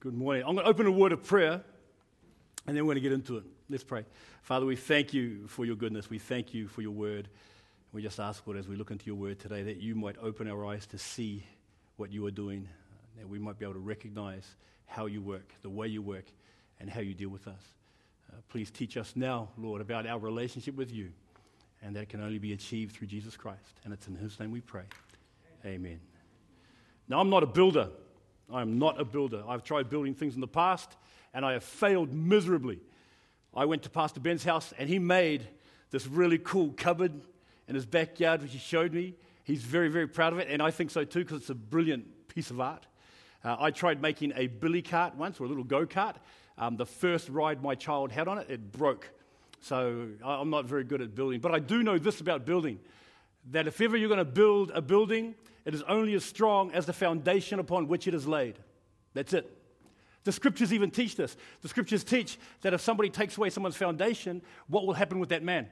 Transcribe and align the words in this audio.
Good 0.00 0.12
morning. 0.12 0.44
I'm 0.46 0.54
going 0.54 0.64
to 0.64 0.70
open 0.70 0.86
a 0.86 0.90
word 0.90 1.12
of 1.12 1.24
prayer 1.24 1.62
and 2.66 2.76
then 2.76 2.84
we're 2.84 2.92
going 2.94 3.02
to 3.02 3.08
get 3.08 3.12
into 3.12 3.38
it. 3.38 3.44
Let's 3.70 3.82
pray. 3.82 4.04
Father, 4.42 4.66
we 4.66 4.76
thank 4.76 5.14
you 5.14 5.46
for 5.48 5.64
your 5.64 5.74
goodness. 5.74 6.10
We 6.10 6.18
thank 6.18 6.52
you 6.52 6.68
for 6.68 6.82
your 6.82 6.90
word. 6.90 7.28
We 7.92 8.02
just 8.02 8.20
ask, 8.20 8.46
Lord, 8.46 8.58
as 8.58 8.68
we 8.68 8.76
look 8.76 8.90
into 8.90 9.06
your 9.06 9.14
word 9.14 9.38
today, 9.38 9.62
that 9.62 9.78
you 9.78 9.94
might 9.94 10.16
open 10.20 10.50
our 10.50 10.66
eyes 10.66 10.86
to 10.88 10.98
see 10.98 11.44
what 11.96 12.12
you 12.12 12.26
are 12.26 12.30
doing, 12.30 12.68
that 13.16 13.26
we 13.26 13.38
might 13.38 13.58
be 13.58 13.64
able 13.64 13.72
to 13.72 13.80
recognize 13.80 14.46
how 14.84 15.06
you 15.06 15.22
work, 15.22 15.54
the 15.62 15.70
way 15.70 15.88
you 15.88 16.02
work, 16.02 16.26
and 16.78 16.90
how 16.90 17.00
you 17.00 17.14
deal 17.14 17.30
with 17.30 17.48
us. 17.48 17.62
Uh, 18.30 18.36
please 18.50 18.70
teach 18.70 18.98
us 18.98 19.14
now, 19.16 19.48
Lord, 19.56 19.80
about 19.80 20.06
our 20.06 20.18
relationship 20.18 20.76
with 20.76 20.92
you, 20.92 21.10
and 21.82 21.96
that 21.96 22.10
can 22.10 22.20
only 22.20 22.38
be 22.38 22.52
achieved 22.52 22.94
through 22.94 23.06
Jesus 23.06 23.34
Christ. 23.34 23.80
And 23.84 23.94
it's 23.94 24.06
in 24.08 24.16
his 24.16 24.38
name 24.38 24.50
we 24.50 24.60
pray. 24.60 24.84
Amen. 25.64 26.00
Now, 27.08 27.18
I'm 27.18 27.30
not 27.30 27.42
a 27.42 27.46
builder. 27.46 27.88
I 28.52 28.62
am 28.62 28.78
not 28.78 29.00
a 29.00 29.04
builder. 29.04 29.42
I've 29.48 29.64
tried 29.64 29.90
building 29.90 30.14
things 30.14 30.34
in 30.34 30.40
the 30.40 30.48
past 30.48 30.96
and 31.34 31.44
I 31.44 31.52
have 31.52 31.64
failed 31.64 32.12
miserably. 32.12 32.80
I 33.54 33.64
went 33.64 33.82
to 33.84 33.90
Pastor 33.90 34.20
Ben's 34.20 34.44
house 34.44 34.72
and 34.78 34.88
he 34.88 34.98
made 34.98 35.46
this 35.90 36.06
really 36.06 36.38
cool 36.38 36.72
cupboard 36.76 37.12
in 37.68 37.74
his 37.74 37.86
backyard, 37.86 38.42
which 38.42 38.52
he 38.52 38.58
showed 38.58 38.92
me. 38.92 39.14
He's 39.44 39.62
very, 39.62 39.88
very 39.88 40.08
proud 40.08 40.32
of 40.32 40.38
it, 40.40 40.48
and 40.50 40.60
I 40.60 40.70
think 40.70 40.90
so 40.90 41.04
too 41.04 41.20
because 41.20 41.42
it's 41.42 41.50
a 41.50 41.54
brilliant 41.54 42.28
piece 42.28 42.50
of 42.50 42.60
art. 42.60 42.86
Uh, 43.44 43.56
I 43.58 43.70
tried 43.70 44.02
making 44.02 44.32
a 44.34 44.48
billy 44.48 44.82
cart 44.82 45.14
once, 45.14 45.38
or 45.40 45.44
a 45.44 45.48
little 45.48 45.64
go 45.64 45.86
kart. 45.86 46.16
Um, 46.58 46.76
the 46.76 46.86
first 46.86 47.28
ride 47.28 47.62
my 47.62 47.74
child 47.74 48.10
had 48.10 48.28
on 48.28 48.38
it, 48.38 48.50
it 48.50 48.72
broke. 48.72 49.08
So 49.60 50.08
I'm 50.24 50.50
not 50.50 50.64
very 50.64 50.84
good 50.84 51.00
at 51.00 51.14
building. 51.14 51.40
But 51.40 51.54
I 51.54 51.58
do 51.58 51.82
know 51.82 51.98
this 51.98 52.20
about 52.20 52.44
building 52.44 52.78
that 53.50 53.66
if 53.66 53.80
ever 53.80 53.96
you're 53.96 54.08
going 54.08 54.18
to 54.18 54.24
build 54.24 54.70
a 54.74 54.82
building, 54.82 55.34
it 55.64 55.74
is 55.74 55.82
only 55.82 56.14
as 56.14 56.24
strong 56.24 56.72
as 56.72 56.86
the 56.86 56.92
foundation 56.92 57.58
upon 57.58 57.88
which 57.88 58.06
it 58.06 58.14
is 58.14 58.26
laid. 58.26 58.58
That's 59.14 59.32
it. 59.32 59.52
The 60.24 60.32
scriptures 60.32 60.72
even 60.72 60.90
teach 60.90 61.14
this. 61.14 61.36
The 61.62 61.68
scriptures 61.68 62.02
teach 62.02 62.38
that 62.62 62.74
if 62.74 62.80
somebody 62.80 63.10
takes 63.10 63.36
away 63.36 63.50
someone's 63.50 63.76
foundation, 63.76 64.42
what 64.66 64.86
will 64.86 64.94
happen 64.94 65.20
with 65.20 65.28
that 65.28 65.42
man? 65.42 65.68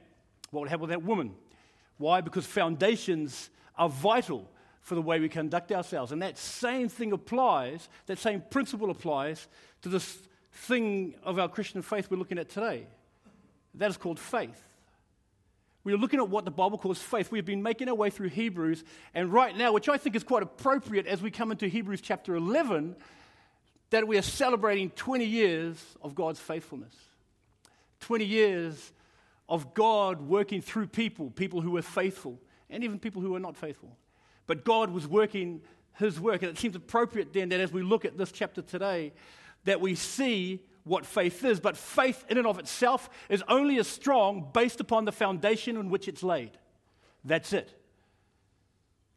What 0.51 0.61
will 0.61 0.69
happen 0.69 0.81
with 0.81 0.91
that 0.91 1.03
woman? 1.03 1.33
Why? 1.97 2.21
Because 2.21 2.45
foundations 2.45 3.49
are 3.77 3.89
vital 3.89 4.49
for 4.79 4.95
the 4.95 5.01
way 5.01 5.19
we 5.19 5.27
conduct 5.27 5.71
ourselves. 5.71 6.11
And 6.11 6.21
that 6.21 6.37
same 6.37 6.87
thing 6.87 7.11
applies, 7.11 7.89
that 8.05 8.17
same 8.17 8.43
principle 8.49 8.91
applies 8.91 9.47
to 9.81 9.89
this 9.89 10.19
thing 10.51 11.15
of 11.23 11.37
our 11.37 11.49
Christian 11.49 11.81
faith 11.81 12.09
we're 12.09 12.17
looking 12.17 12.37
at 12.37 12.49
today. 12.49 12.87
That 13.73 13.89
is 13.89 13.97
called 13.97 14.19
faith. 14.19 14.61
We 15.85 15.93
are 15.93 15.97
looking 15.97 16.19
at 16.19 16.27
what 16.27 16.45
the 16.45 16.51
Bible 16.51 16.79
calls 16.79 16.99
faith. 16.99 17.31
We 17.31 17.37
have 17.37 17.45
been 17.45 17.61
making 17.61 17.89
our 17.89 17.95
way 17.95 18.09
through 18.09 18.29
Hebrews, 18.29 18.83
and 19.13 19.31
right 19.31 19.55
now, 19.55 19.71
which 19.71 19.87
I 19.87 19.97
think 19.97 20.15
is 20.15 20.23
quite 20.23 20.41
appropriate 20.41 21.05
as 21.05 21.21
we 21.21 21.29
come 21.29 21.51
into 21.51 21.67
Hebrews 21.67 22.01
chapter 22.01 22.35
11, 22.35 22.95
that 23.91 24.07
we 24.07 24.17
are 24.17 24.23
celebrating 24.23 24.89
20 24.89 25.25
years 25.25 25.77
of 26.01 26.15
God's 26.15 26.39
faithfulness. 26.39 26.95
20 27.99 28.25
years 28.25 28.93
of 29.47 29.75
God 29.75 30.21
working 30.21 30.59
through 30.59 30.87
people, 30.87 31.29
people 31.29 31.61
who 31.61 31.69
were 31.69 31.83
faithful, 31.83 32.39
and 32.71 32.83
even 32.83 32.97
people 32.97 33.21
who 33.21 33.33
were 33.33 33.39
not 33.39 33.55
faithful. 33.55 33.95
But 34.47 34.65
God 34.65 34.89
was 34.89 35.07
working 35.07 35.61
his 35.99 36.19
work, 36.19 36.41
and 36.41 36.49
it 36.49 36.57
seems 36.57 36.75
appropriate 36.75 37.31
then 37.31 37.49
that 37.49 37.59
as 37.59 37.71
we 37.71 37.83
look 37.83 38.05
at 38.05 38.17
this 38.17 38.31
chapter 38.31 38.63
today, 38.63 39.13
that 39.65 39.79
we 39.81 39.93
see 39.93 40.61
what 40.85 41.05
faith 41.05 41.43
is, 41.43 41.59
but 41.59 41.75
faith 41.75 42.23
in 42.29 42.37
and 42.37 42.47
of 42.47 42.59
itself 42.59 43.09
is 43.27 43.43
only 43.49 43.77
as 43.79 43.87
strong 43.87 44.49
based 44.53 44.79
upon 44.79 45.03
the 45.03 45.11
foundation 45.11 45.77
on 45.77 45.89
which 45.89 46.07
it's 46.07 46.23
laid. 46.23 46.51
That's 47.23 47.51
it. 47.53 47.73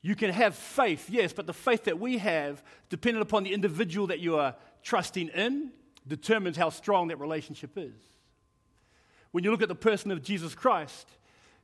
You 0.00 0.16
can 0.16 0.30
have 0.30 0.55
faith, 0.55 1.11
yes, 1.11 1.33
but 1.33 1.46
the 1.46 1.52
faith 1.52 1.84
that 1.84 2.00
we 2.00 2.19
have, 2.19 2.62
dependent 2.89 3.22
upon 3.22 3.44
the 3.44 3.52
individual 3.52 4.06
that 4.06 4.19
you 4.19 4.36
are 4.36 4.56
trusting 4.83 5.28
in, 5.28 5.70
determines 6.06 6.56
how 6.56 6.70
strong 6.70 7.08
that 7.08 7.20
relationship 7.20 7.72
is. 7.77 7.92
When 9.30 9.44
you 9.44 9.50
look 9.50 9.61
at 9.61 9.69
the 9.69 9.74
person 9.74 10.11
of 10.11 10.22
Jesus 10.22 10.55
Christ, 10.55 11.06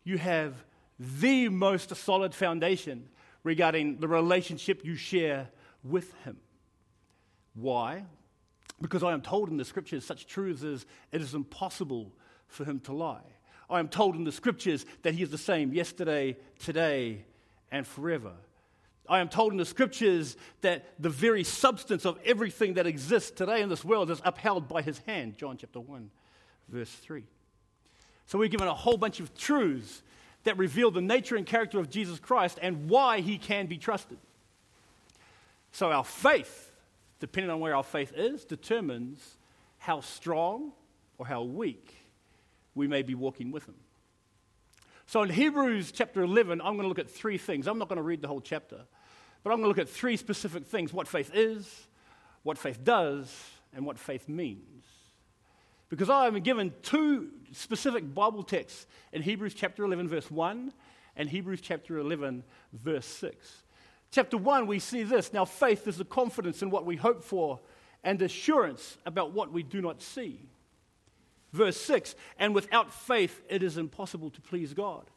you 0.05 0.19
have 0.19 0.65
the 0.99 1.49
most 1.49 1.97
solid 1.97 2.35
foundation 2.35 3.09
regarding 3.43 4.01
the 4.01 4.09
relationship 4.09 4.85
you 4.85 4.97
share 4.97 5.49
with 5.83 6.13
Him. 6.25 6.37
Why? 7.55 8.05
Because 8.81 9.03
I 9.03 9.13
am 9.13 9.23
told 9.23 9.49
in 9.49 9.57
the 9.57 9.65
scriptures 9.65 10.05
such 10.05 10.27
truths 10.27 10.63
as 10.63 10.85
it 11.13 11.21
is 11.21 11.35
impossible 11.35 12.13
for 12.49 12.65
him 12.65 12.81
to 12.81 12.93
lie. 12.93 13.23
I 13.71 13.79
am 13.79 13.89
told 13.89 14.15
in 14.15 14.25
the 14.25 14.33
scriptures 14.33 14.85
that 15.03 15.15
he 15.15 15.23
is 15.23 15.31
the 15.31 15.39
same 15.39 15.73
yesterday, 15.73 16.37
today, 16.59 17.25
and 17.71 17.87
forever. 17.87 18.33
I 19.09 19.21
am 19.21 19.29
told 19.29 19.53
in 19.53 19.59
the 19.59 19.65
scriptures 19.65 20.37
that 20.63 20.87
the 20.99 21.11
very 21.11 21.45
substance 21.45 22.07
of 22.07 22.19
everything 22.25 22.75
that 22.75 22.87
exists 22.87 23.31
today 23.31 23.61
in 23.61 23.69
this 23.69 23.85
world 23.85 24.11
is 24.11 24.21
upheld 24.25 24.69
by 24.69 24.83
his 24.83 24.99
hand. 25.01 25.37
John 25.37 25.57
chapter 25.57 25.81
1, 25.81 26.11
verse 26.69 26.91
3. 26.91 27.25
So 28.27 28.39
we're 28.39 28.49
given 28.49 28.69
a 28.69 28.75
whole 28.75 28.97
bunch 28.97 29.21
of 29.21 29.37
truths 29.37 30.03
that 30.45 30.57
reveal 30.57 30.91
the 30.91 31.03
nature 31.03 31.37
and 31.37 31.45
character 31.45 31.79
of 31.79 31.91
Jesus 31.91 32.19
Christ 32.19 32.59
and 32.63 32.89
why 32.89 33.21
he 33.21 33.37
can 33.37 33.67
be 33.67 33.77
trusted. 33.77 34.19
So 35.73 35.91
our 35.91 36.05
faith 36.05 36.71
depending 37.25 37.51
on 37.51 37.59
where 37.59 37.75
our 37.75 37.83
faith 37.83 38.13
is, 38.15 38.45
determines 38.45 39.39
how 39.79 40.03
strong 40.03 40.73
or 41.17 41.27
how 41.27 41.43
weak 41.43 41.95
we 42.75 42.87
may 42.87 43.01
be 43.01 43.15
walking 43.15 43.51
with 43.51 43.65
Him. 43.65 43.77
So 45.07 45.23
in 45.23 45.31
Hebrews 45.31 45.91
chapter 45.91 46.21
11, 46.21 46.61
I'm 46.61 46.75
going 46.75 46.83
to 46.83 46.89
look 46.89 46.99
at 46.99 47.11
three 47.11 47.39
things. 47.39 47.67
I'm 47.67 47.79
not 47.79 47.89
going 47.89 47.97
to 47.97 48.03
read 48.03 48.21
the 48.21 48.29
whole 48.29 48.43
chapter, 48.43 48.77
but 49.43 49.51
I'm 49.51 49.57
going 49.57 49.63
to 49.63 49.69
look 49.69 49.79
at 49.79 49.89
three 49.89 50.19
specific 50.19 50.67
things 50.67 50.93
what 50.93 51.09
faith 51.09 51.31
is, 51.33 51.87
what 52.43 52.59
faith 52.59 52.85
does, 52.85 53.35
and 53.73 53.87
what 53.87 53.99
faith 53.99 54.29
means. 54.29 54.85
Because 55.89 56.11
I 56.11 56.27
am 56.27 56.39
given 56.41 56.75
two 56.83 57.31
specific 57.53 58.15
Bible 58.15 58.43
texts 58.43 58.87
in 59.15 59.23
Hebrews 59.23 59.55
chapter 59.55 59.83
11, 59.83 60.09
verse 60.09 60.31
1, 60.31 60.75
and 61.17 61.31
Hebrews 61.31 61.63
chapter 61.63 61.97
11, 61.97 62.45
verse 62.75 63.07
6 63.07 63.64
chapter 64.15 64.39
1, 64.39 64.67
we 64.67 64.79
see 64.79 65.03
this. 65.03 65.33
Now, 65.33 65.45
faith 65.45 65.89
is 65.89 65.99
the 65.99 66.05
confidence 66.05 66.63
in 66.63 66.71
what 66.71 66.87
we 66.87 66.97
hope 66.97 67.25
for 67.25 67.61
and 68.05 68.21
assurance 68.23 68.97
about 69.05 69.33
what 69.33 69.53
we 69.53 69.63
do 69.63 69.81
not 69.83 70.01
see. 70.01 70.49
Verse 71.53 71.77
6 71.81 72.15
And 72.39 72.55
without 72.55 72.93
faith, 72.93 73.43
it 73.49 73.63
is 73.63 73.77
impossible 73.77 74.31
to 74.31 74.41
please 74.41 74.73
God, 74.73 75.11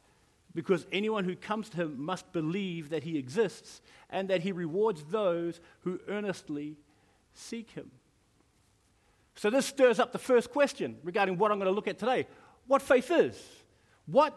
because 0.55 0.87
anyone 0.91 1.25
who 1.25 1.35
comes 1.35 1.69
to 1.69 1.77
him 1.77 2.03
must 2.03 2.31
believe 2.33 2.89
that 2.89 3.03
he 3.03 3.17
exists 3.17 3.81
and 4.09 4.29
that 4.29 4.41
he 4.41 4.51
rewards 4.51 5.03
those 5.05 5.59
who 5.81 5.99
earnestly 6.07 6.77
seek 7.33 7.71
him. 7.71 7.91
So, 9.35 9.51
this 9.51 9.67
stirs 9.67 9.99
up 9.99 10.11
the 10.11 10.17
first 10.17 10.51
question 10.51 10.97
regarding 11.03 11.37
what 11.37 11.51
I'm 11.51 11.59
going 11.59 11.69
to 11.69 11.75
look 11.75 11.87
at 11.87 11.99
today 11.99 12.27
what 12.65 12.81
faith 12.81 13.11
is. 13.11 13.39
What 14.07 14.33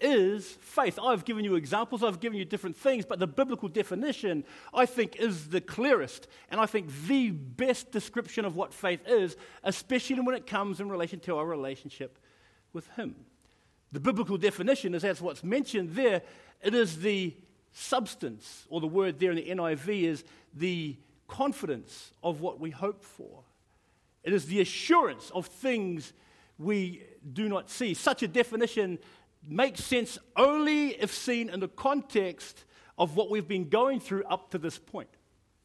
is 0.00 0.46
faith. 0.60 0.98
I've 1.02 1.24
given 1.24 1.44
you 1.44 1.56
examples, 1.56 2.02
I've 2.02 2.20
given 2.20 2.38
you 2.38 2.44
different 2.44 2.76
things, 2.76 3.04
but 3.04 3.18
the 3.18 3.26
biblical 3.26 3.68
definition, 3.68 4.44
I 4.72 4.86
think, 4.86 5.16
is 5.16 5.48
the 5.48 5.60
clearest. 5.60 6.26
And 6.50 6.60
I 6.60 6.66
think 6.66 6.90
the 7.06 7.30
best 7.30 7.90
description 7.90 8.44
of 8.44 8.56
what 8.56 8.72
faith 8.72 9.00
is, 9.06 9.36
especially 9.62 10.20
when 10.20 10.34
it 10.34 10.46
comes 10.46 10.80
in 10.80 10.88
relation 10.88 11.20
to 11.20 11.36
our 11.36 11.46
relationship 11.46 12.18
with 12.72 12.88
Him. 12.96 13.14
The 13.92 14.00
biblical 14.00 14.36
definition 14.36 14.94
is 14.94 15.04
as 15.04 15.20
what's 15.20 15.42
mentioned 15.42 15.94
there, 15.94 16.22
it 16.62 16.74
is 16.74 17.00
the 17.00 17.34
substance, 17.72 18.66
or 18.68 18.80
the 18.80 18.86
word 18.86 19.18
there 19.18 19.30
in 19.30 19.36
the 19.36 19.48
NIV 19.48 20.02
is 20.02 20.24
the 20.54 20.96
confidence 21.28 22.12
of 22.22 22.40
what 22.40 22.58
we 22.60 22.70
hope 22.70 23.04
for. 23.04 23.42
It 24.22 24.32
is 24.32 24.46
the 24.46 24.60
assurance 24.60 25.30
of 25.30 25.46
things 25.46 26.12
we 26.58 27.04
do 27.32 27.48
not 27.48 27.70
see. 27.70 27.94
Such 27.94 28.22
a 28.22 28.28
definition 28.28 28.98
makes 29.46 29.82
sense 29.82 30.18
only 30.36 30.90
if 30.90 31.12
seen 31.12 31.48
in 31.48 31.60
the 31.60 31.68
context 31.68 32.64
of 32.98 33.16
what 33.16 33.30
we've 33.30 33.48
been 33.48 33.68
going 33.68 34.00
through 34.00 34.24
up 34.24 34.50
to 34.50 34.58
this 34.58 34.78
point. 34.78 35.08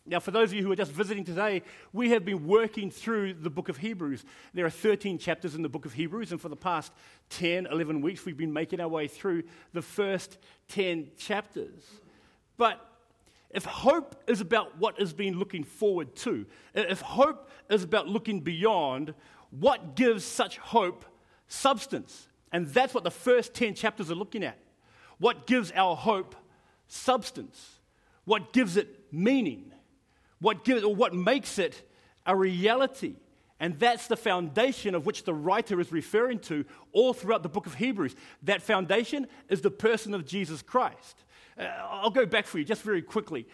Now, 0.08 0.20
for 0.20 0.30
those 0.30 0.50
of 0.50 0.54
you 0.54 0.64
who 0.64 0.72
are 0.72 0.76
just 0.76 0.92
visiting 0.92 1.24
today, 1.24 1.64
we 1.92 2.12
have 2.12 2.24
been 2.24 2.46
working 2.46 2.92
through 2.92 3.34
the 3.34 3.50
book 3.50 3.70
of 3.70 3.78
Hebrews. 3.78 4.24
There 4.54 4.66
are 4.66 4.70
13 4.70 5.18
chapters 5.18 5.56
in 5.56 5.64
the 5.64 5.70
book 5.70 5.86
of 5.86 5.94
Hebrews, 5.94 6.32
and 6.32 6.40
for 6.40 6.48
the 6.48 6.56
past 6.56 6.94
10, 7.32 7.66
11 7.66 8.02
weeks, 8.02 8.24
we've 8.24 8.38
been 8.38 8.54
making 8.54 8.80
our 8.80 8.88
way 8.88 9.08
through 9.08 9.44
the 9.74 9.82
first 9.82 10.38
10 10.68 11.08
chapters. 11.18 11.82
But 12.56 12.88
if 13.50 13.66
hope 13.66 14.16
is 14.28 14.42
about 14.42 14.78
what 14.78 15.02
is 15.02 15.12
being 15.12 15.38
looking 15.38 15.64
forward 15.64 16.16
to, 16.18 16.46
if 16.76 17.02
hope 17.02 17.50
is 17.70 17.84
about 17.84 18.08
looking 18.08 18.42
beyond, 18.42 19.16
what 19.50 19.96
gives 19.96 20.24
such 20.24 20.60
hope 20.60 21.04
substance? 21.48 22.28
And 22.56 22.68
that's 22.68 22.94
what 22.94 23.04
the 23.04 23.12
first 23.12 23.54
10 23.54 23.74
chapters 23.74 24.10
are 24.10 24.16
looking 24.16 24.42
at. 24.42 24.58
What 25.18 25.46
gives 25.46 25.74
our 25.74 25.94
hope 25.94 26.38
substance? 26.88 27.80
What 28.24 28.54
gives 28.54 28.78
it 28.78 29.12
meaning? 29.12 29.74
What, 30.40 30.64
gives, 30.64 30.82
or 30.82 30.96
what 30.96 31.14
makes 31.14 31.60
it 31.60 31.86
a 32.26 32.34
reality? 32.34 33.16
And 33.60 33.78
that's 33.78 34.08
the 34.08 34.16
foundation 34.16 34.96
of 34.96 35.06
which 35.06 35.26
the 35.26 35.34
writer 35.34 35.82
is 35.82 35.92
referring 35.92 36.40
to 36.44 36.64
all 36.94 37.12
throughout 37.14 37.44
the 37.44 37.50
book 37.50 37.66
of 37.66 37.74
Hebrews. 37.74 38.16
That 38.44 38.62
foundation 38.62 39.28
is 39.50 39.60
the 39.60 39.70
person 39.70 40.14
of 40.14 40.26
Jesus 40.26 40.62
Christ. 40.62 41.26
Uh, 41.60 41.64
I'll 41.64 42.10
go 42.10 42.26
back 42.26 42.48
for 42.48 42.58
you 42.58 42.64
just 42.64 42.84
very 42.84 43.02
quickly. 43.02 43.48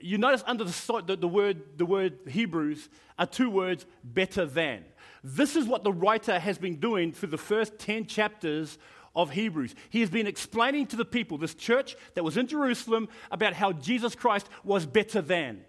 you 0.00 0.16
notice 0.16 0.42
under 0.46 0.64
the, 0.64 1.02
the, 1.06 1.16
the, 1.16 1.28
word, 1.28 1.76
the 1.76 1.84
word 1.84 2.20
Hebrews 2.26 2.88
are 3.18 3.26
two 3.26 3.50
words, 3.50 3.84
better 4.02 4.46
than. 4.46 4.86
This 5.22 5.56
is 5.56 5.66
what 5.66 5.84
the 5.84 5.92
writer 5.92 6.38
has 6.38 6.58
been 6.58 6.76
doing 6.76 7.12
for 7.12 7.26
the 7.26 7.38
first 7.38 7.78
10 7.78 8.06
chapters 8.06 8.78
of 9.14 9.30
Hebrews. 9.30 9.74
He 9.90 10.00
has 10.00 10.10
been 10.10 10.26
explaining 10.26 10.86
to 10.88 10.96
the 10.96 11.04
people, 11.04 11.36
this 11.38 11.54
church 11.54 11.96
that 12.14 12.24
was 12.24 12.36
in 12.36 12.46
Jerusalem, 12.46 13.08
about 13.30 13.54
how 13.54 13.72
Jesus 13.72 14.14
Christ 14.14 14.48
was 14.64 14.86
better 14.86 15.20
than, 15.20 15.64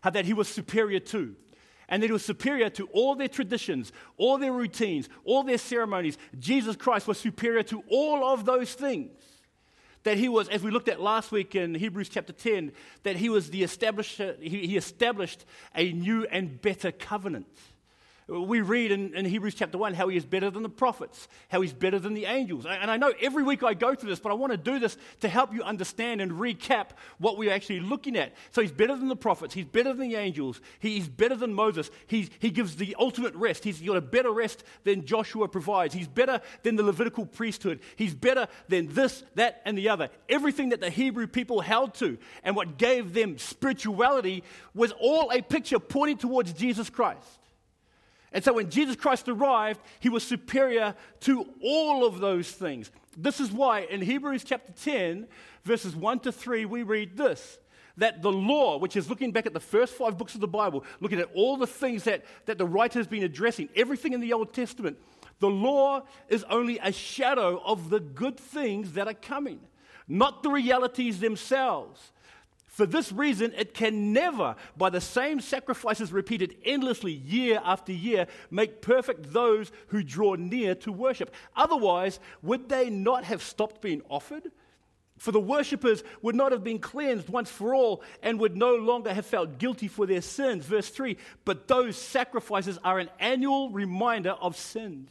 how 0.00 0.10
that 0.10 0.24
he 0.24 0.32
was 0.32 0.48
superior 0.48 1.00
to. 1.00 1.36
And 1.88 2.02
that 2.02 2.08
he 2.08 2.12
was 2.12 2.24
superior 2.24 2.68
to 2.70 2.88
all 2.88 3.14
their 3.14 3.28
traditions, 3.28 3.92
all 4.16 4.38
their 4.38 4.52
routines, 4.52 5.08
all 5.24 5.44
their 5.44 5.58
ceremonies. 5.58 6.18
Jesus 6.36 6.74
Christ 6.74 7.06
was 7.06 7.16
superior 7.16 7.62
to 7.64 7.84
all 7.88 8.24
of 8.32 8.44
those 8.44 8.74
things 8.74 9.12
that 10.06 10.16
he 10.16 10.28
was, 10.28 10.48
as 10.48 10.62
we 10.62 10.70
looked 10.70 10.88
at 10.88 11.00
last 11.00 11.32
week 11.32 11.56
in 11.56 11.74
Hebrews 11.74 12.08
chapter 12.08 12.32
10, 12.32 12.70
that 13.02 13.16
he 13.16 13.28
was 13.28 13.50
the 13.50 13.64
establisher, 13.64 14.36
he, 14.40 14.64
he 14.64 14.76
established 14.76 15.44
a 15.74 15.92
new 15.92 16.24
and 16.26 16.62
better 16.62 16.92
covenant. 16.92 17.48
We 18.28 18.60
read 18.60 18.90
in, 18.90 19.14
in, 19.14 19.24
Hebrews 19.24 19.54
chapter 19.54 19.78
1 19.78 19.94
how 19.94 20.08
he 20.08 20.16
is 20.16 20.24
better 20.24 20.50
than 20.50 20.64
the 20.64 20.68
prophets, 20.68 21.28
how 21.48 21.60
he's 21.60 21.72
better 21.72 22.00
than 22.00 22.12
the 22.12 22.24
angels. 22.24 22.66
And 22.66 22.90
I 22.90 22.96
know 22.96 23.12
every 23.20 23.44
week 23.44 23.62
I 23.62 23.74
go 23.74 23.94
through 23.94 24.10
this, 24.10 24.18
but 24.18 24.32
I 24.32 24.34
want 24.34 24.50
to 24.50 24.56
do 24.56 24.80
this 24.80 24.96
to 25.20 25.28
help 25.28 25.54
you 25.54 25.62
understand 25.62 26.20
and 26.20 26.32
recap 26.32 26.88
what 27.18 27.38
we're 27.38 27.52
actually 27.52 27.78
looking 27.78 28.16
at. 28.16 28.34
So 28.50 28.62
he's 28.62 28.72
better 28.72 28.96
than 28.96 29.06
the 29.06 29.14
prophets, 29.14 29.54
he's 29.54 29.64
better 29.64 29.92
than 29.92 30.08
the 30.08 30.16
angels, 30.16 30.60
he's 30.80 31.08
better 31.08 31.36
than 31.36 31.54
Moses, 31.54 31.88
he's, 32.08 32.28
he 32.40 32.50
gives 32.50 32.74
the 32.74 32.96
ultimate 32.98 33.32
rest. 33.36 33.62
He's 33.62 33.80
got 33.80 33.96
a 33.96 34.00
better 34.00 34.32
rest 34.32 34.64
than 34.82 35.06
Joshua 35.06 35.46
provides, 35.46 35.94
he's 35.94 36.08
better 36.08 36.40
than 36.64 36.74
the 36.74 36.82
Levitical 36.82 37.26
priesthood, 37.26 37.78
he's 37.94 38.14
better 38.14 38.48
than 38.66 38.92
this, 38.92 39.22
that, 39.36 39.62
and 39.64 39.78
the 39.78 39.88
other. 39.88 40.08
Everything 40.28 40.70
that 40.70 40.80
the 40.80 40.90
Hebrew 40.90 41.28
people 41.28 41.60
held 41.60 41.94
to 41.96 42.18
and 42.42 42.56
what 42.56 42.76
gave 42.76 43.14
them 43.14 43.38
spirituality 43.38 44.42
was 44.74 44.92
all 44.98 45.30
a 45.30 45.42
picture 45.42 45.78
pointing 45.78 46.18
towards 46.18 46.52
Jesus 46.52 46.90
Christ. 46.90 47.38
And 48.36 48.44
so 48.44 48.52
when 48.52 48.68
Jesus 48.68 48.96
Christ 48.96 49.30
arrived, 49.30 49.80
he 49.98 50.10
was 50.10 50.22
superior 50.22 50.94
to 51.20 51.48
all 51.62 52.04
of 52.04 52.20
those 52.20 52.50
things. 52.50 52.90
This 53.16 53.40
is 53.40 53.50
why 53.50 53.80
in 53.84 54.02
Hebrews 54.02 54.44
chapter 54.44 54.72
10, 54.72 55.26
verses 55.64 55.96
1 55.96 56.20
to 56.20 56.32
3, 56.32 56.66
we 56.66 56.82
read 56.82 57.16
this 57.16 57.58
that 57.96 58.20
the 58.20 58.30
law, 58.30 58.76
which 58.76 58.94
is 58.94 59.08
looking 59.08 59.32
back 59.32 59.46
at 59.46 59.54
the 59.54 59.58
first 59.58 59.94
five 59.94 60.18
books 60.18 60.34
of 60.34 60.42
the 60.42 60.46
Bible, 60.46 60.84
looking 61.00 61.18
at 61.18 61.30
all 61.34 61.56
the 61.56 61.66
things 61.66 62.04
that, 62.04 62.26
that 62.44 62.58
the 62.58 62.66
writer 62.66 62.98
has 62.98 63.06
been 63.06 63.22
addressing, 63.22 63.70
everything 63.74 64.12
in 64.12 64.20
the 64.20 64.34
Old 64.34 64.52
Testament, 64.52 64.98
the 65.40 65.48
law 65.48 66.02
is 66.28 66.44
only 66.50 66.78
a 66.80 66.92
shadow 66.92 67.62
of 67.64 67.88
the 67.88 68.00
good 68.00 68.36
things 68.36 68.92
that 68.92 69.08
are 69.08 69.14
coming, 69.14 69.60
not 70.06 70.42
the 70.42 70.50
realities 70.50 71.20
themselves. 71.20 72.12
For 72.76 72.84
this 72.84 73.10
reason, 73.10 73.54
it 73.56 73.72
can 73.72 74.12
never, 74.12 74.54
by 74.76 74.90
the 74.90 75.00
same 75.00 75.40
sacrifices 75.40 76.12
repeated 76.12 76.56
endlessly 76.62 77.10
year 77.10 77.58
after 77.64 77.90
year, 77.90 78.26
make 78.50 78.82
perfect 78.82 79.32
those 79.32 79.72
who 79.86 80.02
draw 80.02 80.34
near 80.34 80.74
to 80.74 80.92
worship. 80.92 81.34
Otherwise, 81.56 82.20
would 82.42 82.68
they 82.68 82.90
not 82.90 83.24
have 83.24 83.42
stopped 83.42 83.80
being 83.80 84.02
offered? 84.10 84.52
For 85.16 85.32
the 85.32 85.40
worshippers 85.40 86.04
would 86.20 86.34
not 86.34 86.52
have 86.52 86.62
been 86.62 86.78
cleansed 86.78 87.30
once 87.30 87.50
for 87.50 87.74
all 87.74 88.02
and 88.22 88.38
would 88.40 88.58
no 88.58 88.74
longer 88.76 89.14
have 89.14 89.24
felt 89.24 89.56
guilty 89.56 89.88
for 89.88 90.04
their 90.04 90.20
sins. 90.20 90.66
Verse 90.66 90.90
3 90.90 91.16
But 91.46 91.68
those 91.68 91.96
sacrifices 91.96 92.78
are 92.84 92.98
an 92.98 93.08
annual 93.18 93.70
reminder 93.70 94.32
of 94.32 94.54
sins. 94.54 95.08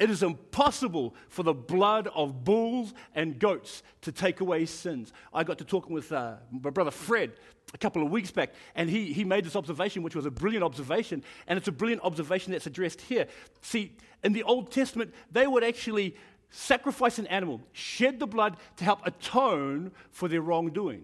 It 0.00 0.08
is 0.08 0.22
impossible 0.22 1.14
for 1.28 1.42
the 1.42 1.52
blood 1.52 2.08
of 2.14 2.42
bulls 2.42 2.94
and 3.14 3.38
goats 3.38 3.82
to 4.00 4.10
take 4.10 4.40
away 4.40 4.64
sins. 4.64 5.12
I 5.32 5.44
got 5.44 5.58
to 5.58 5.64
talking 5.64 5.92
with 5.92 6.10
uh, 6.10 6.36
my 6.50 6.70
brother 6.70 6.90
Fred 6.90 7.32
a 7.74 7.78
couple 7.78 8.02
of 8.02 8.10
weeks 8.10 8.30
back, 8.30 8.54
and 8.74 8.88
he, 8.88 9.12
he 9.12 9.24
made 9.24 9.44
this 9.44 9.54
observation, 9.54 10.02
which 10.02 10.16
was 10.16 10.24
a 10.24 10.30
brilliant 10.30 10.64
observation, 10.64 11.22
and 11.46 11.58
it's 11.58 11.68
a 11.68 11.72
brilliant 11.72 12.02
observation 12.02 12.50
that's 12.50 12.66
addressed 12.66 13.02
here. 13.02 13.26
See, 13.60 13.94
in 14.24 14.32
the 14.32 14.42
Old 14.42 14.72
Testament, 14.72 15.12
they 15.30 15.46
would 15.46 15.62
actually 15.62 16.16
sacrifice 16.48 17.18
an 17.18 17.26
animal, 17.26 17.60
shed 17.72 18.18
the 18.18 18.26
blood 18.26 18.56
to 18.76 18.84
help 18.84 19.06
atone 19.06 19.92
for 20.10 20.28
their 20.28 20.40
wrongdoing, 20.40 21.02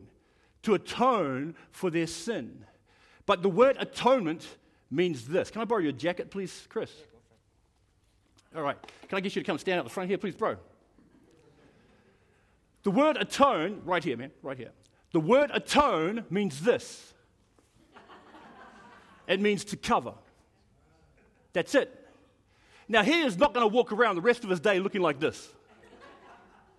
to 0.63 0.73
atone 0.73 1.55
for 1.71 1.91
their 1.91 2.07
sin. 2.07 2.65
But 3.27 3.43
the 3.43 3.51
word 3.51 3.77
atonement 3.79 4.49
means 4.91 5.29
this. 5.29 5.51
Can 5.51 5.61
I 5.61 5.67
borrow 5.67 5.83
your 5.83 5.93
jacket, 5.93 6.31
please, 6.31 6.67
Chris? 6.71 6.91
All 8.57 8.63
right. 8.63 8.77
Can 9.09 9.19
I 9.19 9.21
get 9.21 9.37
you 9.37 9.43
to 9.43 9.47
come 9.47 9.59
stand 9.59 9.79
out 9.79 9.85
the 9.85 9.91
front 9.91 10.09
here, 10.09 10.19
please, 10.19 10.35
bro? 10.35 10.57
The 12.85 12.91
word 12.91 13.17
atone, 13.19 13.83
right 13.85 14.03
here, 14.03 14.17
man, 14.17 14.31
right 14.43 14.57
here. 14.57 14.71
The 15.13 15.21
word 15.21 15.51
atone 15.53 16.25
means 16.31 16.61
this 16.61 17.13
it 19.27 19.41
means 19.41 19.65
to 19.67 19.77
cover. 19.77 20.15
That's 21.53 21.75
it. 21.75 22.09
Now, 22.89 23.03
he 23.03 23.23
is 23.23 23.37
not 23.37 23.53
going 23.53 23.69
to 23.69 23.75
walk 23.75 23.91
around 23.91 24.15
the 24.15 24.21
rest 24.21 24.45
of 24.45 24.51
his 24.51 24.61
day 24.61 24.79
looking 24.79 25.01
like 25.01 25.19
this. 25.19 25.49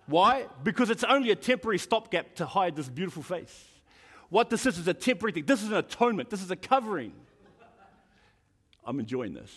Why? 0.06 0.46
Because 0.64 0.88
it's 0.88 1.04
only 1.04 1.30
a 1.30 1.36
temporary 1.36 1.78
stopgap 1.78 2.36
to 2.36 2.46
hide 2.46 2.74
this 2.74 2.88
beautiful 2.88 3.22
face. 3.22 3.66
What 4.30 4.48
this 4.48 4.64
is 4.64 4.78
is 4.78 4.88
a 4.88 4.94
temporary 4.94 5.32
thing. 5.32 5.44
This 5.44 5.62
is 5.62 5.68
an 5.68 5.76
atonement. 5.76 6.30
This 6.30 6.42
is 6.42 6.50
a 6.50 6.56
covering. 6.56 7.12
I'm 8.86 8.98
enjoying 8.98 9.34
this. 9.34 9.54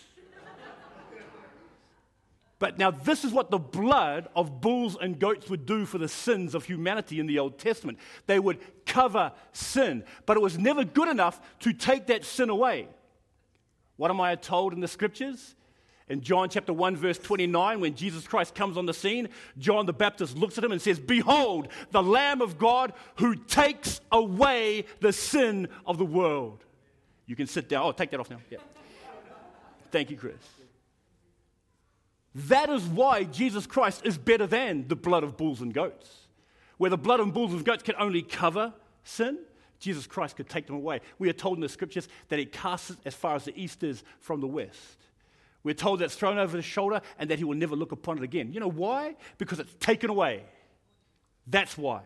But 2.62 2.78
now, 2.78 2.92
this 2.92 3.24
is 3.24 3.32
what 3.32 3.50
the 3.50 3.58
blood 3.58 4.28
of 4.36 4.60
bulls 4.60 4.96
and 5.00 5.18
goats 5.18 5.50
would 5.50 5.66
do 5.66 5.84
for 5.84 5.98
the 5.98 6.06
sins 6.06 6.54
of 6.54 6.64
humanity 6.64 7.18
in 7.18 7.26
the 7.26 7.40
Old 7.40 7.58
Testament. 7.58 7.98
They 8.28 8.38
would 8.38 8.60
cover 8.86 9.32
sin, 9.50 10.04
but 10.26 10.36
it 10.36 10.40
was 10.40 10.56
never 10.56 10.84
good 10.84 11.08
enough 11.08 11.40
to 11.58 11.72
take 11.72 12.06
that 12.06 12.24
sin 12.24 12.50
away. 12.50 12.86
What 13.96 14.12
am 14.12 14.20
I 14.20 14.36
told 14.36 14.74
in 14.74 14.78
the 14.78 14.86
scriptures? 14.86 15.56
In 16.08 16.20
John 16.20 16.48
chapter 16.48 16.72
1, 16.72 16.94
verse 16.94 17.18
29, 17.18 17.80
when 17.80 17.96
Jesus 17.96 18.28
Christ 18.28 18.54
comes 18.54 18.76
on 18.76 18.86
the 18.86 18.94
scene, 18.94 19.30
John 19.58 19.84
the 19.84 19.92
Baptist 19.92 20.36
looks 20.36 20.56
at 20.56 20.62
him 20.62 20.70
and 20.70 20.80
says, 20.80 21.00
Behold, 21.00 21.66
the 21.90 22.00
Lamb 22.00 22.40
of 22.40 22.58
God 22.58 22.92
who 23.16 23.34
takes 23.34 24.00
away 24.12 24.84
the 25.00 25.12
sin 25.12 25.66
of 25.84 25.98
the 25.98 26.04
world. 26.04 26.64
You 27.26 27.34
can 27.34 27.48
sit 27.48 27.68
down. 27.68 27.86
Oh, 27.86 27.90
take 27.90 28.12
that 28.12 28.20
off 28.20 28.30
now. 28.30 28.38
Yeah. 28.48 28.58
Thank 29.90 30.12
you, 30.12 30.16
Chris. 30.16 30.61
That 32.34 32.70
is 32.70 32.84
why 32.84 33.24
Jesus 33.24 33.66
Christ 33.66 34.02
is 34.04 34.16
better 34.16 34.46
than 34.46 34.88
the 34.88 34.96
blood 34.96 35.22
of 35.24 35.36
bulls 35.36 35.60
and 35.60 35.72
goats. 35.72 36.26
Where 36.78 36.90
the 36.90 36.96
blood 36.96 37.20
of 37.20 37.32
bulls 37.32 37.52
and 37.52 37.64
goats 37.64 37.82
can 37.82 37.94
only 37.98 38.22
cover 38.22 38.72
sin, 39.04 39.38
Jesus 39.78 40.06
Christ 40.06 40.36
could 40.36 40.48
take 40.48 40.66
them 40.66 40.76
away. 40.76 41.00
We 41.18 41.28
are 41.28 41.34
told 41.34 41.58
in 41.58 41.60
the 41.60 41.68
scriptures 41.68 42.08
that 42.28 42.38
he 42.38 42.46
casts 42.46 42.90
it 42.90 42.98
as 43.04 43.14
far 43.14 43.34
as 43.34 43.44
the 43.44 43.60
east 43.60 43.82
is 43.82 44.02
from 44.20 44.40
the 44.40 44.46
west. 44.46 44.98
We're 45.64 45.74
told 45.74 46.00
that 46.00 46.06
it's 46.06 46.16
thrown 46.16 46.38
over 46.38 46.56
his 46.56 46.64
shoulder 46.64 47.02
and 47.18 47.30
that 47.30 47.38
he 47.38 47.44
will 47.44 47.56
never 47.56 47.76
look 47.76 47.92
upon 47.92 48.18
it 48.18 48.24
again. 48.24 48.52
You 48.52 48.60
know 48.60 48.70
why? 48.70 49.16
Because 49.38 49.60
it's 49.60 49.74
taken 49.78 50.10
away. 50.10 50.44
That's 51.46 51.76
why. 51.76 52.02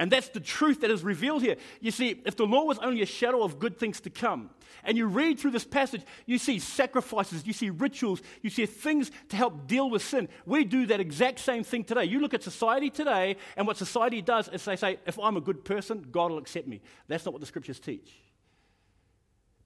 And 0.00 0.10
that's 0.10 0.30
the 0.30 0.40
truth 0.40 0.80
that 0.80 0.90
is 0.90 1.04
revealed 1.04 1.42
here. 1.42 1.56
You 1.82 1.90
see, 1.90 2.22
if 2.24 2.34
the 2.34 2.46
law 2.46 2.64
was 2.64 2.78
only 2.78 3.02
a 3.02 3.06
shadow 3.06 3.42
of 3.42 3.58
good 3.58 3.78
things 3.78 4.00
to 4.00 4.08
come, 4.08 4.48
and 4.82 4.96
you 4.96 5.06
read 5.06 5.38
through 5.38 5.50
this 5.50 5.66
passage, 5.66 6.00
you 6.24 6.38
see 6.38 6.58
sacrifices, 6.58 7.46
you 7.46 7.52
see 7.52 7.68
rituals, 7.68 8.22
you 8.40 8.48
see 8.48 8.64
things 8.64 9.10
to 9.28 9.36
help 9.36 9.66
deal 9.66 9.90
with 9.90 10.02
sin. 10.02 10.30
We 10.46 10.64
do 10.64 10.86
that 10.86 11.00
exact 11.00 11.38
same 11.40 11.64
thing 11.64 11.84
today. 11.84 12.06
You 12.06 12.18
look 12.18 12.32
at 12.32 12.42
society 12.42 12.88
today, 12.88 13.36
and 13.58 13.66
what 13.66 13.76
society 13.76 14.22
does 14.22 14.48
is 14.48 14.64
they 14.64 14.76
say, 14.76 14.98
if 15.06 15.18
I'm 15.18 15.36
a 15.36 15.40
good 15.42 15.66
person, 15.66 16.06
God 16.10 16.30
will 16.30 16.38
accept 16.38 16.66
me. 16.66 16.80
That's 17.06 17.26
not 17.26 17.34
what 17.34 17.40
the 17.40 17.46
scriptures 17.46 17.78
teach. 17.78 18.10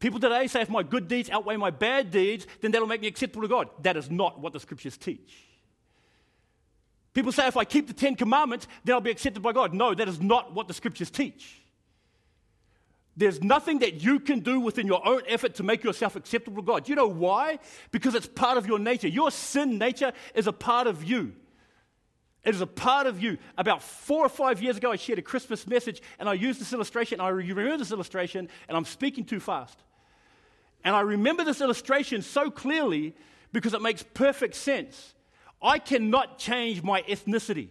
People 0.00 0.19
today 0.19 0.49
say, 0.49 0.62
if 0.62 0.69
my 0.69 0.83
good 0.83 1.07
deeds 1.07 1.31
outweigh 1.31 1.59
my 1.59 1.71
bad 1.71 2.11
deeds, 2.11 2.49
then 2.61 2.73
that'll 2.73 2.88
make 2.88 3.03
me 3.03 3.07
acceptable 3.07 3.43
to 3.43 3.49
God. 3.49 3.69
That 3.83 3.97
is 3.97 4.11
not 4.11 4.41
what 4.41 4.53
the 4.53 4.59
scriptures 4.59 4.97
teach. 4.97 5.33
People 7.14 7.33
say 7.33 7.47
if 7.47 7.56
I 7.56 7.64
keep 7.64 7.87
the 7.87 7.92
Ten 7.92 8.16
Commandments, 8.16 8.66
then 8.85 8.94
I'll 8.94 9.00
be 9.00 9.11
accepted 9.11 9.40
by 9.40 9.52
God. 9.52 9.73
No, 9.73 9.94
that 9.94 10.09
is 10.09 10.21
not 10.21 10.52
what 10.52 10.68
the 10.68 10.75
scriptures 10.75 11.11
teach. 11.11 11.61
There's 13.16 13.40
nothing 13.40 13.78
that 13.78 14.02
you 14.02 14.18
can 14.18 14.40
do 14.40 14.59
within 14.59 14.88
your 14.88 15.06
own 15.06 15.23
effort 15.28 15.54
to 15.56 15.62
make 15.62 15.85
yourself 15.85 16.16
acceptable 16.16 16.61
to 16.61 16.66
God. 16.66 16.88
You 16.88 16.97
know 16.97 17.06
why? 17.06 17.61
Because 17.92 18.16
it's 18.16 18.26
part 18.26 18.59
of 18.59 18.66
your 18.66 18.80
nature. 18.80 19.06
Your 19.06 19.30
sin 19.30 19.78
nature 19.78 20.12
is 20.35 20.49
a 20.49 20.52
part 20.52 20.88
of 20.88 21.04
you. 21.04 21.33
It 22.42 22.54
is 22.56 22.61
a 22.61 22.66
part 22.66 23.06
of 23.06 23.23
you. 23.23 23.38
About 23.56 23.83
four 23.83 24.26
or 24.26 24.28
five 24.28 24.61
years 24.61 24.76
ago, 24.76 24.90
I 24.90 24.97
shared 24.97 25.21
a 25.21 25.23
Christmas 25.23 25.66
message 25.68 26.02
and 26.18 26.28
I 26.28 26.35
used 26.35 26.61
this 26.61 26.73
illustration. 26.73 27.21
I 27.21 27.28
remember 27.28 27.76
this 27.78 27.92
illustration, 27.92 28.49
and 28.68 28.76
I'm 28.76 28.85
speaking 28.85 29.25
too 29.25 29.40
fast. 29.40 29.78
And 30.83 30.94
I 30.94 31.00
remember 31.00 31.44
this 31.44 31.61
illustration 31.61 32.21
so 32.21 32.50
clearly 32.50 33.14
because 33.52 33.73
it 33.73 33.80
makes 33.80 34.02
perfect 34.02 34.56
sense. 34.56 35.14
I 35.64 35.78
cannot 35.78 36.38
change 36.38 36.83
my 36.83 37.02
ethnicity. 37.02 37.68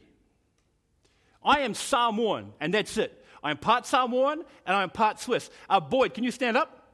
I 1.45 1.59
am 1.59 1.73
Samoan, 1.73 2.53
and 2.59 2.73
that's 2.73 2.97
it. 2.97 3.23
I 3.43 3.51
am 3.51 3.57
part 3.57 3.85
Samoan 3.85 4.43
and 4.65 4.75
I 4.75 4.83
am 4.83 4.89
part 4.89 5.19
Swiss. 5.19 5.49
Uh, 5.69 5.79
Boyd, 5.79 6.13
can 6.13 6.23
you 6.23 6.31
stand 6.31 6.57
up? 6.57 6.91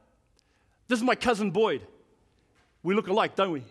This 0.88 0.98
is 0.98 1.04
my 1.04 1.14
cousin 1.14 1.52
Boyd. 1.52 1.86
We 2.82 2.94
look 2.94 3.06
alike, 3.06 3.36
don't 3.36 3.52
we? 3.52 3.62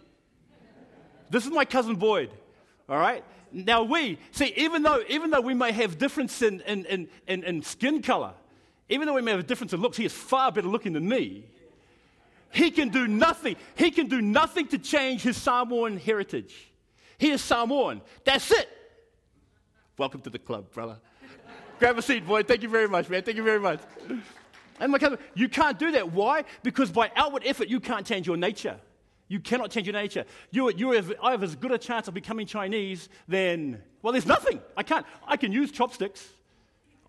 this 1.29 1.45
is 1.45 1.51
my 1.51 1.65
cousin 1.65 1.95
Boyd. 1.95 2.31
All 2.87 2.97
right? 2.97 3.23
Now, 3.51 3.83
we, 3.83 4.17
see, 4.31 4.53
even 4.55 4.83
though, 4.83 5.03
even 5.09 5.29
though 5.29 5.41
we 5.41 5.53
may 5.53 5.71
have 5.73 5.97
difference 5.97 6.41
in, 6.41 6.61
in, 6.61 6.85
in, 6.85 7.07
in, 7.27 7.43
in 7.43 7.61
skin 7.61 8.01
color, 8.01 8.33
Even 8.89 9.07
though 9.07 9.13
we 9.13 9.21
may 9.21 9.31
have 9.31 9.39
a 9.39 9.43
difference 9.43 9.71
in 9.71 9.79
looks, 9.79 9.97
he 9.97 10.05
is 10.05 10.13
far 10.13 10.51
better 10.51 10.67
looking 10.67 10.93
than 10.93 11.07
me. 11.07 11.45
He 12.51 12.71
can 12.71 12.89
do 12.89 13.07
nothing. 13.07 13.55
He 13.75 13.91
can 13.91 14.07
do 14.07 14.19
nothing 14.19 14.67
to 14.69 14.79
change 14.79 15.21
his 15.21 15.37
Samoan 15.37 15.97
heritage. 15.97 16.55
He 17.19 17.29
is 17.29 17.41
Samoan. 17.41 18.01
That's 18.23 18.49
it. 18.49 18.67
Welcome 19.97 20.21
to 20.21 20.29
the 20.29 20.39
club, 20.39 20.71
brother. 20.71 20.97
Grab 21.77 21.97
a 21.97 22.01
seat, 22.01 22.25
boy. 22.25 22.43
Thank 22.43 22.63
you 22.63 22.69
very 22.69 22.87
much, 22.87 23.09
man. 23.09 23.21
Thank 23.21 23.37
you 23.37 23.43
very 23.43 23.59
much. 23.59 23.81
And 24.79 24.91
my 24.91 24.97
cousin, 24.97 25.19
you 25.35 25.49
can't 25.49 25.77
do 25.77 25.91
that. 25.91 26.13
Why? 26.13 26.45
Because 26.63 26.89
by 26.89 27.11
outward 27.17 27.43
effort, 27.45 27.67
you 27.67 27.81
can't 27.81 28.05
change 28.05 28.25
your 28.25 28.37
nature. 28.37 28.79
You 29.27 29.41
cannot 29.41 29.69
change 29.69 29.85
your 29.85 29.93
nature. 29.93 30.23
You, 30.49 30.71
you 30.71 30.91
have, 30.91 31.13
I 31.21 31.31
have 31.31 31.43
as 31.43 31.55
good 31.55 31.71
a 31.71 31.77
chance 31.77 32.07
of 32.07 32.13
becoming 32.13 32.47
Chinese 32.47 33.09
than, 33.27 33.83
well, 34.01 34.13
there's 34.13 34.25
nothing. 34.25 34.61
I 34.77 34.83
can't. 34.83 35.05
I 35.27 35.35
can 35.35 35.51
use 35.51 35.71
chopsticks. 35.71 36.25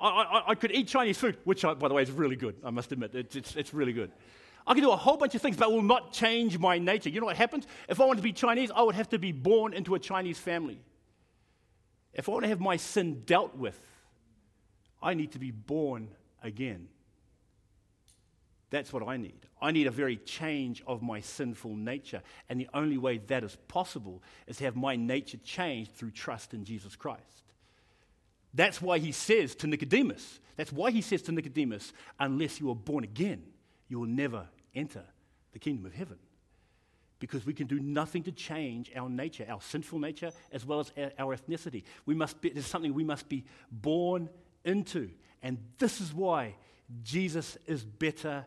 I, 0.00 0.08
I, 0.08 0.42
I 0.48 0.54
could 0.56 0.72
eat 0.72 0.88
Chinese 0.88 1.18
food, 1.18 1.38
which, 1.44 1.64
I, 1.64 1.74
by 1.74 1.86
the 1.86 1.94
way, 1.94 2.02
is 2.02 2.10
really 2.10 2.36
good. 2.36 2.56
I 2.64 2.70
must 2.70 2.90
admit, 2.90 3.14
it's, 3.14 3.36
it's, 3.36 3.54
it's 3.54 3.72
really 3.72 3.92
good. 3.92 4.10
I 4.66 4.74
can 4.74 4.82
do 4.82 4.90
a 4.90 4.96
whole 4.96 5.16
bunch 5.16 5.34
of 5.34 5.42
things, 5.42 5.56
but 5.56 5.72
will 5.72 5.82
not 5.82 6.12
change 6.12 6.58
my 6.58 6.78
nature. 6.78 7.08
You 7.08 7.20
know 7.20 7.26
what 7.26 7.36
happens? 7.36 7.66
If 7.88 8.00
I 8.00 8.04
want 8.04 8.18
to 8.18 8.22
be 8.22 8.32
Chinese, 8.32 8.70
I 8.74 8.82
would 8.82 8.94
have 8.94 9.08
to 9.10 9.18
be 9.18 9.32
born 9.32 9.74
into 9.74 9.94
a 9.94 9.98
Chinese 9.98 10.38
family. 10.38 10.80
If 12.12 12.28
I 12.28 12.32
want 12.32 12.44
to 12.44 12.48
have 12.48 12.60
my 12.60 12.76
sin 12.76 13.22
dealt 13.24 13.56
with, 13.56 13.80
I 15.02 15.14
need 15.14 15.32
to 15.32 15.38
be 15.38 15.50
born 15.50 16.08
again. 16.42 16.88
That's 18.70 18.92
what 18.92 19.06
I 19.06 19.16
need. 19.16 19.46
I 19.60 19.72
need 19.72 19.86
a 19.86 19.90
very 19.90 20.16
change 20.16 20.82
of 20.86 21.02
my 21.02 21.20
sinful 21.20 21.74
nature. 21.74 22.22
And 22.48 22.60
the 22.60 22.68
only 22.72 22.98
way 22.98 23.18
that 23.18 23.42
is 23.42 23.56
possible 23.68 24.22
is 24.46 24.58
to 24.58 24.64
have 24.64 24.76
my 24.76 24.96
nature 24.96 25.38
changed 25.38 25.92
through 25.94 26.12
trust 26.12 26.54
in 26.54 26.64
Jesus 26.64 26.94
Christ. 26.96 27.24
That's 28.54 28.80
why 28.80 28.98
he 28.98 29.12
says 29.12 29.54
to 29.56 29.66
Nicodemus, 29.66 30.40
that's 30.56 30.72
why 30.72 30.90
he 30.90 31.00
says 31.00 31.22
to 31.22 31.32
Nicodemus, 31.32 31.92
unless 32.18 32.60
you 32.60 32.70
are 32.70 32.76
born 32.76 33.04
again, 33.04 33.42
you 33.90 34.00
will 34.00 34.06
never 34.06 34.46
enter 34.74 35.02
the 35.52 35.58
kingdom 35.58 35.84
of 35.84 35.92
heaven. 35.92 36.16
Because 37.18 37.44
we 37.44 37.52
can 37.52 37.66
do 37.66 37.78
nothing 37.78 38.22
to 38.22 38.32
change 38.32 38.90
our 38.96 39.10
nature, 39.10 39.44
our 39.46 39.60
sinful 39.60 39.98
nature, 39.98 40.30
as 40.52 40.64
well 40.64 40.80
as 40.80 40.90
our 41.18 41.36
ethnicity. 41.36 41.82
We 42.06 42.14
must 42.14 42.40
be, 42.40 42.48
there's 42.48 42.64
something 42.64 42.94
we 42.94 43.04
must 43.04 43.28
be 43.28 43.44
born 43.70 44.30
into. 44.64 45.10
And 45.42 45.58
this 45.78 46.00
is 46.00 46.14
why 46.14 46.54
Jesus 47.02 47.58
is 47.66 47.84
better 47.84 48.46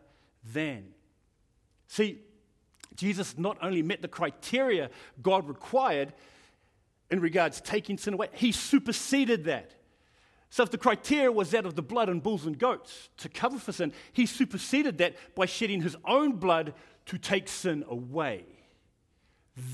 than. 0.52 0.86
See, 1.86 2.20
Jesus 2.96 3.38
not 3.38 3.58
only 3.62 3.82
met 3.82 4.02
the 4.02 4.08
criteria 4.08 4.90
God 5.22 5.46
required 5.46 6.12
in 7.10 7.20
regards 7.20 7.60
to 7.60 7.70
taking 7.70 7.98
sin 7.98 8.14
away, 8.14 8.28
he 8.32 8.50
superseded 8.50 9.44
that. 9.44 9.72
So, 10.50 10.62
if 10.62 10.70
the 10.70 10.78
criteria 10.78 11.32
was 11.32 11.50
that 11.50 11.66
of 11.66 11.74
the 11.74 11.82
blood 11.82 12.08
and 12.08 12.22
bulls 12.22 12.46
and 12.46 12.58
goats 12.58 13.08
to 13.18 13.28
cover 13.28 13.58
for 13.58 13.72
sin, 13.72 13.92
he 14.12 14.26
superseded 14.26 14.98
that 14.98 15.16
by 15.34 15.46
shedding 15.46 15.82
his 15.82 15.96
own 16.04 16.32
blood 16.32 16.74
to 17.06 17.18
take 17.18 17.48
sin 17.48 17.84
away. 17.88 18.44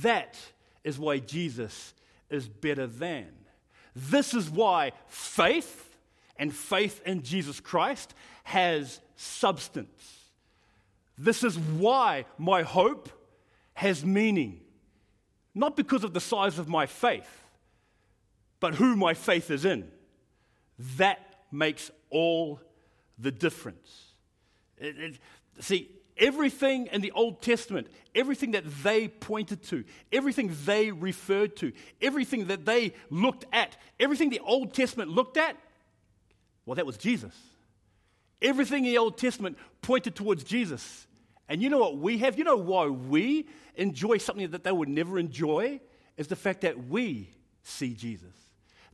That 0.02 0.38
is 0.84 0.98
why 0.98 1.18
Jesus 1.18 1.94
is 2.30 2.48
better 2.48 2.86
than. 2.86 3.28
This 3.94 4.34
is 4.34 4.48
why 4.48 4.92
faith 5.06 5.96
and 6.38 6.54
faith 6.54 7.02
in 7.04 7.22
Jesus 7.22 7.60
Christ 7.60 8.14
has 8.44 9.00
substance. 9.16 10.20
This 11.18 11.44
is 11.44 11.58
why 11.58 12.24
my 12.38 12.62
hope 12.62 13.10
has 13.74 14.04
meaning. 14.04 14.60
Not 15.54 15.76
because 15.76 16.04
of 16.04 16.14
the 16.14 16.20
size 16.20 16.58
of 16.58 16.68
my 16.68 16.86
faith, 16.86 17.44
but 18.60 18.76
who 18.76 18.96
my 18.96 19.14
faith 19.14 19.50
is 19.50 19.64
in. 19.64 19.90
That 20.96 21.18
makes 21.52 21.90
all 22.10 22.60
the 23.18 23.30
difference. 23.30 24.12
It, 24.78 24.98
it, 24.98 25.18
see, 25.60 25.90
everything 26.16 26.86
in 26.86 27.00
the 27.00 27.12
Old 27.12 27.42
Testament, 27.42 27.88
everything 28.14 28.52
that 28.52 28.64
they 28.82 29.08
pointed 29.08 29.62
to, 29.64 29.84
everything 30.12 30.54
they 30.64 30.90
referred 30.90 31.56
to, 31.56 31.72
everything 32.00 32.46
that 32.46 32.64
they 32.64 32.94
looked 33.10 33.44
at, 33.52 33.76
everything 33.98 34.30
the 34.30 34.40
Old 34.40 34.72
Testament 34.72 35.10
looked 35.10 35.36
at, 35.36 35.56
well, 36.64 36.76
that 36.76 36.86
was 36.86 36.96
Jesus. 36.96 37.34
Everything 38.40 38.84
in 38.84 38.92
the 38.92 38.98
Old 38.98 39.18
Testament 39.18 39.58
pointed 39.82 40.14
towards 40.14 40.44
Jesus. 40.44 41.06
And 41.48 41.62
you 41.62 41.68
know 41.68 41.78
what 41.78 41.98
we 41.98 42.18
have? 42.18 42.38
You 42.38 42.44
know 42.44 42.56
why 42.56 42.86
we 42.86 43.48
enjoy 43.74 44.18
something 44.18 44.50
that 44.50 44.64
they 44.64 44.72
would 44.72 44.88
never 44.88 45.18
enjoy? 45.18 45.80
Is 46.16 46.28
the 46.28 46.36
fact 46.36 46.62
that 46.62 46.88
we 46.88 47.30
see 47.62 47.94
Jesus. 47.94 48.34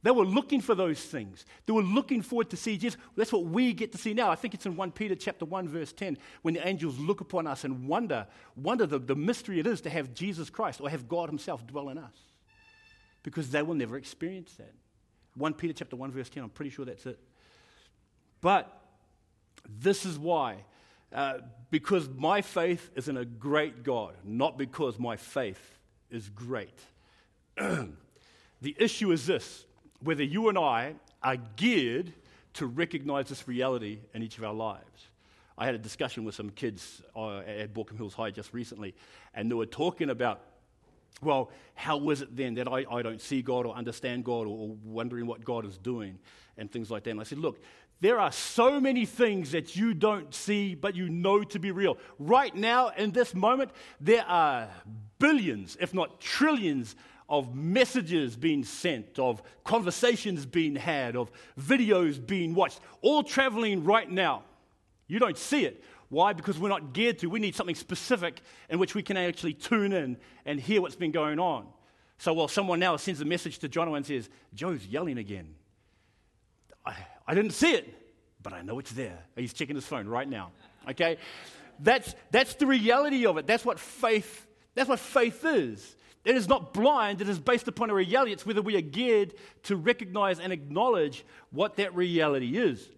They 0.06 0.12
were 0.12 0.24
looking 0.24 0.60
for 0.60 0.76
those 0.76 1.02
things. 1.02 1.44
They 1.66 1.72
were 1.72 1.82
looking 1.82 2.22
forward 2.22 2.48
to 2.50 2.56
see 2.56 2.78
Jesus. 2.78 2.96
That's 3.16 3.32
what 3.32 3.46
we 3.46 3.72
get 3.72 3.90
to 3.90 3.98
see 3.98 4.14
now. 4.14 4.30
I 4.30 4.36
think 4.36 4.54
it's 4.54 4.64
in 4.64 4.76
1 4.76 4.92
Peter 4.92 5.16
chapter 5.16 5.44
1, 5.44 5.68
verse 5.68 5.92
10, 5.92 6.16
when 6.42 6.54
the 6.54 6.64
angels 6.64 6.96
look 6.96 7.20
upon 7.20 7.48
us 7.48 7.64
and 7.64 7.88
wonder, 7.88 8.24
wonder 8.54 8.86
the, 8.86 9.00
the 9.00 9.16
mystery 9.16 9.58
it 9.58 9.66
is 9.66 9.80
to 9.80 9.90
have 9.90 10.14
Jesus 10.14 10.48
Christ 10.48 10.80
or 10.80 10.88
have 10.88 11.08
God 11.08 11.28
Himself 11.28 11.66
dwell 11.66 11.88
in 11.88 11.98
us. 11.98 12.16
Because 13.24 13.50
they 13.50 13.62
will 13.62 13.74
never 13.74 13.96
experience 13.96 14.52
that. 14.58 14.72
1 15.34 15.54
Peter 15.54 15.72
chapter 15.72 15.96
1, 15.96 16.12
verse 16.12 16.28
10, 16.28 16.44
I'm 16.44 16.50
pretty 16.50 16.70
sure 16.70 16.84
that's 16.84 17.04
it. 17.04 17.18
But 18.40 18.80
this 19.68 20.06
is 20.06 20.16
why 20.16 20.58
uh, 21.12 21.38
because 21.72 22.08
my 22.10 22.42
faith 22.42 22.90
is 22.94 23.08
in 23.08 23.16
a 23.16 23.24
great 23.24 23.82
God, 23.82 24.14
not 24.22 24.56
because 24.56 25.00
my 25.00 25.16
faith 25.16 25.80
is 26.12 26.28
great. 26.28 26.78
the 27.56 28.76
issue 28.78 29.10
is 29.10 29.26
this 29.26 29.65
whether 30.00 30.22
you 30.22 30.48
and 30.48 30.58
I 30.58 30.94
are 31.22 31.36
geared 31.56 32.12
to 32.54 32.66
recognize 32.66 33.28
this 33.28 33.46
reality 33.46 33.98
in 34.14 34.22
each 34.22 34.38
of 34.38 34.44
our 34.44 34.54
lives. 34.54 35.08
I 35.58 35.64
had 35.64 35.74
a 35.74 35.78
discussion 35.78 36.24
with 36.24 36.34
some 36.34 36.50
kids 36.50 37.02
uh, 37.14 37.38
at 37.38 37.72
Baulkham 37.72 37.96
Hills 37.96 38.14
High 38.14 38.30
just 38.30 38.52
recently, 38.52 38.94
and 39.34 39.50
they 39.50 39.54
were 39.54 39.66
talking 39.66 40.10
about, 40.10 40.40
well, 41.22 41.50
how 41.74 42.10
is 42.10 42.20
it 42.20 42.36
then 42.36 42.54
that 42.54 42.68
I, 42.68 42.84
I 42.90 43.02
don't 43.02 43.20
see 43.20 43.40
God 43.40 43.64
or 43.64 43.74
understand 43.74 44.24
God 44.24 44.46
or, 44.46 44.56
or 44.56 44.76
wondering 44.84 45.26
what 45.26 45.44
God 45.44 45.64
is 45.64 45.78
doing 45.78 46.18
and 46.58 46.70
things 46.70 46.90
like 46.90 47.04
that? 47.04 47.10
And 47.10 47.20
I 47.20 47.24
said, 47.24 47.38
look, 47.38 47.58
there 48.00 48.20
are 48.20 48.30
so 48.30 48.78
many 48.78 49.06
things 49.06 49.52
that 49.52 49.74
you 49.74 49.94
don't 49.94 50.34
see, 50.34 50.74
but 50.74 50.94
you 50.94 51.08
know 51.08 51.42
to 51.44 51.58
be 51.58 51.70
real. 51.70 51.96
Right 52.18 52.54
now, 52.54 52.88
in 52.88 53.12
this 53.12 53.34
moment, 53.34 53.70
there 54.00 54.26
are 54.26 54.68
billions, 55.18 55.78
if 55.80 55.94
not 55.94 56.20
trillions, 56.20 56.94
of 57.28 57.54
messages 57.54 58.36
being 58.36 58.64
sent, 58.64 59.18
of 59.18 59.42
conversations 59.64 60.46
being 60.46 60.76
had, 60.76 61.16
of 61.16 61.30
videos 61.60 62.24
being 62.24 62.54
watched, 62.54 62.80
all 63.02 63.22
traveling 63.22 63.84
right 63.84 64.10
now. 64.10 64.42
You 65.08 65.18
don't 65.18 65.38
see 65.38 65.64
it. 65.64 65.82
Why? 66.08 66.32
Because 66.32 66.58
we're 66.58 66.68
not 66.68 66.92
geared 66.92 67.18
to. 67.20 67.26
We 67.28 67.40
need 67.40 67.56
something 67.56 67.74
specific 67.74 68.42
in 68.70 68.78
which 68.78 68.94
we 68.94 69.02
can 69.02 69.16
actually 69.16 69.54
tune 69.54 69.92
in 69.92 70.16
and 70.44 70.60
hear 70.60 70.80
what's 70.80 70.94
been 70.96 71.10
going 71.10 71.38
on. 71.38 71.66
So 72.18 72.32
while 72.32 72.48
someone 72.48 72.78
now 72.78 72.96
sends 72.96 73.20
a 73.20 73.24
message 73.24 73.58
to 73.58 73.68
John 73.68 73.92
and 73.94 74.06
says, 74.06 74.28
Joe's 74.54 74.86
yelling 74.86 75.18
again, 75.18 75.54
I, 76.84 76.94
I 77.26 77.34
didn't 77.34 77.52
see 77.52 77.72
it, 77.72 77.92
but 78.42 78.52
I 78.52 78.62
know 78.62 78.78
it's 78.78 78.92
there. 78.92 79.18
He's 79.34 79.52
checking 79.52 79.74
his 79.74 79.84
phone 79.84 80.06
right 80.06 80.28
now. 80.28 80.52
Okay? 80.88 81.18
That's, 81.80 82.14
that's 82.30 82.54
the 82.54 82.66
reality 82.66 83.26
of 83.26 83.36
it. 83.36 83.46
That's 83.46 83.64
what 83.64 83.80
faith, 83.80 84.46
that's 84.74 84.88
what 84.88 85.00
faith 85.00 85.44
is. 85.44 85.95
It 86.26 86.34
is 86.34 86.48
not 86.48 86.74
blind, 86.74 87.20
it 87.20 87.28
is 87.28 87.38
based 87.38 87.68
upon 87.68 87.88
a 87.88 87.94
reality. 87.94 88.32
It's 88.32 88.44
whether 88.44 88.60
we 88.60 88.76
are 88.76 88.80
geared 88.80 89.34
to 89.62 89.76
recognize 89.76 90.40
and 90.40 90.52
acknowledge 90.52 91.24
what 91.52 91.76
that 91.76 91.94
reality 91.94 92.58
is. 92.58 92.88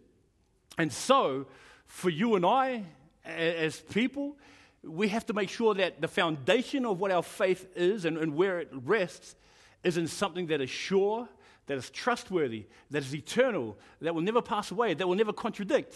And 0.78 0.90
so, 0.90 1.46
for 1.84 2.08
you 2.08 2.36
and 2.36 2.46
I, 2.46 2.84
as 3.26 3.80
people, 3.80 4.38
we 4.82 5.08
have 5.08 5.26
to 5.26 5.34
make 5.34 5.50
sure 5.50 5.74
that 5.74 6.00
the 6.00 6.08
foundation 6.08 6.86
of 6.86 7.00
what 7.00 7.10
our 7.10 7.22
faith 7.22 7.66
is 7.76 8.06
and, 8.06 8.16
and 8.16 8.34
where 8.34 8.60
it 8.60 8.70
rests 8.72 9.36
is 9.84 9.98
in 9.98 10.06
something 10.06 10.46
that 10.46 10.62
is 10.62 10.70
sure 10.70 11.28
that 11.68 11.76
is 11.76 11.90
trustworthy, 11.90 12.64
that 12.90 13.02
is 13.02 13.14
eternal, 13.14 13.76
that 14.00 14.14
will 14.14 14.22
never 14.22 14.40
pass 14.40 14.70
away, 14.70 14.94
that 14.94 15.06
will 15.06 15.14
never 15.14 15.34
contradict. 15.34 15.94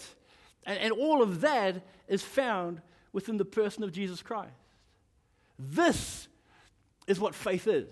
And, 0.67 0.77
and 0.77 0.91
all 0.91 1.23
of 1.23 1.41
that 1.41 1.81
is 2.07 2.21
found 2.21 2.79
within 3.11 3.37
the 3.37 3.45
person 3.45 3.83
of 3.83 3.91
Jesus 3.91 4.21
Christ. 4.21 4.53
This 5.57 6.27
is 7.07 7.19
what 7.19 7.35
faith 7.35 7.67
is. 7.67 7.87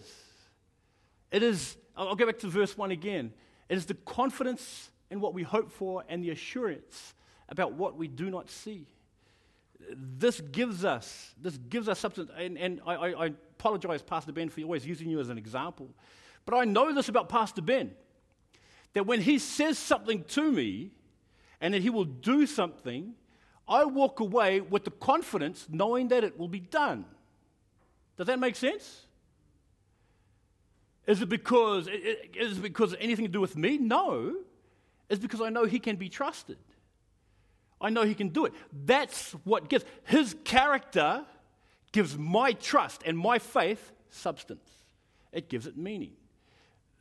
It 1.31 1.43
is, 1.43 1.77
I'll 1.95 2.15
go 2.15 2.25
back 2.25 2.39
to 2.39 2.47
verse 2.47 2.77
1 2.77 2.91
again. 2.91 3.33
It 3.69 3.77
is 3.77 3.85
the 3.85 3.93
confidence 3.93 4.89
in 5.09 5.21
what 5.21 5.33
we 5.33 5.43
hope 5.43 5.71
for 5.71 6.03
and 6.09 6.23
the 6.23 6.29
assurance 6.31 7.13
about 7.49 7.73
what 7.73 7.97
we 7.97 8.07
do 8.07 8.29
not 8.29 8.49
see. 8.49 8.87
This 9.93 10.39
gives 10.39 10.85
us, 10.85 11.33
this 11.41 11.57
gives 11.57 11.89
us 11.89 11.99
substance. 11.99 12.29
And, 12.37 12.57
and 12.57 12.81
I, 12.85 12.95
I, 12.95 13.25
I 13.25 13.25
apologize, 13.59 14.01
Pastor 14.01 14.31
Ben, 14.31 14.49
for 14.49 14.61
always 14.61 14.85
using 14.85 15.09
you 15.09 15.19
as 15.19 15.29
an 15.29 15.37
example. 15.37 15.89
But 16.45 16.55
I 16.55 16.65
know 16.65 16.93
this 16.93 17.09
about 17.09 17.29
Pastor 17.29 17.61
Ben 17.61 17.91
that 18.93 19.05
when 19.05 19.21
he 19.21 19.39
says 19.39 19.77
something 19.77 20.23
to 20.25 20.51
me 20.51 20.91
and 21.59 21.73
that 21.73 21.81
he 21.81 21.89
will 21.89 22.05
do 22.05 22.45
something, 22.45 23.13
I 23.67 23.85
walk 23.85 24.19
away 24.19 24.61
with 24.61 24.83
the 24.83 24.91
confidence 24.91 25.67
knowing 25.69 26.09
that 26.09 26.23
it 26.23 26.37
will 26.37 26.47
be 26.47 26.59
done. 26.59 27.05
Does 28.21 28.27
that 28.27 28.39
make 28.39 28.55
sense? 28.55 29.07
Is 31.07 31.21
it 31.21 31.29
because 31.29 31.87
is 31.87 32.57
it 32.59 32.61
because 32.61 32.95
anything 32.99 33.25
to 33.25 33.31
do 33.31 33.41
with 33.41 33.57
me? 33.57 33.77
No. 33.77 34.35
It's 35.09 35.19
because 35.19 35.41
I 35.41 35.49
know 35.49 35.65
he 35.65 35.79
can 35.79 35.95
be 35.95 36.07
trusted. 36.07 36.57
I 37.81 37.89
know 37.89 38.03
He 38.03 38.13
can 38.13 38.29
do 38.29 38.45
it. 38.45 38.53
That's 38.85 39.31
what 39.43 39.69
gives. 39.69 39.83
His 40.03 40.35
character 40.43 41.25
gives 41.91 42.17
my 42.17 42.53
trust 42.53 43.01
and 43.05 43.17
my 43.17 43.39
faith 43.39 43.91
substance, 44.09 44.69
it 45.31 45.49
gives 45.49 45.67
it 45.67 45.77
meaning. 45.77 46.13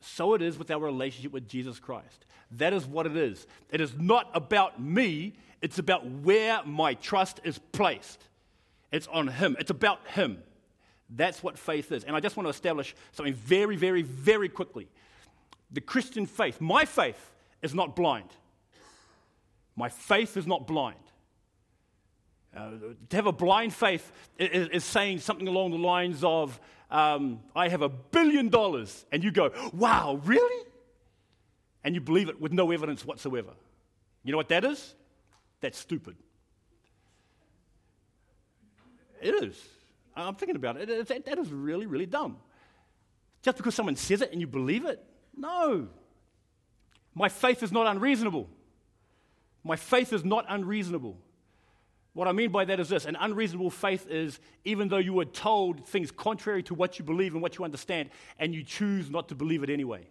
So 0.00 0.34
it 0.34 0.42
is 0.42 0.58
with 0.58 0.70
our 0.70 0.80
relationship 0.80 1.32
with 1.32 1.46
Jesus 1.46 1.78
Christ. 1.78 2.24
That 2.52 2.72
is 2.72 2.86
what 2.86 3.06
it 3.06 3.16
is. 3.16 3.46
It 3.70 3.80
is 3.80 3.94
not 3.98 4.30
about 4.32 4.80
me, 4.80 5.34
it's 5.60 5.78
about 5.78 6.06
where 6.06 6.64
my 6.64 6.94
trust 6.94 7.40
is 7.44 7.58
placed. 7.58 8.24
It's 8.90 9.06
on 9.08 9.28
Him, 9.28 9.56
it's 9.60 9.70
about 9.70 10.00
Him. 10.08 10.42
That's 11.10 11.42
what 11.42 11.58
faith 11.58 11.90
is. 11.90 12.04
And 12.04 12.14
I 12.14 12.20
just 12.20 12.36
want 12.36 12.46
to 12.46 12.50
establish 12.50 12.94
something 13.12 13.34
very, 13.34 13.76
very, 13.76 14.02
very 14.02 14.48
quickly. 14.48 14.88
The 15.72 15.80
Christian 15.80 16.26
faith, 16.26 16.60
my 16.60 16.84
faith, 16.84 17.32
is 17.62 17.74
not 17.74 17.96
blind. 17.96 18.28
My 19.76 19.88
faith 19.88 20.36
is 20.36 20.46
not 20.46 20.66
blind. 20.66 20.96
Uh, 22.56 22.70
to 23.08 23.16
have 23.16 23.26
a 23.26 23.32
blind 23.32 23.72
faith 23.72 24.10
is, 24.38 24.68
is, 24.68 24.84
saying 24.84 25.20
something 25.20 25.46
along 25.46 25.70
the 25.70 25.78
lines 25.78 26.24
of, 26.24 26.58
um, 26.90 27.40
I 27.54 27.68
have 27.68 27.82
a 27.82 27.88
billion 27.88 28.48
dollars, 28.48 29.06
and 29.12 29.22
you 29.22 29.30
go, 29.30 29.52
wow, 29.72 30.20
really? 30.24 30.66
And 31.84 31.94
you 31.94 32.00
believe 32.00 32.28
it 32.28 32.40
with 32.40 32.52
no 32.52 32.72
evidence 32.72 33.04
whatsoever. 33.04 33.52
You 34.24 34.32
know 34.32 34.36
what 34.36 34.48
that 34.48 34.64
is? 34.64 34.94
That's 35.60 35.78
stupid. 35.78 36.16
It 39.22 39.34
is. 39.44 39.56
I'm 40.26 40.34
thinking 40.34 40.56
about 40.56 40.76
it. 40.76 41.08
That, 41.08 41.38
is 41.38 41.52
really, 41.52 41.86
really 41.86 42.06
dumb. 42.06 42.38
Just 43.42 43.56
because 43.56 43.74
someone 43.74 43.96
says 43.96 44.22
it 44.22 44.32
and 44.32 44.40
you 44.40 44.46
believe 44.46 44.84
it? 44.84 45.02
No. 45.36 45.88
My 47.14 47.28
faith 47.28 47.62
is 47.62 47.72
not 47.72 47.86
unreasonable. 47.86 48.48
My 49.64 49.76
faith 49.76 50.12
is 50.12 50.24
not 50.24 50.44
unreasonable. 50.48 51.18
What 52.12 52.26
I 52.26 52.32
mean 52.32 52.50
by 52.50 52.64
that 52.64 52.80
is 52.80 52.88
this 52.88 53.04
an 53.04 53.16
unreasonable 53.18 53.70
faith 53.70 54.08
is 54.08 54.40
even 54.64 54.88
though 54.88 54.98
you 54.98 55.12
were 55.12 55.24
told 55.24 55.86
things 55.86 56.10
contrary 56.10 56.62
to 56.64 56.74
what 56.74 56.98
you 56.98 57.04
believe 57.04 57.34
and 57.34 57.42
what 57.42 57.56
you 57.56 57.64
understand, 57.64 58.10
and 58.38 58.54
you 58.54 58.62
choose 58.64 59.10
not 59.10 59.28
to 59.28 59.34
believe 59.34 59.62
it 59.62 59.70
anyway. 59.70 60.06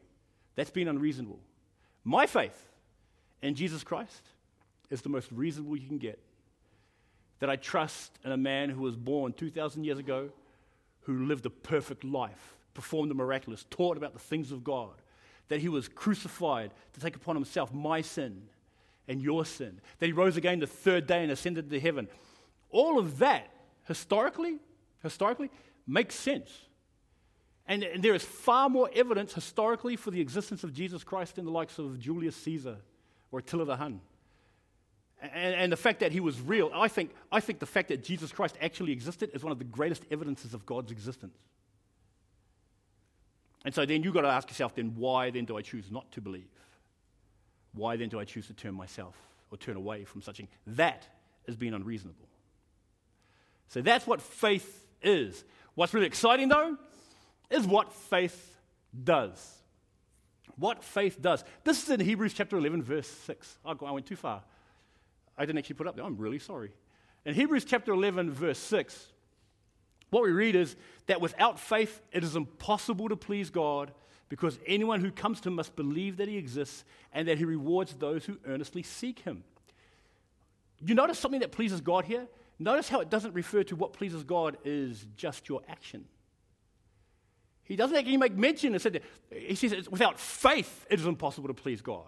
That's 0.56 0.70
being 0.70 0.88
unreasonable. 0.88 1.40
My 2.04 2.26
faith 2.26 2.70
in 3.42 3.56
Jesus 3.56 3.84
Christ 3.84 4.24
is 4.90 5.02
the 5.02 5.10
most 5.10 5.32
reasonable 5.32 5.78
you 5.78 5.88
can 5.88 5.98
get. 5.98 6.20
That 7.40 7.50
I 7.50 7.56
trust 7.56 8.20
in 8.24 8.32
a 8.32 8.38
man 8.38 8.70
who 8.70 8.82
was 8.82 8.96
born 8.96 9.34
2,000 9.34 9.84
years 9.84 10.00
ago, 10.00 10.30
who 11.02 11.26
lived 11.26 11.46
a 11.46 11.50
perfect 11.50 12.04
life, 12.04 12.56
performed 12.74 13.10
the 13.10 13.16
miraculous, 13.16 13.66
taught 13.70 13.98
about 13.98 14.14
the 14.14 14.20
things 14.20 14.52
of 14.52 14.64
God, 14.64 14.94
that 15.48 15.62
he 15.62 15.70
was 15.70 15.88
crucified 15.88 16.72
to 16.94 17.00
take 17.00 17.16
upon 17.16 17.36
himself 17.36 17.74
my 17.74 18.02
sin 18.02 18.44
and 19.08 19.22
your 19.22 19.44
sin, 19.46 19.82
that 19.98 20.06
he 20.06 20.12
rose 20.12 20.38
again 20.38 20.60
the 20.60 20.68
third 20.68 21.08
day 21.08 21.24
and 21.24 21.32
ascended 21.32 21.70
to 21.70 21.80
heaven. 21.80 22.08
All 22.70 23.00
of 23.00 23.18
that, 23.20 23.50
historically, 23.88 24.60
historically, 25.02 25.50
makes 25.88 26.14
sense. 26.14 26.52
And, 27.68 27.84
and, 27.84 28.04
there 28.04 28.16
is 28.16 28.24
far 28.24 28.70
more 28.70 28.90
evidence 28.96 29.34
historically 29.34 29.96
for 29.96 30.12
the 30.12 30.22
existence 30.22 30.64
of 30.64 30.74
Jesus 30.74 31.04
Christ 31.04 31.36
than 31.36 31.46
the 31.46 31.52
likes 31.52 31.78
of 31.78 32.00
Julius 32.00 32.36
Caesar 32.38 32.78
or 33.32 33.40
Attila 33.40 33.66
the 33.66 33.76
Hun. 33.76 34.02
And, 35.22 35.56
and, 35.56 35.72
the 35.72 35.78
fact 35.78 36.00
that 36.00 36.14
he 36.14 36.22
was 36.22 36.40
real, 36.40 36.72
I 36.74 36.88
think, 36.88 37.12
I 37.30 37.42
think 37.42 37.60
the 37.60 37.66
fact 37.66 37.90
that 37.90 38.04
Jesus 38.04 38.32
Christ 38.32 38.58
actually 38.62 38.94
existed 38.94 39.32
is 39.34 39.44
one 39.44 39.52
of 39.52 39.60
the 39.60 39.66
greatest 39.66 40.06
evidences 40.10 40.54
of 40.54 40.66
God's 40.66 40.92
existence. 40.94 41.38
And 43.66 43.76
so 43.76 43.86
then 43.86 44.02
you've 44.04 44.14
got 44.14 44.22
to 44.22 44.30
ask 44.30 44.48
yourself, 44.50 44.76
then 44.76 44.94
why 44.96 45.30
then 45.30 45.44
do 45.44 45.58
I 45.58 45.62
choose 45.62 45.92
not 45.92 46.10
to 46.14 46.22
believe? 46.22 46.48
Why 47.74 47.98
then 47.98 48.08
do 48.08 48.20
I 48.20 48.24
choose 48.24 48.48
to 48.48 48.54
turn 48.54 48.74
myself 48.74 49.16
or 49.52 49.58
turn 49.58 49.76
away 49.76 50.06
from 50.06 50.22
such 50.22 50.36
a 50.36 50.38
thing? 50.44 50.48
That 50.68 51.06
is 51.48 51.58
being 51.58 51.74
unreasonable. 51.74 52.28
So 53.68 53.82
that's 53.82 54.08
what 54.08 54.22
faith 54.22 54.86
is. 55.02 55.44
What's 55.76 55.94
really 55.94 56.08
exciting, 56.08 56.48
though, 56.48 56.78
is 57.50 57.68
what 57.68 57.94
faith 57.94 58.58
does. 59.04 59.56
What 60.56 60.84
faith 60.84 61.22
does. 61.22 61.44
This 61.64 61.84
is 61.84 61.90
in 61.90 62.00
Hebrews 62.00 62.34
chapter 62.34 62.58
11, 62.58 62.84
verse 62.84 63.08
6. 63.08 63.58
I 63.66 63.74
went 63.92 64.06
too 64.06 64.16
far. 64.16 64.44
I 65.40 65.46
didn't 65.46 65.58
actually 65.60 65.76
put 65.76 65.88
up 65.88 65.96
there. 65.96 66.06
I'm 66.06 66.18
really 66.18 66.38
sorry. 66.38 66.72
In 67.26 67.34
Hebrews 67.34 67.66
chapter 67.66 67.94
11, 67.94 68.32
verse 68.32 68.60
6, 68.60 69.14
what 70.10 70.24
we 70.24 70.32
read 70.32 70.56
is 70.56 70.76
that 71.08 71.22
without 71.22 71.60
faith, 71.60 72.02
it 72.12 72.24
is 72.24 72.36
impossible 72.36 73.10
to 73.10 73.16
please 73.16 73.50
God 73.50 73.92
because 74.28 74.60
anyone 74.68 75.02
who 75.02 75.12
comes 75.12 75.40
to 75.42 75.50
him 75.50 75.56
must 75.56 75.76
believe 75.76 76.18
that 76.18 76.28
he 76.28 76.38
exists 76.38 76.84
and 77.14 77.28
that 77.28 77.38
he 77.38 77.46
rewards 77.46 77.94
those 77.94 78.26
who 78.26 78.38
earnestly 78.46 78.84
seek 78.84 79.20
him. 79.20 79.44
You 80.82 80.94
notice 80.94 81.18
something 81.18 81.40
that 81.40 81.52
pleases 81.52 81.82
God 81.82 82.06
here? 82.06 82.28
Notice 82.60 82.90
how 82.90 83.00
it 83.00 83.10
doesn't 83.10 83.34
refer 83.34 83.64
to 83.64 83.76
what 83.76 83.94
pleases 83.94 84.24
God 84.24 84.58
is 84.66 85.06
just 85.16 85.48
your 85.48 85.62
action. 85.70 86.06
He 87.64 87.76
doesn't 87.76 87.96
actually 87.96 88.18
make 88.18 88.36
mention. 88.36 88.76
It 88.76 88.82
said 88.82 89.02
he 89.32 89.56
says 89.56 89.90
without 89.90 90.20
faith 90.20 90.86
it 90.90 91.00
is 91.00 91.06
impossible 91.06 91.48
to 91.48 91.54
please 91.54 91.82
God. 91.82 92.08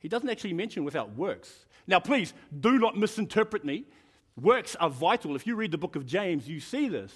He 0.00 0.08
doesn't 0.08 0.28
actually 0.28 0.54
mention 0.54 0.84
without 0.84 1.14
works. 1.14 1.66
Now, 1.86 2.00
please 2.00 2.34
do 2.58 2.78
not 2.78 2.96
misinterpret 2.96 3.64
me. 3.64 3.84
Works 4.40 4.74
are 4.76 4.90
vital. 4.90 5.36
If 5.36 5.46
you 5.46 5.54
read 5.54 5.70
the 5.70 5.78
book 5.78 5.96
of 5.96 6.06
James, 6.06 6.48
you 6.48 6.60
see 6.60 6.88
this 6.88 7.12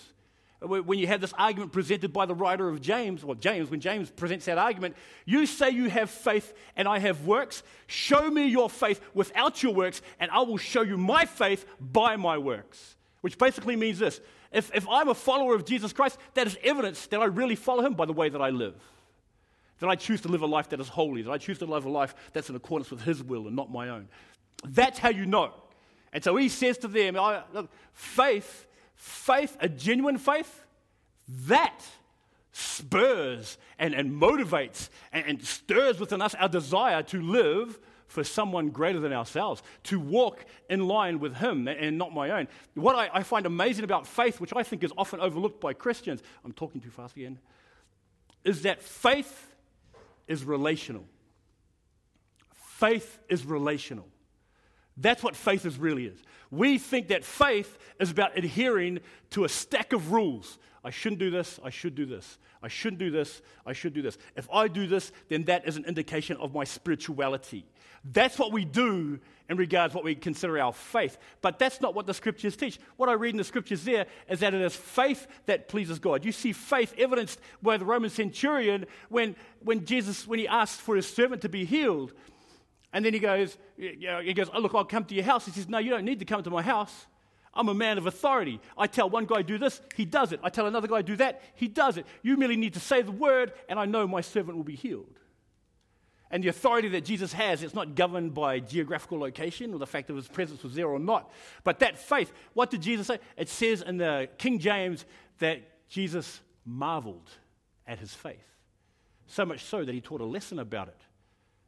uh, 0.62 0.82
when 0.82 0.98
you 0.98 1.06
have 1.06 1.20
this 1.20 1.32
argument 1.38 1.72
presented 1.72 2.12
by 2.12 2.26
the 2.26 2.34
writer 2.34 2.68
of 2.68 2.80
James, 2.80 3.24
or 3.24 3.34
James, 3.34 3.70
when 3.70 3.80
James 3.80 4.10
presents 4.10 4.44
that 4.46 4.58
argument, 4.58 4.96
you 5.24 5.46
say 5.46 5.70
you 5.70 5.88
have 5.88 6.10
faith 6.10 6.52
and 6.76 6.86
I 6.86 6.98
have 6.98 7.26
works. 7.26 7.62
Show 7.86 8.30
me 8.30 8.46
your 8.46 8.68
faith 8.68 9.00
without 9.14 9.62
your 9.62 9.74
works, 9.74 10.02
and 10.20 10.30
I 10.30 10.40
will 10.40 10.58
show 10.58 10.82
you 10.82 10.98
my 10.98 11.24
faith 11.24 11.66
by 11.80 12.16
my 12.16 12.38
works. 12.38 12.96
Which 13.22 13.38
basically 13.38 13.76
means 13.76 13.98
this 13.98 14.20
if, 14.52 14.70
if 14.74 14.86
I'm 14.88 15.08
a 15.08 15.14
follower 15.14 15.54
of 15.54 15.64
Jesus 15.64 15.92
Christ, 15.92 16.18
that 16.34 16.46
is 16.46 16.56
evidence 16.62 17.06
that 17.08 17.20
I 17.20 17.24
really 17.24 17.56
follow 17.56 17.84
him 17.84 17.94
by 17.94 18.06
the 18.06 18.12
way 18.12 18.28
that 18.28 18.40
I 18.40 18.50
live. 18.50 18.74
That 19.80 19.88
I 19.88 19.96
choose 19.96 20.20
to 20.22 20.28
live 20.28 20.42
a 20.42 20.46
life 20.46 20.68
that 20.70 20.80
is 20.80 20.88
holy, 20.88 21.22
that 21.22 21.30
I 21.30 21.38
choose 21.38 21.58
to 21.58 21.66
live 21.66 21.84
a 21.84 21.90
life 21.90 22.14
that's 22.32 22.48
in 22.48 22.56
accordance 22.56 22.90
with 22.90 23.02
his 23.02 23.22
will 23.22 23.46
and 23.46 23.56
not 23.56 23.70
my 23.70 23.88
own. 23.88 24.08
That's 24.66 24.98
how 24.98 25.10
you 25.10 25.26
know. 25.26 25.52
And 26.12 26.22
so 26.22 26.36
he 26.36 26.48
says 26.48 26.78
to 26.78 26.88
them, 26.88 27.16
look, 27.52 27.70
faith 27.92 28.66
faith, 28.94 29.56
a 29.60 29.68
genuine 29.68 30.18
faith, 30.18 30.64
that 31.28 31.80
spurs 32.52 33.58
and, 33.78 33.94
and 33.94 34.12
motivates 34.12 34.88
and, 35.12 35.26
and 35.26 35.44
stirs 35.44 35.98
within 35.98 36.22
us 36.22 36.34
our 36.36 36.48
desire 36.48 37.02
to 37.02 37.20
live 37.20 37.78
for 38.06 38.22
someone 38.22 38.68
greater 38.68 39.00
than 39.00 39.12
ourselves, 39.12 39.62
to 39.82 39.98
walk 39.98 40.44
in 40.70 40.86
line 40.86 41.18
with 41.18 41.36
Him 41.36 41.66
and 41.66 41.98
not 41.98 42.14
my 42.14 42.30
own. 42.30 42.48
What 42.74 42.94
I, 42.94 43.10
I, 43.12 43.22
find 43.22 43.44
amazing 43.44 43.82
about 43.82 44.06
faith, 44.06 44.40
which 44.40 44.52
I 44.54 44.62
think 44.62 44.84
is 44.84 44.92
often 44.96 45.20
overlooked 45.20 45.60
by 45.60 45.72
Christians, 45.72 46.22
I'm 46.44 46.52
talking 46.52 46.80
too 46.80 46.90
fast 46.90 47.16
again, 47.16 47.38
is 48.44 48.62
that 48.62 48.82
faith 48.82 49.53
is 50.26 50.44
relational. 50.44 51.04
Faith 52.54 53.20
is 53.28 53.44
relational. 53.44 54.08
That's 54.96 55.22
what 55.22 55.34
faith 55.34 55.66
is 55.66 55.78
really 55.78 56.06
is. 56.06 56.22
We 56.50 56.78
think 56.78 57.08
that 57.08 57.24
faith 57.24 57.78
is 57.98 58.10
about 58.10 58.36
adhering 58.38 59.00
to 59.30 59.44
a 59.44 59.48
stack 59.48 59.92
of 59.92 60.12
rules. 60.12 60.58
I 60.84 60.90
shouldn't 60.90 61.18
do 61.18 61.30
this, 61.30 61.58
I 61.64 61.70
should 61.70 61.94
do 61.94 62.06
this. 62.06 62.38
I 62.62 62.68
shouldn't 62.68 62.98
do 62.98 63.10
this, 63.10 63.42
I 63.66 63.72
should 63.72 63.92
do 63.92 64.02
this. 64.02 64.18
If 64.36 64.48
I 64.52 64.68
do 64.68 64.86
this, 64.86 65.12
then 65.28 65.44
that 65.44 65.66
is 65.66 65.76
an 65.76 65.84
indication 65.84 66.36
of 66.38 66.54
my 66.54 66.64
spirituality. 66.64 67.66
That's 68.04 68.38
what 68.38 68.52
we 68.52 68.64
do 68.64 69.18
in 69.48 69.56
regards 69.56 69.92
to 69.92 69.96
what 69.96 70.04
we 70.04 70.14
consider 70.14 70.58
our 70.58 70.72
faith. 70.72 71.18
But 71.42 71.58
that's 71.58 71.80
not 71.80 71.94
what 71.94 72.06
the 72.06 72.14
scriptures 72.14 72.56
teach. 72.56 72.78
What 72.96 73.08
I 73.08 73.12
read 73.12 73.30
in 73.30 73.36
the 73.36 73.44
scriptures 73.44 73.84
there 73.84 74.06
is 74.28 74.40
that 74.40 74.54
it 74.54 74.60
is 74.60 74.74
faith 74.74 75.26
that 75.46 75.68
pleases 75.68 75.98
God. 75.98 76.24
You 76.24 76.32
see 76.32 76.52
faith 76.52 76.94
evidenced 76.98 77.40
by 77.62 77.76
the 77.76 77.84
Roman 77.84 78.10
centurion 78.10 78.86
when, 79.08 79.36
when 79.62 79.84
Jesus, 79.84 80.26
when 80.26 80.38
he 80.38 80.48
asked 80.48 80.80
for 80.80 80.96
his 80.96 81.06
servant 81.06 81.42
to 81.42 81.48
be 81.48 81.64
healed. 81.64 82.12
And 82.92 83.04
then 83.04 83.12
he 83.12 83.18
goes, 83.18 83.58
you 83.76 84.06
know, 84.06 84.20
he 84.20 84.32
goes, 84.34 84.48
oh, 84.52 84.60
look, 84.60 84.74
I'll 84.74 84.84
come 84.84 85.04
to 85.06 85.14
your 85.14 85.24
house. 85.24 85.44
He 85.46 85.50
says, 85.50 85.68
no, 85.68 85.78
you 85.78 85.90
don't 85.90 86.04
need 86.04 86.20
to 86.20 86.24
come 86.24 86.42
to 86.42 86.50
my 86.50 86.62
house. 86.62 87.06
I'm 87.52 87.68
a 87.68 87.74
man 87.74 87.98
of 87.98 88.06
authority. 88.06 88.60
I 88.76 88.86
tell 88.86 89.08
one 89.08 89.26
guy 89.26 89.42
do 89.42 89.58
this, 89.58 89.80
he 89.94 90.04
does 90.04 90.32
it. 90.32 90.40
I 90.42 90.48
tell 90.48 90.66
another 90.66 90.88
guy 90.88 91.02
do 91.02 91.16
that, 91.16 91.42
he 91.54 91.68
does 91.68 91.96
it. 91.96 92.06
You 92.22 92.36
merely 92.36 92.56
need 92.56 92.74
to 92.74 92.80
say 92.80 93.02
the 93.02 93.12
word, 93.12 93.52
and 93.68 93.78
I 93.78 93.84
know 93.84 94.06
my 94.06 94.22
servant 94.22 94.56
will 94.56 94.64
be 94.64 94.74
healed. 94.74 95.20
And 96.34 96.42
the 96.42 96.48
authority 96.48 96.88
that 96.88 97.04
Jesus 97.04 97.32
has, 97.32 97.62
it's 97.62 97.76
not 97.76 97.94
governed 97.94 98.34
by 98.34 98.58
geographical 98.58 99.20
location 99.20 99.72
or 99.72 99.78
the 99.78 99.86
fact 99.86 100.08
that 100.08 100.16
his 100.16 100.26
presence 100.26 100.64
was 100.64 100.74
there 100.74 100.88
or 100.88 100.98
not. 100.98 101.30
But 101.62 101.78
that 101.78 101.96
faith, 101.96 102.32
what 102.54 102.72
did 102.72 102.82
Jesus 102.82 103.06
say? 103.06 103.20
It 103.36 103.48
says 103.48 103.82
in 103.82 103.98
the 103.98 104.28
King 104.36 104.58
James 104.58 105.04
that 105.38 105.88
Jesus 105.88 106.40
marveled 106.64 107.30
at 107.86 108.00
his 108.00 108.12
faith. 108.12 108.44
So 109.28 109.44
much 109.44 109.62
so 109.62 109.84
that 109.84 109.94
he 109.94 110.00
taught 110.00 110.20
a 110.20 110.24
lesson 110.24 110.58
about 110.58 110.88
it. 110.88 111.00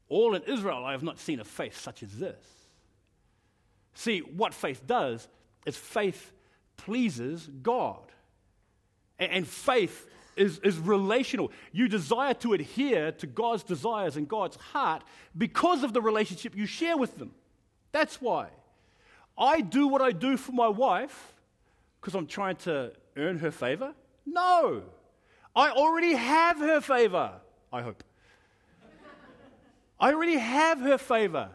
All 0.08 0.34
in 0.34 0.42
Israel 0.42 0.84
I 0.84 0.90
have 0.90 1.04
not 1.04 1.20
seen 1.20 1.38
a 1.38 1.44
faith 1.44 1.80
such 1.80 2.02
as 2.02 2.18
this. 2.18 2.44
See, 3.94 4.18
what 4.18 4.52
faith 4.52 4.84
does 4.84 5.28
is 5.64 5.76
faith 5.76 6.32
pleases 6.76 7.48
God. 7.62 8.02
And 9.20 9.46
faith 9.46 10.08
is, 10.36 10.58
is 10.58 10.78
relational. 10.78 11.50
You 11.72 11.88
desire 11.88 12.34
to 12.34 12.52
adhere 12.52 13.12
to 13.12 13.26
God's 13.26 13.62
desires 13.62 14.16
and 14.16 14.28
God's 14.28 14.56
heart 14.56 15.02
because 15.36 15.82
of 15.82 15.92
the 15.92 16.02
relationship 16.02 16.56
you 16.56 16.66
share 16.66 16.96
with 16.96 17.18
them. 17.18 17.32
That's 17.92 18.20
why. 18.20 18.48
I 19.38 19.60
do 19.60 19.88
what 19.88 20.02
I 20.02 20.12
do 20.12 20.36
for 20.36 20.52
my 20.52 20.68
wife 20.68 21.34
because 22.00 22.14
I'm 22.14 22.26
trying 22.26 22.56
to 22.56 22.92
earn 23.16 23.38
her 23.38 23.50
favor? 23.50 23.92
No. 24.24 24.82
I 25.54 25.70
already 25.70 26.12
have 26.12 26.58
her 26.58 26.80
favor, 26.80 27.32
I 27.72 27.82
hope. 27.82 28.04
I 29.98 30.12
already 30.12 30.36
have 30.36 30.80
her 30.80 30.98
favor. 30.98 31.48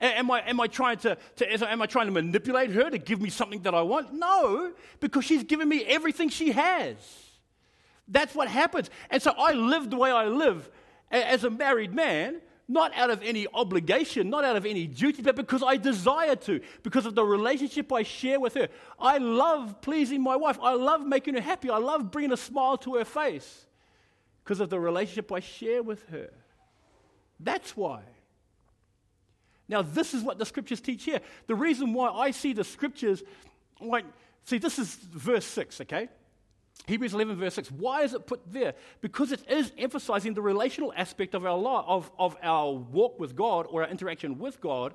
Am 0.00 0.30
I, 0.30 0.40
am 0.40 0.58
I, 0.58 0.66
trying 0.66 0.96
to, 0.98 1.16
to, 1.36 1.70
am 1.70 1.80
I 1.80 1.86
trying 1.86 2.06
to 2.06 2.12
manipulate 2.12 2.70
her 2.70 2.90
to 2.90 2.98
give 2.98 3.20
me 3.20 3.30
something 3.30 3.62
that 3.62 3.74
I 3.74 3.82
want? 3.82 4.12
No, 4.12 4.72
because 4.98 5.24
she's 5.24 5.44
given 5.44 5.68
me 5.68 5.84
everything 5.84 6.28
she 6.28 6.50
has. 6.50 6.96
That's 8.08 8.34
what 8.34 8.48
happens. 8.48 8.90
And 9.10 9.22
so 9.22 9.32
I 9.32 9.52
live 9.52 9.90
the 9.90 9.96
way 9.96 10.10
I 10.10 10.26
live 10.26 10.68
as 11.10 11.44
a 11.44 11.50
married 11.50 11.94
man, 11.94 12.40
not 12.68 12.94
out 12.94 13.10
of 13.10 13.22
any 13.22 13.46
obligation, 13.52 14.30
not 14.30 14.44
out 14.44 14.56
of 14.56 14.64
any 14.64 14.86
duty, 14.86 15.22
but 15.22 15.36
because 15.36 15.62
I 15.62 15.76
desire 15.76 16.36
to, 16.36 16.60
because 16.82 17.06
of 17.06 17.14
the 17.14 17.24
relationship 17.24 17.92
I 17.92 18.02
share 18.02 18.40
with 18.40 18.54
her. 18.54 18.68
I 18.98 19.18
love 19.18 19.80
pleasing 19.80 20.22
my 20.22 20.36
wife. 20.36 20.58
I 20.62 20.74
love 20.74 21.06
making 21.06 21.34
her 21.34 21.40
happy. 21.40 21.70
I 21.70 21.78
love 21.78 22.10
bringing 22.10 22.32
a 22.32 22.36
smile 22.36 22.78
to 22.78 22.94
her 22.96 23.04
face 23.04 23.66
because 24.42 24.60
of 24.60 24.70
the 24.70 24.80
relationship 24.80 25.30
I 25.32 25.40
share 25.40 25.82
with 25.82 26.06
her. 26.08 26.30
That's 27.38 27.76
why. 27.76 28.02
Now, 29.68 29.82
this 29.82 30.14
is 30.14 30.22
what 30.22 30.38
the 30.38 30.46
scriptures 30.46 30.80
teach 30.80 31.04
here. 31.04 31.20
The 31.46 31.54
reason 31.54 31.92
why 31.92 32.10
I 32.10 32.30
see 32.30 32.52
the 32.52 32.64
scriptures, 32.64 33.22
like, 33.80 34.04
see, 34.44 34.58
this 34.58 34.78
is 34.78 34.94
verse 34.94 35.46
6, 35.46 35.80
okay? 35.82 36.08
Hebrews 36.86 37.14
11, 37.14 37.36
verse 37.36 37.54
6. 37.54 37.70
Why 37.70 38.02
is 38.02 38.12
it 38.12 38.26
put 38.26 38.40
there? 38.50 38.74
Because 39.00 39.30
it 39.32 39.48
is 39.48 39.72
emphasizing 39.78 40.34
the 40.34 40.42
relational 40.42 40.92
aspect 40.96 41.34
of 41.34 41.46
our 41.46 41.56
life, 41.56 41.84
of, 41.86 42.10
of 42.18 42.36
our 42.42 42.72
walk 42.72 43.20
with 43.20 43.36
God 43.36 43.66
or 43.68 43.82
our 43.84 43.88
interaction 43.88 44.38
with 44.38 44.60
God. 44.60 44.94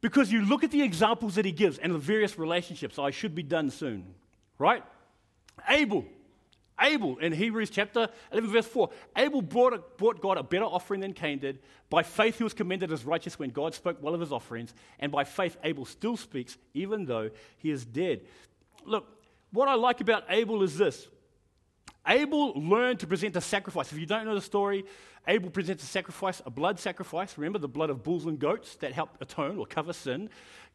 Because 0.00 0.30
you 0.30 0.42
look 0.42 0.62
at 0.62 0.70
the 0.70 0.82
examples 0.82 1.36
that 1.36 1.46
he 1.46 1.52
gives 1.52 1.78
and 1.78 1.94
the 1.94 1.98
various 1.98 2.38
relationships. 2.38 2.98
I 2.98 3.10
should 3.10 3.34
be 3.34 3.42
done 3.42 3.70
soon, 3.70 4.14
right? 4.58 4.84
Abel. 5.68 6.04
Abel, 6.78 7.16
in 7.18 7.32
Hebrews 7.32 7.70
chapter 7.70 8.08
11, 8.32 8.50
verse 8.50 8.66
4, 8.66 8.90
Abel 9.16 9.40
brought, 9.40 9.96
brought 9.96 10.20
God 10.20 10.36
a 10.38 10.42
better 10.42 10.64
offering 10.64 11.00
than 11.00 11.12
Cain 11.12 11.38
did. 11.38 11.60
By 11.88 12.02
faith, 12.02 12.38
he 12.38 12.44
was 12.44 12.52
commended 12.52 12.90
as 12.92 13.04
righteous 13.04 13.38
when 13.38 13.50
God 13.50 13.74
spoke 13.74 14.02
well 14.02 14.12
of 14.12 14.20
his 14.20 14.32
offerings. 14.32 14.74
And 14.98 15.12
by 15.12 15.24
faith, 15.24 15.56
Abel 15.62 15.84
still 15.84 16.16
speaks, 16.16 16.58
even 16.74 17.04
though 17.04 17.30
he 17.58 17.70
is 17.70 17.84
dead. 17.84 18.22
Look, 18.84 19.06
what 19.54 19.68
I 19.68 19.74
like 19.74 20.00
about 20.00 20.24
Abel 20.28 20.62
is 20.62 20.76
this 20.76 21.08
Abel 22.06 22.52
learned 22.60 23.00
to 23.00 23.06
present 23.06 23.34
a 23.36 23.40
sacrifice. 23.40 23.90
If 23.92 23.98
you 23.98 24.06
don't 24.06 24.26
know 24.26 24.34
the 24.34 24.40
story, 24.40 24.84
Abel 25.26 25.48
presents 25.48 25.82
a 25.82 25.86
sacrifice, 25.86 26.42
a 26.44 26.50
blood 26.50 26.78
sacrifice. 26.78 27.38
Remember 27.38 27.58
the 27.58 27.68
blood 27.68 27.88
of 27.88 28.02
bulls 28.02 28.26
and 28.26 28.38
goats 28.38 28.76
that 28.76 28.92
help 28.92 29.16
atone 29.20 29.58
or 29.58 29.64
cover 29.64 29.92
sin. 29.92 30.28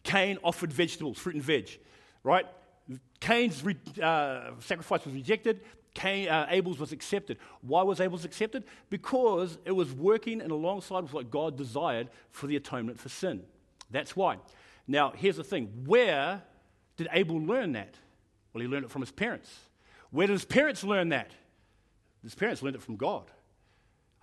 Cain 0.04 0.40
offered 0.44 0.74
vegetables, 0.74 1.20
fruit 1.20 1.36
and 1.36 1.44
veg, 1.44 1.70
right? 2.24 2.46
Cain's 3.20 3.64
re- 3.64 3.76
uh, 4.02 4.52
sacrifice 4.60 5.06
was 5.06 5.14
rejected. 5.14 5.62
Cain, 5.94 6.30
uh, 6.30 6.48
Abel's 6.50 6.80
was 6.80 6.92
accepted. 6.92 7.38
Why 7.62 7.84
was 7.84 8.00
Abel's 8.00 8.26
accepted? 8.26 8.64
Because 8.90 9.58
it 9.66 9.72
was 9.72 9.92
working 9.92 10.42
in 10.42 10.50
alongside 10.50 11.02
with 11.02 11.14
what 11.14 11.30
God 11.30 11.58
desired 11.58 12.10
for 12.32 12.48
the 12.48 12.56
atonement 12.56 13.00
for 13.00 13.10
sin. 13.10 13.42
That's 13.92 14.16
why. 14.16 14.38
Now, 14.88 15.12
here's 15.16 15.36
the 15.36 15.44
thing 15.44 15.84
where 15.86 16.42
did 16.98 17.08
Abel 17.12 17.40
learn 17.40 17.74
that? 17.74 17.96
Well, 18.54 18.62
he 18.62 18.68
learned 18.68 18.86
it 18.86 18.92
from 18.92 19.02
his 19.02 19.12
parents. 19.12 19.50
Where 20.12 20.28
did 20.28 20.34
his 20.34 20.46
parents 20.46 20.84
learn 20.84 21.10
that? 21.10 21.32
His 22.24 22.36
parents 22.36 22.62
learned 22.62 22.76
it 22.76 22.82
from 22.82 22.96
God. 22.96 23.26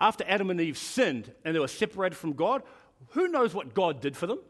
After 0.00 0.24
Adam 0.26 0.50
and 0.50 0.60
Eve 0.60 0.76
sinned 0.76 1.32
and 1.44 1.54
they 1.54 1.60
were 1.60 1.68
separated 1.68 2.16
from 2.16 2.34
God, 2.34 2.62
who 3.10 3.28
knows 3.28 3.54
what 3.54 3.74
God 3.74 4.00
did 4.00 4.16
for 4.16 4.26
them? 4.26 4.40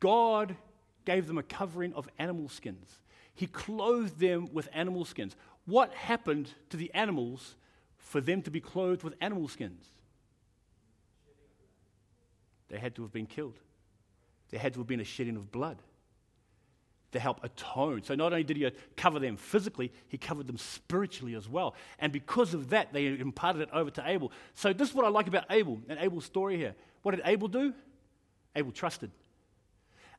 God 0.00 0.56
gave 1.04 1.26
them 1.26 1.38
a 1.38 1.42
covering 1.42 1.92
of 1.94 2.08
animal 2.18 2.48
skins. 2.48 3.00
He 3.34 3.46
clothed 3.46 4.18
them 4.18 4.48
with 4.52 4.68
animal 4.72 5.04
skins. 5.04 5.36
What 5.66 5.92
happened 5.94 6.50
to 6.70 6.76
the 6.76 6.92
animals 6.94 7.56
for 7.98 8.20
them 8.20 8.42
to 8.42 8.50
be 8.50 8.60
clothed 8.60 9.02
with 9.02 9.14
animal 9.20 9.48
skins? 9.48 9.84
They 12.68 12.78
had 12.78 12.94
to 12.96 13.02
have 13.02 13.12
been 13.12 13.26
killed. 13.26 13.58
There 14.50 14.60
had 14.60 14.74
to 14.74 14.80
have 14.80 14.86
been 14.86 15.00
a 15.00 15.04
shedding 15.04 15.36
of 15.36 15.52
blood 15.52 15.78
to 17.12 17.20
help 17.20 17.42
atone. 17.44 18.02
So 18.04 18.14
not 18.14 18.32
only 18.32 18.44
did 18.44 18.56
he 18.56 18.70
cover 18.96 19.18
them 19.18 19.36
physically, 19.36 19.92
he 20.08 20.18
covered 20.18 20.46
them 20.46 20.58
spiritually 20.58 21.34
as 21.34 21.48
well. 21.48 21.74
And 21.98 22.12
because 22.12 22.54
of 22.54 22.70
that, 22.70 22.92
they 22.92 23.06
imparted 23.06 23.62
it 23.62 23.68
over 23.72 23.90
to 23.90 24.02
Abel. 24.06 24.32
So 24.54 24.72
this 24.72 24.88
is 24.88 24.94
what 24.94 25.04
I 25.04 25.08
like 25.08 25.28
about 25.28 25.44
Abel 25.50 25.80
and 25.88 25.98
Abel's 25.98 26.24
story 26.24 26.56
here. 26.56 26.74
What 27.02 27.14
did 27.14 27.22
Abel 27.24 27.48
do? 27.48 27.72
Abel 28.56 28.72
trusted. 28.72 29.10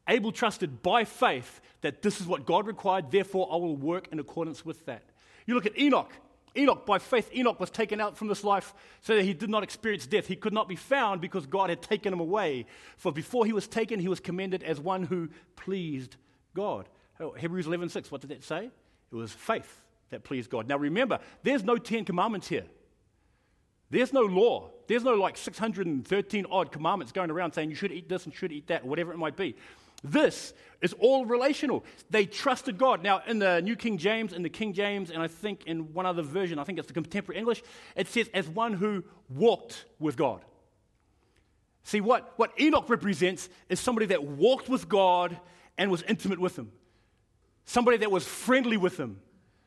Abel 0.08 0.32
trusted 0.32 0.82
by 0.82 1.06
faith 1.06 1.62
that 1.82 2.01
this 2.01 2.19
is 2.19 2.27
what 2.27 2.45
God 2.45 2.67
required, 2.67 3.12
therefore 3.12 3.47
I 3.51 3.56
will 3.56 3.77
work 3.77 4.10
in 4.12 4.19
accordance 4.19 4.65
with 4.65 4.86
that. 4.86 5.03
You 5.45 5.56
look 5.56 5.65
at 5.65 5.77
Enoch. 5.77 6.12
Enoch, 6.56 6.86
by 6.86 6.99
faith, 6.99 7.34
Enoch 7.34 7.60
was 7.60 7.71
taken 7.71 7.99
out 7.99 8.15
from 8.15 8.27
this 8.27 8.43
life 8.43 8.75
so 9.01 9.15
that 9.15 9.23
he 9.23 9.34
did 9.34 9.49
not 9.49 9.63
experience 9.63 10.06
death. 10.06 10.27
He 10.27 10.36
could 10.36 10.53
not 10.53 10.67
be 10.67 10.75
found 10.75 11.19
because 11.19 11.47
God 11.47 11.69
had 11.69 11.82
taken 11.82 12.13
him 12.13 12.19
away. 12.19 12.67
For 12.97 13.12
before 13.12 13.45
he 13.45 13.53
was 13.53 13.67
taken, 13.67 13.99
he 13.99 14.08
was 14.08 14.19
commended 14.19 14.62
as 14.62 14.79
one 14.79 15.03
who 15.03 15.29
pleased 15.56 16.15
God. 16.53 16.87
Oh, 17.19 17.31
Hebrews 17.31 17.67
11:6, 17.67 18.11
what 18.11 18.21
did 18.21 18.31
that 18.31 18.43
say? 18.43 18.69
It 19.11 19.15
was 19.15 19.31
faith 19.31 19.81
that 20.09 20.23
pleased 20.23 20.49
God. 20.49 20.67
Now 20.67 20.77
remember, 20.77 21.19
there's 21.43 21.63
no 21.63 21.77
10 21.77 22.05
commandments 22.05 22.47
here. 22.47 22.65
There's 23.89 24.11
no 24.11 24.21
law. 24.21 24.71
There's 24.87 25.03
no 25.03 25.13
like 25.13 25.37
613 25.37 26.45
odd 26.49 26.71
commandments 26.71 27.11
going 27.11 27.29
around 27.29 27.53
saying 27.53 27.69
you 27.69 27.75
should 27.75 27.91
eat 27.91 28.09
this 28.09 28.25
and 28.25 28.33
should 28.33 28.51
eat 28.51 28.67
that, 28.67 28.83
or 28.83 28.87
whatever 28.87 29.13
it 29.13 29.17
might 29.17 29.37
be. 29.37 29.55
This 30.03 30.53
is 30.81 30.93
all 30.93 31.25
relational. 31.25 31.85
They 32.09 32.25
trusted 32.25 32.77
God. 32.77 33.03
Now, 33.03 33.21
in 33.25 33.39
the 33.39 33.61
New 33.61 33.75
King 33.75 33.97
James, 33.97 34.33
in 34.33 34.41
the 34.41 34.49
King 34.49 34.73
James, 34.73 35.11
and 35.11 35.21
I 35.21 35.27
think 35.27 35.65
in 35.65 35.93
one 35.93 36.05
other 36.05 36.23
version, 36.23 36.59
I 36.59 36.65
think 36.65 36.77
it's 36.77 36.87
the 36.87 36.93
Contemporary 36.93 37.39
English, 37.39 37.63
it 37.95 38.07
says, 38.07 38.29
as 38.33 38.49
one 38.49 38.73
who 38.73 39.03
walked 39.29 39.85
with 39.99 40.17
God. 40.17 40.41
See, 41.83 42.01
what, 42.01 42.33
what 42.37 42.51
Enoch 42.59 42.89
represents 42.89 43.47
is 43.69 43.79
somebody 43.79 44.07
that 44.07 44.23
walked 44.23 44.67
with 44.67 44.89
God 44.89 45.39
and 45.77 45.89
was 45.89 46.03
intimate 46.03 46.39
with 46.39 46.57
Him, 46.57 46.71
somebody 47.65 47.97
that 47.97 48.12
was 48.12 48.25
friendly 48.25 48.77
with 48.77 48.99
Him, 48.99 49.19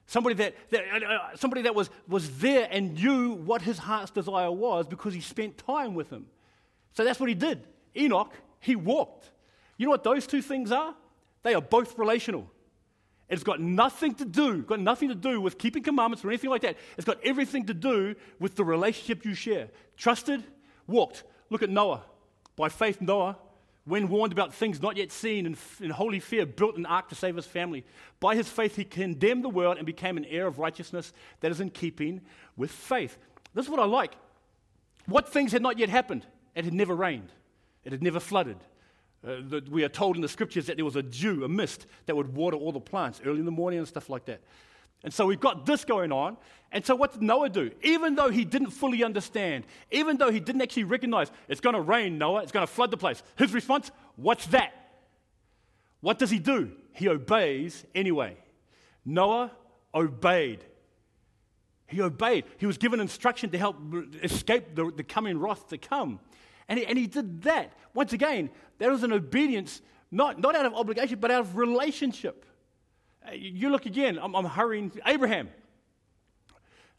somebody 0.07 0.35
that, 0.37 0.55
that, 0.71 0.85
uh, 0.92 1.07
uh, 1.07 1.37
somebody 1.37 1.62
that 1.62 1.75
was, 1.75 1.90
was 2.09 2.38
there 2.38 2.69
and 2.71 2.95
knew 2.95 3.33
what 3.33 3.62
his 3.62 3.79
heart's 3.79 4.11
desire 4.11 4.51
was 4.51 4.87
because 4.87 5.14
he 5.14 5.21
spent 5.21 5.59
time 5.59 5.95
with 5.95 6.11
Him. 6.11 6.27
So 6.92 7.05
that's 7.05 7.21
what 7.21 7.29
he 7.29 7.35
did. 7.35 7.66
Enoch, 7.97 8.33
he 8.61 8.77
walked. 8.77 9.31
You 9.77 9.87
know 9.87 9.90
what 9.90 10.05
those 10.05 10.27
two 10.27 10.42
things 10.42 10.73
are? 10.73 10.95
They 11.42 11.55
are 11.55 11.61
both 11.61 11.99
relational. 11.99 12.51
It's 13.29 13.42
got 13.42 13.61
nothing 13.61 14.14
to 14.14 14.25
do, 14.25 14.62
got 14.62 14.81
nothing 14.81 15.09
to 15.09 15.14
do 15.14 15.40
with 15.40 15.59
keeping 15.59 15.83
commandments 15.83 16.25
or 16.25 16.29
anything 16.29 16.51
like 16.51 16.62
that. 16.62 16.77
It's 16.97 17.05
got 17.05 17.19
everything 17.25 17.66
to 17.66 17.75
do 17.75 18.14
with 18.38 18.55
the 18.55 18.64
relationship 18.64 19.25
you 19.25 19.35
share. 19.35 19.69
Trusted, 19.97 20.45
walked. 20.87 21.25
Look 21.51 21.62
at 21.62 21.71
Noah. 21.71 22.03
By 22.55 22.69
faith, 22.69 23.01
Noah, 23.01 23.37
when 23.87 24.09
warned 24.09 24.33
about 24.33 24.53
things 24.53 24.83
not 24.83 24.96
yet 24.96 25.11
seen, 25.11 25.46
in, 25.46 25.57
in 25.81 25.90
holy 25.90 26.20
fear, 26.20 26.44
built 26.44 26.77
an 26.77 26.85
ark 26.87 27.09
to 27.09 27.14
save 27.14 27.37
his 27.37 27.46
family. 27.46 27.85
By 28.20 28.35
his 28.35 28.49
faith, 28.49 28.77
he 28.77 28.85
condemned 28.85 29.44
the 29.44 29.49
world 29.49 29.79
and 29.79 29.87
became 29.87 30.16
an 30.16 30.25
heir 30.27 30.46
of 30.46 30.59
righteousness 30.59 31.12
that 31.40 31.51
is 31.51 31.61
in 31.61 31.70
keeping 31.70 32.20
with 32.57 32.70
faith. 32.70 33.16
This 33.55 33.66
is 33.66 33.70
what 33.70 33.81
I 33.81 33.85
like. 33.85 34.12
What 35.07 35.29
things 35.29 35.53
had 35.53 35.62
not 35.62 35.79
yet 35.79 35.88
happened? 35.88 36.27
It 36.55 36.64
had 36.64 36.75
never 36.75 36.94
rained, 36.94 37.31
it 37.85 37.92
had 37.92 38.03
never 38.03 38.20
flooded, 38.20 38.59
uh, 39.27 39.61
we 39.70 39.83
are 39.83 39.88
told 39.88 40.16
in 40.16 40.22
the 40.22 40.29
scriptures 40.29 40.66
that 40.66 40.77
there 40.77 40.85
was 40.85 40.96
a 40.96 41.03
dew, 41.03 41.44
a 41.44 41.49
mist, 41.49 41.87
that 42.07 42.14
would 42.14 42.35
water 42.35 42.57
all 42.57 42.72
the 42.72 42.81
plants 42.81 43.20
early 43.25 43.40
in 43.40 43.44
the 43.44 43.51
morning 43.51 43.79
and 43.79 43.88
stuff 43.88 44.09
like 44.09 44.25
that. 44.27 44.40
And 45.03 45.13
so 45.13 45.27
we've 45.27 45.41
got 45.41 45.67
this 45.67 45.85
going 45.85 46.13
on. 46.13 46.37
And 46.73 46.85
so 46.85 46.95
what 46.95 47.13
did 47.13 47.23
Noah 47.23 47.49
do? 47.49 47.71
Even 47.83 48.17
though 48.17 48.29
he 48.29 48.45
didn't 48.45 48.71
fully 48.71 49.05
understand, 49.05 49.65
even 49.91 50.17
though 50.17 50.31
he 50.31 50.41
didn't 50.41 50.63
actually 50.63 50.85
recognize 50.85 51.31
it's 51.49 51.61
going 51.61 51.75
to 51.75 51.81
rain, 51.81 52.19
Noah, 52.19 52.43
it's 52.43 52.53
going 52.53 52.67
to 52.67 52.73
flood 52.73 52.91
the 52.91 52.97
place, 52.97 53.23
his 53.37 53.55
response, 53.55 53.91
what's 54.17 54.47
that? 54.49 54.73
What 56.01 56.19
does 56.19 56.31
he 56.31 56.39
do? 56.39 56.73
He 56.93 57.09
obeys 57.09 57.85
anyway. 57.95 58.37
Noah 59.05 59.53
obeyed. 59.95 60.65
He 61.87 62.01
obeyed. 62.01 62.45
He 62.59 62.67
was 62.67 62.79
given 62.79 63.01
instruction 63.01 63.51
to 63.51 63.59
help 63.59 63.77
escape 64.23 64.75
the, 64.75 64.91
the 64.91 65.05
coming 65.05 65.39
wrath 65.39 65.69
to 65.69 65.79
come. 65.79 66.19
And 66.69 66.79
he, 66.81 66.87
and 66.87 66.99
he 66.99 67.07
did 67.07 67.43
that. 67.43 67.73
Once 67.95 68.13
again, 68.13 68.51
that 68.79 68.91
was 68.91 69.05
an 69.05 69.13
obedience, 69.13 69.81
not, 70.11 70.41
not 70.41 70.57
out 70.57 70.67
of 70.67 70.75
obligation, 70.75 71.19
but 71.21 71.31
out 71.31 71.41
of 71.41 71.57
relationship. 71.57 72.45
Uh, 73.27 73.33
you 73.33 73.71
look 73.71 73.87
again, 73.87 74.19
I'm, 74.21 74.35
I'm 74.35 74.45
hurrying. 74.45 74.93
Abraham. 75.05 75.49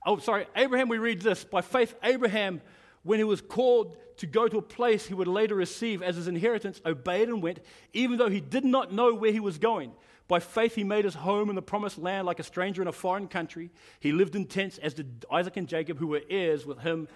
Oh, 0.05 0.17
sorry, 0.19 0.47
Abraham, 0.55 0.89
we 0.89 0.97
read 0.97 1.21
this. 1.21 1.43
By 1.43 1.61
faith, 1.61 1.95
Abraham, 2.03 2.61
when 3.03 3.19
he 3.19 3.23
was 3.23 3.41
called 3.41 3.97
to 4.17 4.25
go 4.25 4.47
to 4.47 4.57
a 4.57 4.61
place 4.61 5.05
he 5.05 5.13
would 5.13 5.27
later 5.27 5.55
receive 5.55 6.01
as 6.01 6.15
his 6.15 6.27
inheritance, 6.27 6.81
obeyed 6.85 7.29
and 7.29 7.41
went, 7.41 7.59
even 7.93 8.17
though 8.17 8.29
he 8.29 8.39
did 8.39 8.65
not 8.65 8.91
know 8.91 9.13
where 9.13 9.31
he 9.31 9.39
was 9.39 9.57
going. 9.57 9.91
By 10.27 10.39
faith, 10.39 10.75
he 10.75 10.83
made 10.83 11.05
his 11.05 11.13
home 11.13 11.49
in 11.49 11.55
the 11.55 11.61
promised 11.61 11.97
land 11.97 12.25
like 12.25 12.39
a 12.39 12.43
stranger 12.43 12.81
in 12.81 12.87
a 12.87 12.93
foreign 12.93 13.27
country. 13.27 13.69
He 13.99 14.11
lived 14.11 14.35
in 14.35 14.45
tents, 14.45 14.77
as 14.77 14.93
did 14.93 15.25
Isaac 15.31 15.55
and 15.55 15.67
Jacob, 15.67 15.97
who 15.97 16.07
were 16.07 16.21
heirs 16.29 16.65
with 16.65 16.79
him 16.79 17.07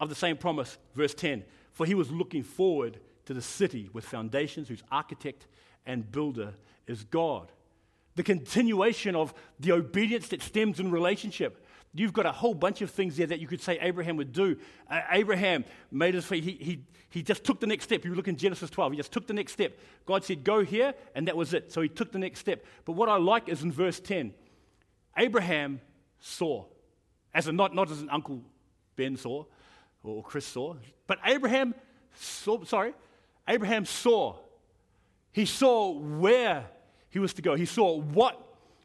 of 0.00 0.08
the 0.08 0.14
same 0.14 0.36
promise. 0.36 0.78
Verse 0.94 1.14
10 1.14 1.44
For 1.72 1.86
he 1.86 1.94
was 1.94 2.10
looking 2.10 2.42
forward 2.42 2.98
to 3.26 3.34
the 3.34 3.42
city 3.42 3.90
with 3.92 4.04
foundations, 4.04 4.68
whose 4.68 4.82
architect 4.90 5.46
and 5.86 6.10
builder 6.10 6.54
is 6.86 7.04
God. 7.04 7.52
The 8.18 8.24
continuation 8.24 9.14
of 9.14 9.32
the 9.60 9.70
obedience 9.70 10.26
that 10.30 10.42
stems 10.42 10.80
in 10.80 10.90
relationship. 10.90 11.64
You've 11.94 12.12
got 12.12 12.26
a 12.26 12.32
whole 12.32 12.52
bunch 12.52 12.82
of 12.82 12.90
things 12.90 13.16
there 13.16 13.28
that 13.28 13.38
you 13.38 13.46
could 13.46 13.60
say 13.60 13.78
Abraham 13.80 14.16
would 14.16 14.32
do. 14.32 14.56
Uh, 14.90 15.02
Abraham 15.12 15.64
made 15.92 16.14
his 16.14 16.28
he, 16.28 16.40
he, 16.40 16.84
he 17.10 17.22
just 17.22 17.44
took 17.44 17.60
the 17.60 17.68
next 17.68 17.84
step. 17.84 18.04
You 18.04 18.16
look 18.16 18.26
in 18.26 18.36
Genesis 18.36 18.70
12, 18.70 18.90
he 18.90 18.96
just 18.96 19.12
took 19.12 19.28
the 19.28 19.34
next 19.34 19.52
step. 19.52 19.78
God 20.04 20.24
said, 20.24 20.42
Go 20.42 20.64
here, 20.64 20.94
and 21.14 21.28
that 21.28 21.36
was 21.36 21.54
it. 21.54 21.70
So 21.70 21.80
he 21.80 21.88
took 21.88 22.10
the 22.10 22.18
next 22.18 22.40
step. 22.40 22.66
But 22.84 22.94
what 22.94 23.08
I 23.08 23.18
like 23.18 23.48
is 23.48 23.62
in 23.62 23.70
verse 23.70 24.00
10 24.00 24.34
Abraham 25.16 25.80
saw, 26.18 26.64
as 27.32 27.46
a, 27.46 27.52
not, 27.52 27.72
not 27.72 27.88
as 27.88 28.00
an 28.00 28.10
Uncle 28.10 28.42
Ben 28.96 29.16
saw 29.16 29.44
or 30.02 30.24
Chris 30.24 30.44
saw, 30.44 30.74
but 31.06 31.20
Abraham 31.24 31.72
saw, 32.14 32.64
sorry, 32.64 32.94
Abraham 33.46 33.84
saw. 33.84 34.34
He 35.30 35.46
saw 35.46 35.92
where 35.92 36.68
he 37.10 37.18
was 37.18 37.32
to 37.34 37.42
go, 37.42 37.54
he 37.54 37.64
saw 37.64 37.98
what 37.98 38.40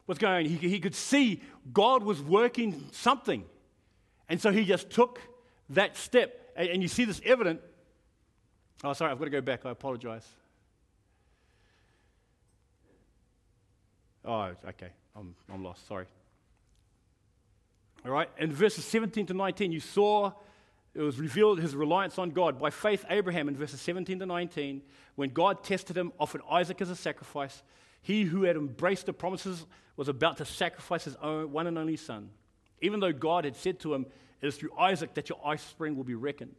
was 0.08 0.18
going 0.18 0.46
on. 0.46 0.52
He, 0.52 0.70
he 0.70 0.80
could 0.80 0.96
see 0.96 1.42
God 1.72 2.04
was 2.04 2.22
working 2.22 2.86
something. 2.92 3.44
And 4.30 4.42
so 4.42 4.52
he 4.52 4.66
just 4.66 4.90
took 4.90 5.20
that 5.70 5.98
step. 5.98 6.52
And, 6.56 6.70
and 6.70 6.82
you 6.82 6.88
see 6.88 7.06
this 7.06 7.22
evident. 7.26 7.62
Oh, 8.84 8.94
sorry, 8.94 9.12
I've 9.12 9.20
got 9.20 9.26
to 9.26 9.32
go 9.32 9.42
back. 9.42 9.66
I 9.66 9.72
apologize. 9.72 10.28
Oh, 14.26 14.52
okay. 14.70 14.90
I'm, 15.16 15.36
I'm 15.54 15.64
lost. 15.64 15.88
Sorry. 15.88 16.06
All 18.06 18.12
right. 18.12 18.30
In 18.38 18.52
verses 18.52 18.86
17 18.86 19.28
to 19.28 19.34
19, 19.34 19.72
you 19.72 19.80
saw 19.80 20.32
it 20.94 21.02
was 21.02 21.20
revealed 21.20 21.60
his 21.60 21.76
reliance 21.76 22.20
on 22.20 22.30
God. 22.30 22.60
By 22.60 22.70
faith, 22.70 23.04
Abraham, 23.10 23.48
in 23.48 23.56
verses 23.56 23.82
17 23.82 24.20
to 24.20 24.26
19, 24.26 24.82
when 25.16 25.30
God 25.32 25.64
tested 25.64 25.98
him, 25.98 26.12
offered 26.20 26.42
Isaac 26.50 26.82
as 26.82 26.90
a 26.90 26.96
sacrifice. 26.96 27.64
He 28.04 28.24
who 28.24 28.44
had 28.44 28.56
embraced 28.56 29.08
the 29.08 29.13
promises 29.13 29.66
was 29.96 30.10
about 30.10 30.38
to 30.38 30.46
sacrifice 30.46 31.06
his 31.06 31.16
own 31.16 31.52
one 31.52 31.68
and 31.68 31.78
only 31.78 31.96
son, 31.96 32.30
even 32.82 33.00
though 33.00 33.13
God 33.13 33.46
had 33.46 33.56
said 33.56 33.80
to 33.80 33.94
him, 33.94 34.06
It 34.42 34.48
is 34.48 34.58
through 34.58 34.78
Isaac 34.78 35.16
that 35.16 35.30
your 35.30 35.39
offspring 35.44 35.96
will 35.96 36.04
be 36.04 36.16
reckoned. 36.16 36.56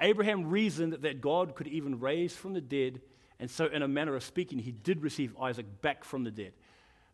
Abraham 0.00 0.48
reasoned 0.48 0.94
that 0.94 1.20
God 1.20 1.54
could 1.54 1.66
even 1.66 2.00
raise 2.00 2.34
from 2.34 2.54
the 2.54 2.60
dead, 2.60 3.00
and 3.38 3.50
so, 3.50 3.66
in 3.66 3.82
a 3.82 3.88
manner 3.88 4.16
of 4.16 4.24
speaking, 4.24 4.58
he 4.58 4.72
did 4.72 5.02
receive 5.02 5.36
Isaac 5.40 5.66
back 5.82 6.04
from 6.04 6.24
the 6.24 6.30
dead. 6.30 6.52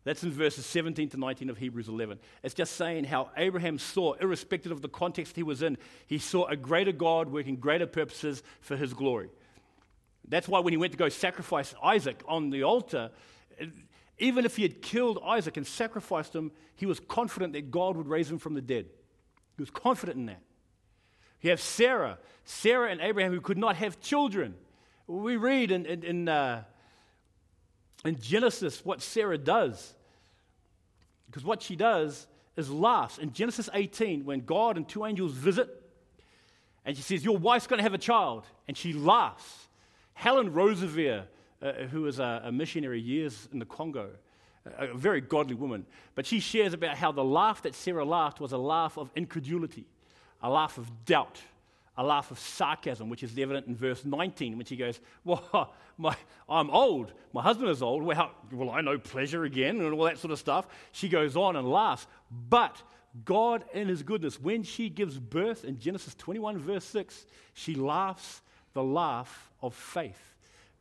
That's 0.05 0.23
in 0.23 0.31
verses 0.31 0.65
17 0.67 1.09
to 1.09 1.17
19 1.17 1.49
of 1.49 1.57
Hebrews 1.57 1.89
11. 1.89 2.19
It's 2.43 2.53
just 2.53 2.73
saying 2.73 3.05
how 3.05 3.31
Abraham 3.35 3.79
saw, 3.79 4.13
irrespective 4.13 4.71
of 4.71 4.81
the 4.81 4.87
context 4.87 5.35
he 5.35 5.43
was 5.43 5.63
in, 5.63 5.77
he 6.05 6.19
saw 6.19 6.45
a 6.45 6.55
greater 6.55 6.91
God 6.91 7.29
working 7.29 7.55
greater 7.55 7.87
purposes 7.87 8.43
for 8.61 8.77
his 8.77 8.93
glory. 8.93 9.29
That's 10.27 10.47
why 10.47 10.59
when 10.59 10.73
he 10.73 10.77
went 10.77 10.91
to 10.91 10.97
go 10.97 11.09
sacrifice 11.09 11.73
Isaac 11.83 12.23
on 12.27 12.51
the 12.51 12.63
altar, 12.63 13.11
even 14.17 14.45
if 14.45 14.55
he 14.55 14.63
had 14.63 14.81
killed 14.81 15.19
Isaac 15.23 15.57
and 15.57 15.67
sacrificed 15.67 16.35
him, 16.35 16.51
he 16.75 16.85
was 16.85 16.99
confident 16.99 17.53
that 17.53 17.71
God 17.71 17.97
would 17.97 18.07
raise 18.07 18.29
him 18.29 18.39
from 18.39 18.53
the 18.53 18.61
dead. 18.61 18.85
He 19.57 19.61
was 19.61 19.69
confident 19.69 20.17
in 20.17 20.25
that. 20.27 20.41
You 21.41 21.49
have 21.51 21.61
Sarah, 21.61 22.17
Sarah 22.43 22.89
and 22.89 23.01
Abraham, 23.01 23.31
who 23.31 23.41
could 23.41 23.57
not 23.57 23.75
have 23.75 23.99
children. 23.99 24.55
We 25.07 25.35
read 25.37 25.71
in, 25.71 25.85
in, 25.85 26.03
in, 26.03 26.29
uh, 26.29 26.63
in 28.03 28.19
Genesis 28.19 28.83
what 28.83 29.01
Sarah 29.01 29.37
does. 29.37 29.93
Because 31.27 31.43
what 31.43 31.61
she 31.61 31.75
does 31.75 32.27
is 32.55 32.69
laughs. 32.69 33.17
In 33.17 33.33
Genesis 33.33 33.69
18, 33.73 34.25
when 34.25 34.41
God 34.41 34.77
and 34.77 34.87
two 34.87 35.05
angels 35.05 35.33
visit, 35.33 35.69
and 36.85 36.95
she 36.95 37.03
says, 37.03 37.25
Your 37.25 37.37
wife's 37.37 37.67
going 37.67 37.79
to 37.79 37.83
have 37.83 37.93
a 37.93 37.99
child. 37.99 38.45
And 38.67 38.77
she 38.77 38.93
laughs. 38.93 39.67
Helen 40.13 40.51
Roseveare 40.51 41.25
uh, 41.61 41.71
who 41.91 42.01
was 42.01 42.19
a, 42.19 42.41
a, 42.45 42.51
missionary 42.51 42.99
years 42.99 43.47
in 43.51 43.59
the 43.59 43.65
Congo, 43.65 44.09
a, 44.77 44.87
a 44.87 44.93
very 44.93 45.21
godly 45.21 45.55
woman. 45.55 45.85
But 46.13 46.25
she 46.25 46.39
shares 46.39 46.73
about 46.73 46.97
how 46.97 47.11
the 47.11 47.23
laugh 47.23 47.61
that 47.63 47.75
Sarah 47.75 48.05
laughed 48.05 48.39
was 48.39 48.51
a 48.51 48.57
laugh 48.57 48.97
of 48.97 49.09
incredulity, 49.15 49.85
a 50.41 50.49
laugh 50.49 50.77
of 50.77 51.05
doubt, 51.05 51.39
a 51.97 52.03
laugh 52.03 52.29
of 52.29 52.39
sarcasm, 52.39 53.09
which 53.09 53.23
is 53.23 53.37
evident 53.37 53.67
in 53.67 53.75
verse 53.75 54.03
19 54.03 54.57
when 54.57 54.65
she 54.65 54.75
goes, 54.75 54.99
Well, 55.23 55.73
my, 55.97 56.15
I'm 56.49 56.69
old. 56.69 57.13
My 57.33 57.41
husband 57.41 57.69
is 57.69 57.81
old. 57.81 58.03
Well, 58.03 58.15
how, 58.17 58.31
will 58.51 58.69
I 58.69 58.81
know 58.81 58.97
pleasure 58.97 59.45
again? 59.45 59.79
And 59.79 59.93
all 59.93 60.03
that 60.03 60.17
sort 60.17 60.31
of 60.31 60.39
stuff. 60.39 60.67
She 60.91 61.07
goes 61.07 61.37
on 61.37 61.55
and 61.55 61.69
laughs. 61.69 62.07
But 62.49 62.81
God, 63.23 63.63
in 63.73 63.87
His 63.87 64.03
goodness, 64.03 64.41
when 64.41 64.63
she 64.63 64.89
gives 64.89 65.17
birth 65.17 65.63
in 65.63 65.79
Genesis 65.79 66.15
21, 66.15 66.57
verse 66.57 66.83
6, 66.85 67.25
she 67.53 67.75
laughs 67.75 68.41
the 68.73 68.83
laugh 68.83 69.51
of 69.61 69.73
faith. 69.73 70.34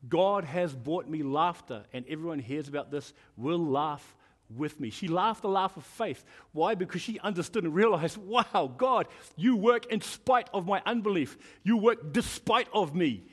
God 0.08 0.44
has 0.44 0.74
brought 0.74 1.08
me 1.08 1.22
laughter, 1.22 1.84
and 1.92 2.04
everyone 2.08 2.38
hears 2.38 2.68
about 2.68 2.90
this 2.90 3.12
will 3.36 3.64
laugh 3.64 4.14
with 4.54 4.78
me. 4.78 4.90
She 4.90 5.08
laughed 5.08 5.42
the 5.42 5.48
laugh 5.48 5.76
of 5.76 5.84
faith. 5.84 6.24
Why? 6.52 6.74
Because 6.74 7.00
she 7.00 7.18
understood 7.20 7.64
and 7.64 7.74
realized, 7.74 8.18
wow, 8.18 8.72
God, 8.76 9.08
you 9.36 9.56
work 9.56 9.86
in 9.86 10.00
spite 10.00 10.48
of 10.52 10.66
my 10.66 10.82
unbelief. 10.84 11.36
You 11.62 11.76
work 11.76 12.12
despite 12.12 12.68
of 12.72 12.94
me. 12.94 13.24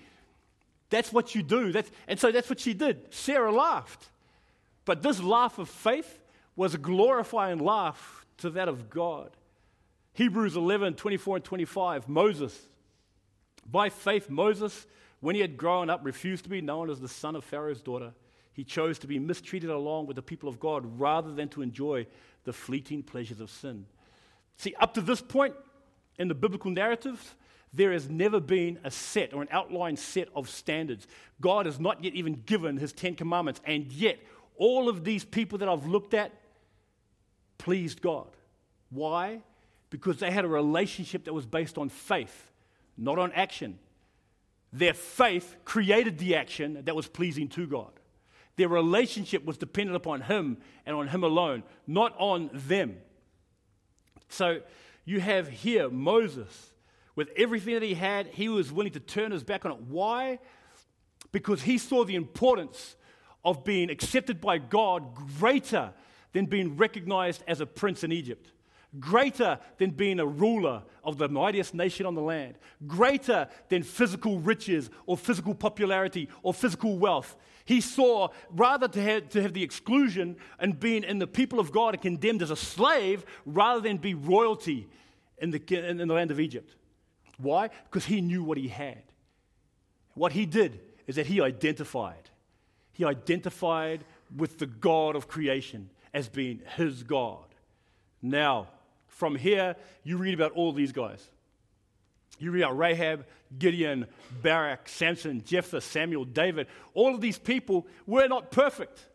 That's 0.89 1.11
what 1.11 1.35
you 1.35 1.43
do. 1.43 1.71
That's, 1.71 1.91
and 2.07 2.19
so 2.19 2.31
that's 2.31 2.49
what 2.49 2.59
she 2.59 2.73
did. 2.73 3.13
Sarah 3.13 3.51
laughed. 3.51 4.09
But 4.85 5.01
this 5.01 5.21
laugh 5.21 5.57
of 5.57 5.69
faith 5.69 6.19
was 6.55 6.73
a 6.73 6.77
glorifying 6.77 7.59
laugh 7.59 8.25
to 8.37 8.49
that 8.51 8.67
of 8.67 8.89
God. 8.89 9.31
Hebrews 10.13 10.55
11, 10.55 10.95
24 10.95 11.37
and 11.37 11.45
25, 11.45 12.09
Moses. 12.09 12.67
By 13.69 13.89
faith, 13.89 14.29
Moses 14.29 14.85
when 15.21 15.35
he 15.35 15.41
had 15.41 15.55
grown 15.55 15.89
up, 15.89 16.01
refused 16.03 16.43
to 16.43 16.49
be 16.49 16.61
known 16.61 16.89
as 16.89 16.99
the 16.99 17.07
son 17.07 17.35
of 17.35 17.43
Pharaoh's 17.43 17.81
daughter. 17.81 18.13
He 18.53 18.63
chose 18.63 18.99
to 18.99 19.07
be 19.07 19.17
mistreated 19.17 19.69
along 19.69 20.07
with 20.07 20.15
the 20.15 20.21
people 20.21 20.49
of 20.49 20.59
God 20.59 20.99
rather 20.99 21.31
than 21.31 21.47
to 21.49 21.61
enjoy 21.61 22.05
the 22.43 22.51
fleeting 22.51 23.03
pleasures 23.03 23.39
of 23.39 23.49
sin. 23.49 23.85
See, 24.57 24.75
up 24.79 24.93
to 24.95 25.01
this 25.01 25.21
point 25.21 25.55
in 26.17 26.27
the 26.27 26.35
biblical 26.35 26.71
narrative, 26.71 27.35
there 27.73 27.93
has 27.93 28.09
never 28.09 28.39
been 28.39 28.79
a 28.83 28.91
set 28.91 29.33
or 29.33 29.41
an 29.41 29.47
outlined 29.51 29.99
set 29.99 30.27
of 30.35 30.49
standards. 30.49 31.07
God 31.39 31.65
has 31.65 31.79
not 31.79 32.03
yet 32.03 32.13
even 32.15 32.41
given 32.45 32.77
his 32.77 32.91
Ten 32.91 33.15
Commandments, 33.15 33.61
and 33.63 33.91
yet 33.91 34.19
all 34.57 34.89
of 34.89 35.03
these 35.03 35.23
people 35.23 35.59
that 35.59 35.69
I've 35.69 35.85
looked 35.85 36.13
at 36.13 36.33
pleased 37.57 38.01
God. 38.01 38.27
Why? 38.89 39.41
Because 39.89 40.17
they 40.17 40.31
had 40.31 40.45
a 40.45 40.49
relationship 40.49 41.25
that 41.25 41.33
was 41.33 41.45
based 41.45 41.77
on 41.77 41.89
faith, 41.89 42.51
not 42.97 43.17
on 43.17 43.31
action. 43.31 43.79
Their 44.73 44.93
faith 44.93 45.57
created 45.65 46.17
the 46.17 46.35
action 46.35 46.81
that 46.85 46.95
was 46.95 47.07
pleasing 47.07 47.49
to 47.49 47.67
God. 47.67 47.91
Their 48.55 48.69
relationship 48.69 49.45
was 49.45 49.57
dependent 49.57 49.95
upon 49.95 50.21
Him 50.21 50.57
and 50.85 50.95
on 50.95 51.07
Him 51.07 51.23
alone, 51.23 51.63
not 51.87 52.15
on 52.17 52.49
them. 52.53 52.97
So 54.29 54.61
you 55.03 55.19
have 55.19 55.49
here 55.49 55.89
Moses, 55.89 56.73
with 57.15 57.29
everything 57.35 57.73
that 57.73 57.83
he 57.83 57.95
had, 57.95 58.27
he 58.27 58.47
was 58.47 58.71
willing 58.71 58.93
to 58.93 58.99
turn 58.99 59.31
his 59.31 59.43
back 59.43 59.65
on 59.65 59.71
it. 59.71 59.81
Why? 59.81 60.39
Because 61.31 61.63
he 61.63 61.77
saw 61.77 62.05
the 62.05 62.15
importance 62.15 62.95
of 63.43 63.63
being 63.63 63.89
accepted 63.89 64.39
by 64.39 64.57
God 64.57 65.15
greater 65.39 65.91
than 66.31 66.45
being 66.45 66.77
recognized 66.77 67.43
as 67.47 67.59
a 67.59 67.65
prince 67.65 68.03
in 68.03 68.11
Egypt 68.11 68.51
greater 68.99 69.59
than 69.77 69.91
being 69.91 70.19
a 70.19 70.25
ruler 70.25 70.83
of 71.03 71.17
the 71.17 71.29
mightiest 71.29 71.73
nation 71.73 72.05
on 72.05 72.15
the 72.15 72.21
land, 72.21 72.55
greater 72.87 73.47
than 73.69 73.83
physical 73.83 74.39
riches 74.39 74.89
or 75.05 75.17
physical 75.17 75.55
popularity 75.55 76.29
or 76.43 76.53
physical 76.53 76.97
wealth. 76.97 77.35
He 77.63 77.79
saw 77.79 78.29
rather 78.49 78.87
to 78.89 79.01
have, 79.01 79.29
to 79.29 79.41
have 79.41 79.53
the 79.53 79.63
exclusion 79.63 80.35
and 80.59 80.79
being 80.79 81.03
in 81.03 81.19
the 81.19 81.27
people 81.27 81.59
of 81.59 81.71
God 81.71 81.93
and 81.93 82.01
condemned 82.01 82.41
as 82.41 82.51
a 82.51 82.55
slave 82.55 83.25
rather 83.45 83.79
than 83.79 83.97
be 83.97 84.13
royalty 84.13 84.87
in 85.37 85.51
the, 85.51 85.89
in 85.89 85.97
the 85.97 86.13
land 86.13 86.31
of 86.31 86.39
Egypt. 86.39 86.75
Why? 87.37 87.69
Because 87.85 88.05
he 88.05 88.21
knew 88.21 88.43
what 88.43 88.57
he 88.57 88.67
had. 88.67 89.03
What 90.13 90.33
he 90.33 90.45
did 90.45 90.79
is 91.07 91.15
that 91.15 91.27
he 91.27 91.41
identified. 91.41 92.29
He 92.91 93.05
identified 93.05 94.03
with 94.35 94.59
the 94.59 94.65
God 94.65 95.15
of 95.15 95.27
creation 95.27 95.89
as 96.13 96.27
being 96.27 96.61
his 96.75 97.03
God. 97.03 97.45
Now, 98.21 98.67
from 99.11 99.35
here, 99.35 99.75
you 100.03 100.17
read 100.17 100.33
about 100.33 100.53
all 100.53 100.71
these 100.71 100.91
guys. 100.91 101.29
You 102.39 102.49
read 102.51 102.63
about 102.63 102.77
Rahab, 102.77 103.25
Gideon, 103.59 104.07
Barak, 104.41 104.89
Samson, 104.89 105.43
Jephthah, 105.45 105.81
Samuel, 105.81 106.25
David. 106.25 106.67
All 106.95 107.13
of 107.13 107.21
these 107.21 107.37
people 107.37 107.85
were 108.07 108.27
not 108.27 108.49
perfect. 108.49 109.05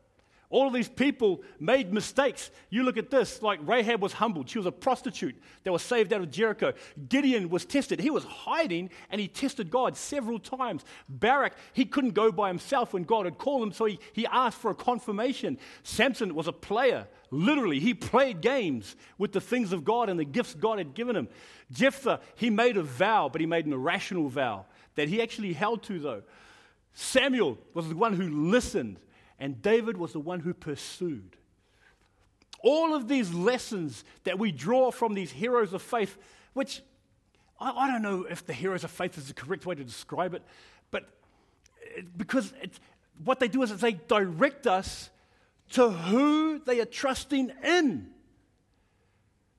All 0.49 0.69
of 0.69 0.73
these 0.73 0.89
people 0.89 1.43
made 1.59 1.93
mistakes. 1.93 2.51
You 2.71 2.85
look 2.85 2.97
at 2.97 3.11
this, 3.11 3.43
like 3.43 3.59
Rahab 3.63 4.01
was 4.01 4.13
humbled. 4.13 4.49
She 4.49 4.59
was 4.59 4.67
a 4.67 4.73
prostitute 4.73 5.35
that 5.65 5.73
was 5.73 5.83
saved 5.83 6.13
out 6.13 6.21
of 6.21 6.31
Jericho. 6.31 6.73
Gideon 7.09 7.49
was 7.49 7.65
tested. 7.65 7.99
He 7.99 8.11
was 8.11 8.25
hiding 8.25 8.91
and 9.11 9.21
he 9.21 9.27
tested 9.27 9.71
God 9.71 9.97
several 9.97 10.39
times. 10.39 10.85
Barak, 11.09 11.55
he 11.73 11.85
couldn't 11.85 12.15
go 12.15 12.31
by 12.31 12.49
himself 12.49 12.93
when 12.93 13.03
God 13.03 13.25
had 13.25 13.39
called 13.39 13.65
him, 13.65 13.73
so 13.73 13.87
he, 13.87 13.99
he 14.13 14.27
asked 14.27 14.59
for 14.59 14.71
a 14.71 14.75
confirmation. 14.75 15.59
Samson 15.83 16.35
was 16.35 16.47
a 16.47 16.53
player. 16.53 17.09
Literally, 17.33 17.81
he 17.81 17.93
played 17.93 18.41
games 18.41 18.95
with 19.19 19.33
the 19.33 19.41
things 19.41 19.73
of 19.73 19.85
God 19.85 20.09
and 20.09 20.19
the 20.19 20.25
gifts 20.25 20.55
God 20.55 20.79
had 20.79 20.95
given 20.95 21.17
him. 21.17 21.29
Jephthah, 21.73 22.21
he 22.37 22.51
made 22.51 22.77
a 22.77 22.83
vow, 22.83 23.29
but 23.29 23.41
he 23.41 23.47
made 23.47 23.67
an 23.67 23.73
irrational 23.73 24.29
vow 24.29 24.67
that 24.95 25.09
he 25.09 25.21
actually 25.21 25.53
held 25.53 25.83
to, 25.85 25.99
though. 25.99 26.23
Samuel 26.95 27.59
was 27.75 27.89
the 27.89 27.97
one 27.97 28.15
who 28.15 28.49
listened, 28.49 28.99
and 29.39 29.61
David 29.61 29.97
was 29.97 30.13
the 30.13 30.21
one 30.21 30.41
who 30.41 30.55
pursued. 30.55 31.37
All 32.63 32.95
of 32.95 33.07
these 33.07 33.33
lessons 33.33 34.05
that 34.25 34.39
we 34.39 34.51
draw 34.51 34.91
from 34.91 35.15
these 35.15 35.31
heroes 35.31 35.73
of 35.73 35.83
faith, 35.83 36.17
which 36.55 36.83
I, 37.61 37.71
I 37.71 37.91
don't 37.91 38.03
know 38.03 38.27
if 38.29 38.47
the 38.47 38.53
heroes 38.53 38.85
of 38.85 38.91
faith 38.91 39.19
is 39.19 39.29
the 39.29 39.35
correct 39.35 39.67
way 39.67 39.75
to 39.75 39.85
describe 39.85 40.35
it, 40.35 40.43
but 40.91 41.09
it, 41.97 42.17
because 42.17 42.53
it, 42.63 42.79
what 43.25 43.41
they 43.41 43.49
do 43.49 43.63
is 43.63 43.77
they 43.79 43.93
direct 43.93 44.67
us 44.67 45.11
to 45.73 45.91
who 45.91 46.61
they 46.61 46.81
are 46.81 46.87
trusting 46.87 47.53
in. 47.63 48.09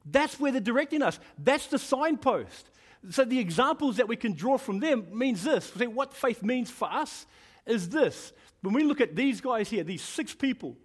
That's 0.06 0.40
where 0.40 0.52
they're 0.52 0.62
directing 0.62 1.02
us. 1.02 1.20
That's 1.38 1.68
the 1.68 1.80
signpost. 1.80 2.70
So 3.10 3.26
the 3.26 3.40
examples 3.40 3.98
that 3.98 4.08
we 4.08 4.16
can 4.16 4.34
draw 4.34 4.58
from 4.58 4.80
them 4.80 5.08
means 5.14 5.44
this. 5.44 5.70
What 5.76 6.14
faith 6.14 6.44
means 6.44 6.70
for 6.70 6.92
us 6.92 7.26
is 7.66 7.90
this. 7.90 8.32
When 8.68 8.76
we 8.76 8.84
look 8.84 9.00
at 9.00 9.16
these 9.16 9.40
guys 9.40 9.70
here, 9.70 9.86
these 9.86 10.02
six 10.02 10.36
people, 10.36 10.76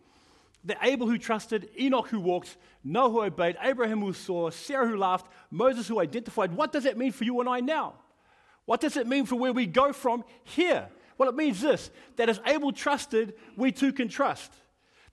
the 0.65 0.77
Abel 0.83 1.09
who 1.09 1.19
trusted, 1.19 1.69
Enoch 1.77 2.07
who 2.07 2.21
walked, 2.21 2.57
Noah 2.85 3.11
who 3.11 3.23
obeyed, 3.23 3.57
Abraham 3.61 4.01
who 4.03 4.13
saw, 4.13 4.51
Sarah 4.51 4.87
who 4.87 4.97
laughed, 4.97 5.27
Moses 5.51 5.89
who 5.89 5.99
identified. 5.99 6.55
What 6.55 6.71
does 6.71 6.85
that 6.85 6.97
mean 6.97 7.11
for 7.11 7.25
you 7.25 7.41
and 7.41 7.49
I 7.49 7.59
now? 7.59 7.95
What 8.67 8.81
does 8.81 8.97
it 8.97 9.09
mean 9.09 9.27
for 9.27 9.35
where 9.35 9.53
we 9.53 9.67
go 9.67 9.93
from 9.93 10.23
here? 10.45 10.89
Well, 11.19 11.29
it 11.29 11.35
means 11.35 11.61
this 11.61 11.91
that 12.15 12.29
as 12.29 12.41
Abel 12.47 12.71
trusted, 12.71 13.35
we 13.57 13.73
too 13.73 13.93
can 13.93 14.07
trust. 14.07 14.53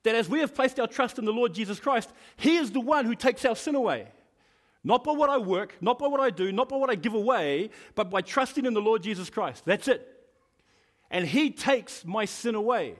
That 0.04 0.14
as 0.14 0.28
we 0.28 0.38
have 0.38 0.54
placed 0.54 0.78
our 0.78 0.86
trust 0.86 1.18
in 1.18 1.24
the 1.24 1.32
Lord 1.32 1.52
Jesus 1.52 1.80
Christ, 1.80 2.12
He 2.36 2.56
is 2.56 2.70
the 2.70 2.78
one 2.78 3.04
who 3.04 3.16
takes 3.16 3.44
our 3.44 3.56
sin 3.56 3.74
away. 3.74 4.06
Not 4.84 5.02
by 5.02 5.10
what 5.10 5.28
I 5.28 5.38
work, 5.38 5.74
not 5.80 5.98
by 5.98 6.06
what 6.06 6.20
I 6.20 6.30
do, 6.30 6.52
not 6.52 6.68
by 6.68 6.76
what 6.76 6.88
I 6.88 6.94
give 6.94 7.14
away, 7.14 7.70
but 7.96 8.10
by 8.10 8.20
trusting 8.20 8.64
in 8.64 8.74
the 8.74 8.80
Lord 8.80 9.02
Jesus 9.02 9.28
Christ. 9.28 9.64
That's 9.64 9.88
it. 9.88 10.19
And 11.10 11.26
He 11.26 11.50
takes 11.50 12.04
my 12.04 12.24
sin 12.24 12.54
away. 12.54 12.96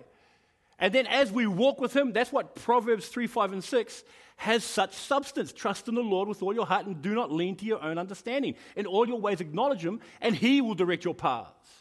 And 0.79 0.93
then 0.95 1.07
as 1.07 1.31
we 1.31 1.47
walk 1.47 1.81
with 1.81 1.95
Him, 1.95 2.13
that's 2.13 2.33
what 2.33 2.55
Proverbs 2.55 3.09
3, 3.09 3.27
5, 3.27 3.53
and 3.53 3.65
6 3.65 4.05
has 4.37 4.65
such 4.65 4.95
substance. 4.95 5.53
Trust 5.53 5.89
in 5.89 5.95
the 5.95 6.01
Lord 6.01 6.29
with 6.29 6.43
all 6.43 6.55
your 6.55 6.67
heart 6.67 6.87
and 6.87 7.03
do 7.03 7.15
not 7.15 7.31
lean 7.31 7.57
to 7.57 7.65
your 7.65 7.83
own 7.83 7.99
understanding. 7.99 8.55
In 8.75 8.87
all 8.87 9.07
your 9.07 9.21
ways, 9.21 9.41
acknowledge 9.41 9.85
Him, 9.85 10.01
and 10.21 10.35
He 10.35 10.61
will 10.61 10.75
direct 10.75 11.05
your 11.05 11.15
paths. 11.15 11.81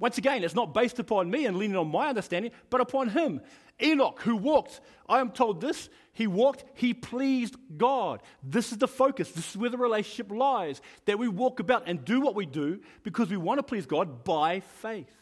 Once 0.00 0.16
again, 0.16 0.42
it's 0.42 0.54
not 0.54 0.72
based 0.72 0.98
upon 0.98 1.30
me 1.30 1.44
and 1.44 1.58
leaning 1.58 1.76
on 1.76 1.86
my 1.86 2.08
understanding, 2.08 2.50
but 2.70 2.80
upon 2.80 3.10
him. 3.10 3.38
Enoch, 3.82 4.18
who 4.22 4.34
walked, 4.34 4.80
I 5.06 5.20
am 5.20 5.30
told 5.30 5.60
this, 5.60 5.90
he 6.14 6.26
walked, 6.26 6.64
he 6.74 6.94
pleased 6.94 7.54
God. 7.76 8.22
This 8.42 8.72
is 8.72 8.78
the 8.78 8.88
focus. 8.88 9.30
This 9.30 9.50
is 9.50 9.56
where 9.58 9.68
the 9.68 9.76
relationship 9.76 10.32
lies. 10.32 10.80
That 11.04 11.18
we 11.18 11.28
walk 11.28 11.60
about 11.60 11.84
and 11.86 12.02
do 12.02 12.22
what 12.22 12.34
we 12.34 12.46
do 12.46 12.80
because 13.02 13.28
we 13.28 13.36
want 13.36 13.58
to 13.58 13.62
please 13.62 13.84
God 13.84 14.24
by 14.24 14.60
faith. 14.60 15.14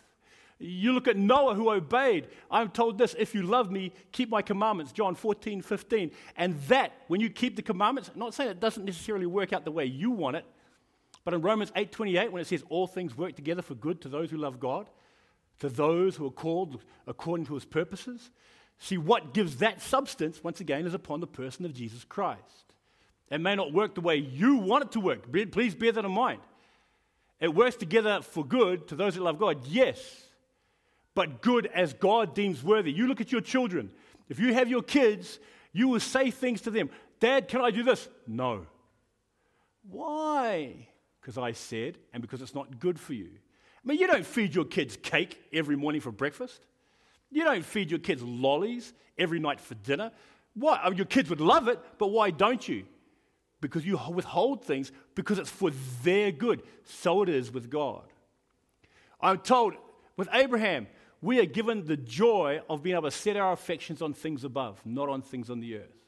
You 0.59 0.93
look 0.93 1.07
at 1.07 1.17
Noah 1.17 1.55
who 1.55 1.71
obeyed. 1.71 2.29
I'm 2.51 2.71
told 2.71 2.99
this 2.99 3.15
if 3.17 3.35
you 3.35 3.43
love 3.43 3.71
me, 3.71 3.93
keep 4.11 4.29
my 4.29 4.43
commandments, 4.43 4.93
John 4.93 5.15
14, 5.15 5.63
15. 5.63 6.11
And 6.37 6.61
that, 6.63 6.93
when 7.07 7.21
you 7.21 7.31
keep 7.31 7.55
the 7.55 7.63
commandments, 7.63 8.11
I'm 8.13 8.19
not 8.19 8.35
saying 8.35 8.51
it 8.51 8.61
doesn't 8.61 8.85
necessarily 8.85 9.27
work 9.27 9.53
out 9.53 9.65
the 9.65 9.71
way 9.71 9.85
you 9.85 10.11
want 10.11 10.37
it, 10.37 10.45
but 11.25 11.35
in 11.35 11.43
Romans 11.43 11.71
8:28, 11.77 12.33
when 12.33 12.41
it 12.41 12.47
says 12.47 12.65
all 12.71 12.87
things 12.87 13.17
work 13.17 13.37
together 13.37 13.63
for 13.63 13.75
good 13.75 14.01
to 14.01 14.09
those 14.09 14.31
who 14.31 14.37
love 14.37 14.59
God, 14.59 14.89
to 15.61 15.69
those 15.69 16.17
who 16.17 16.27
are 16.27 16.31
called 16.31 16.83
according 17.07 17.47
to 17.47 17.55
his 17.55 17.65
purposes, 17.65 18.31
see 18.79 18.99
what 18.99 19.35
gives 19.35 19.57
that 19.59 19.81
substance, 19.81 20.43
once 20.43 20.61
again, 20.61 20.87
is 20.87 20.95
upon 20.95 21.21
the 21.21 21.27
person 21.27 21.65
of 21.65 21.75
Jesus 21.75 22.03
Christ. 22.03 22.73
It 23.31 23.41
may 23.41 23.55
not 23.55 23.73
work 23.73 23.95
the 23.95 24.01
way 24.01 24.17
you 24.17 24.57
want 24.57 24.85
it 24.85 24.93
to 24.93 25.01
work. 25.01 25.31
Please 25.53 25.75
bear 25.75 25.93
that 25.93 26.05
in 26.05 26.11
mind. 26.11 26.41
It 27.41 27.55
works 27.55 27.77
together 27.77 28.23
for 28.23 28.45
good 28.45 28.89
to 28.89 28.97
those 28.97 29.15
who 29.15 29.23
love 29.23 29.39
God, 29.39 29.67
yes, 29.67 30.28
but 31.19 31.43
good 31.43 31.67
as 31.75 31.95
God 31.95 32.33
deems 32.33 32.63
worthy. 32.63 32.93
You 32.93 33.09
look 33.09 33.21
at 33.21 33.33
your 33.33 33.41
children. 33.41 33.91
If 34.29 34.39
you 34.39 34.55
have 34.55 34.69
your 34.69 34.83
kids, 34.83 35.41
you 35.73 35.89
will 35.89 35.99
say 35.99 36.31
things 36.31 36.61
to 36.63 36.71
them 36.71 36.91
Dad, 37.19 37.49
can 37.49 37.61
I 37.61 37.73
do 37.73 37.83
this? 37.83 38.09
No. 38.27 38.67
Why? 39.91 40.89
because 41.29 41.37
I 41.37 41.53
said, 41.53 41.99
and 42.15 42.23
because 42.23 42.41
it's 42.41 42.55
not 42.55 42.81
good 42.81 42.99
for 42.99 43.13
you. 43.13 43.29
I 43.29 43.87
mean, 43.87 43.99
you 43.99 44.07
don't 44.07 44.25
feed 44.25 44.55
your 44.55 44.65
kids 44.65 44.97
cake 44.97 45.39
every 45.53 45.77
morning 45.77 46.01
for 46.01 46.11
breakfast. 46.11 46.65
You 47.31 47.45
don't 47.45 47.67
feed 47.67 47.91
your 47.91 48.01
kids 48.01 48.23
lollies 48.23 48.95
every 49.19 49.39
night 49.39 49.61
for 49.61 49.75
dinner. 49.75 50.11
Why? 50.55 50.81
I 50.83 50.89
mean, 50.89 50.97
your 50.97 51.05
kids 51.05 51.29
would 51.29 51.43
love 51.43 51.69
it, 51.69 51.79
but 51.99 52.07
why 52.07 52.31
don't 52.31 52.67
you? 52.67 52.87
Because 53.61 53.85
you 53.85 53.99
withhold 54.11 54.65
things 54.65 54.91
because 55.15 55.39
it's 55.39 55.51
for 55.51 55.71
their 56.03 56.33
good. 56.33 56.63
So 56.85 57.23
it 57.23 57.29
is 57.29 57.53
with 57.53 57.69
God. 57.69 58.05
I'm 59.21 59.37
told 59.37 59.75
with 60.17 60.31
Abraham, 60.33 60.87
we 61.21 61.41
are 61.41 61.47
given 61.47 61.85
the 61.85 61.97
joy 61.97 62.61
of 62.71 62.83
being 62.83 62.95
able 62.95 63.11
to 63.11 63.17
set 63.17 63.37
our 63.37 63.53
affections 63.53 64.01
on 64.03 64.15
things 64.15 64.45
above, 64.45 64.81
not 64.85 65.09
on 65.09 65.23
things 65.23 65.51
on 65.51 65.61
the 65.61 65.77
earth. 65.77 66.05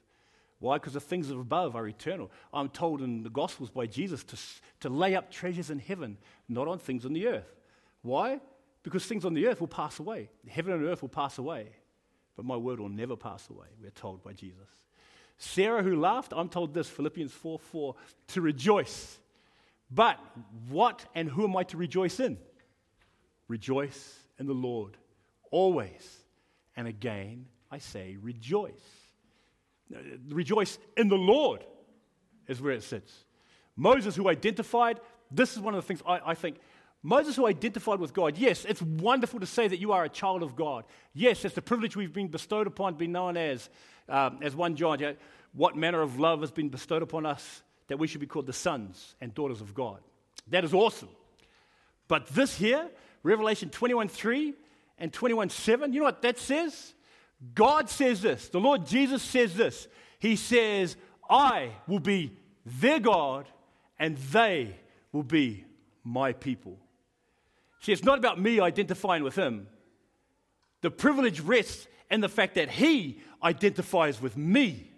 Why? 0.61 0.77
Because 0.77 0.93
the 0.93 1.01
things 1.01 1.31
of 1.31 1.39
above 1.39 1.75
are 1.75 1.89
eternal. 1.89 2.31
I'm 2.53 2.69
told 2.69 3.03
in 3.03 3.23
the 3.23 3.31
Gospels 3.31 3.71
by 3.71 3.87
Jesus 3.87 4.23
to, 4.25 4.37
to 4.81 4.89
lay 4.89 5.17
up 5.17 5.31
treasures 5.31 5.71
in 5.71 5.79
heaven, 5.79 6.19
not 6.49 6.69
on 6.69 6.79
things 6.79 7.05
on 7.05 7.13
the 7.13 7.27
earth. 7.27 7.57
Why? 8.03 8.41
Because 8.83 9.05
things 9.07 9.25
on 9.25 9.35
the 9.35 9.47
earth 9.47 9.61
will 9.61 9.69
pass 9.69 9.99
away. 9.99 10.29
Heaven 10.49 10.75
and 10.75 10.85
earth 10.85 11.03
will 11.03 11.09
pass 11.09 11.39
away. 11.39 11.71
But 12.37 12.45
my 12.45 12.57
word 12.57 12.79
will 12.79 12.89
never 12.89 13.17
pass 13.17 13.49
away, 13.51 13.67
we're 13.83 13.91
told 13.91 14.23
by 14.23 14.33
Jesus. 14.33 14.69
Sarah, 15.39 15.83
who 15.83 15.99
laughed, 15.99 16.33
I'm 16.37 16.51
told 16.51 16.75
this, 16.75 16.89
Philippians 16.89 17.33
4 17.33 17.59
4, 17.59 17.95
to 18.29 18.41
rejoice. 18.41 19.19
But 19.91 20.19
what 20.69 21.05
and 21.15 21.29
who 21.29 21.45
am 21.45 21.57
I 21.57 21.65
to 21.65 21.77
rejoice 21.77 22.21
in? 22.21 22.39
Rejoice 23.49 24.20
in 24.41 24.47
the 24.47 24.55
Lord 24.55 24.97
always. 25.53 26.19
And 26.77 26.89
again, 26.89 27.47
I 27.71 27.79
say, 27.79 28.17
rejoice. 28.21 28.73
Rejoice 30.29 30.79
in 30.97 31.09
the 31.09 31.17
Lord 31.17 31.65
is 32.49 32.61
where 32.61 32.73
it 32.73 32.83
sits. 32.83 33.13
Moses, 33.77 34.17
who 34.17 34.29
identified, 34.29 34.99
this 35.31 35.53
is 35.53 35.61
one 35.61 35.75
of 35.75 35.83
the 35.83 35.87
things 35.87 36.03
I, 36.07 36.21
I 36.27 36.35
think. 36.35 36.57
Moses, 37.03 37.37
who 37.37 37.47
identified 37.47 38.01
with 38.01 38.13
God, 38.13 38.37
yes, 38.37 38.65
it's 38.65 38.83
wonderful 38.83 39.41
to 39.41 39.47
say 39.47 39.69
that 39.69 39.79
you 39.79 39.93
are 39.93 40.05
a 40.05 40.09
child 40.09 40.43
of 40.43 40.57
God. 40.57 40.85
Yes, 41.15 41.45
it's 41.45 41.55
the 41.55 41.63
privilege 41.63 41.97
we've 41.97 42.13
been 42.13 42.29
bestowed 42.29 42.67
upon, 42.67 42.95
been 42.95 43.13
known 43.13 43.37
as, 43.37 43.69
um, 44.09 44.39
as 44.43 44.55
1 44.55 44.77
John. 44.77 44.99
Yeah, 44.99 45.13
what 45.53 45.77
manner 45.77 46.03
of 46.03 46.19
love 46.19 46.41
has 46.41 46.51
been 46.51 46.69
bestowed 46.69 47.03
upon 47.03 47.27
us 47.27 47.63
that 47.89 47.99
we 47.99 48.07
should 48.07 48.21
be 48.21 48.27
called 48.27 48.47
the 48.47 48.53
sons 48.53 49.15
and 49.21 49.35
daughters 49.35 49.61
of 49.61 49.75
God. 49.75 50.01
That 50.49 50.65
is 50.65 50.75
awesome. 50.75 51.09
But 52.07 52.27
this 52.29 52.57
here, 52.57 52.89
Revelation 53.23 53.71
21 53.71 54.09
3 54.09 54.55
and 54.99 55.13
21 55.13 55.51
7, 55.51 55.93
you 55.93 56.01
know 56.01 56.07
what 56.07 56.23
that 56.23 56.39
says? 56.39 56.95
God 57.55 57.89
says 57.89 58.21
this. 58.21 58.49
The 58.49 58.61
Lord 58.61 58.87
Jesus 58.87 59.23
says 59.23 59.55
this. 59.55 59.89
He 60.19 60.37
says, 60.37 60.97
I 61.29 61.73
will 61.87 62.01
be 62.01 62.37
their 62.65 63.01
God 63.01 63.49
and 63.99 64.17
they 64.17 64.77
will 65.13 65.23
be 65.23 65.65
my 66.05 66.33
people. 66.33 66.79
See, 67.81 67.93
it's 67.93 68.05
not 68.05 68.19
about 68.19 68.41
me 68.41 68.61
identifying 68.61 69.23
with 69.23 69.37
him. 69.37 69.69
The 70.83 70.91
privilege 70.91 71.41
rests 71.41 71.87
in 72.11 72.21
the 72.21 72.29
fact 72.29 72.55
that 72.57 72.71
he 72.71 73.21
identifies 73.43 74.21
with 74.21 74.37
me. 74.37 74.91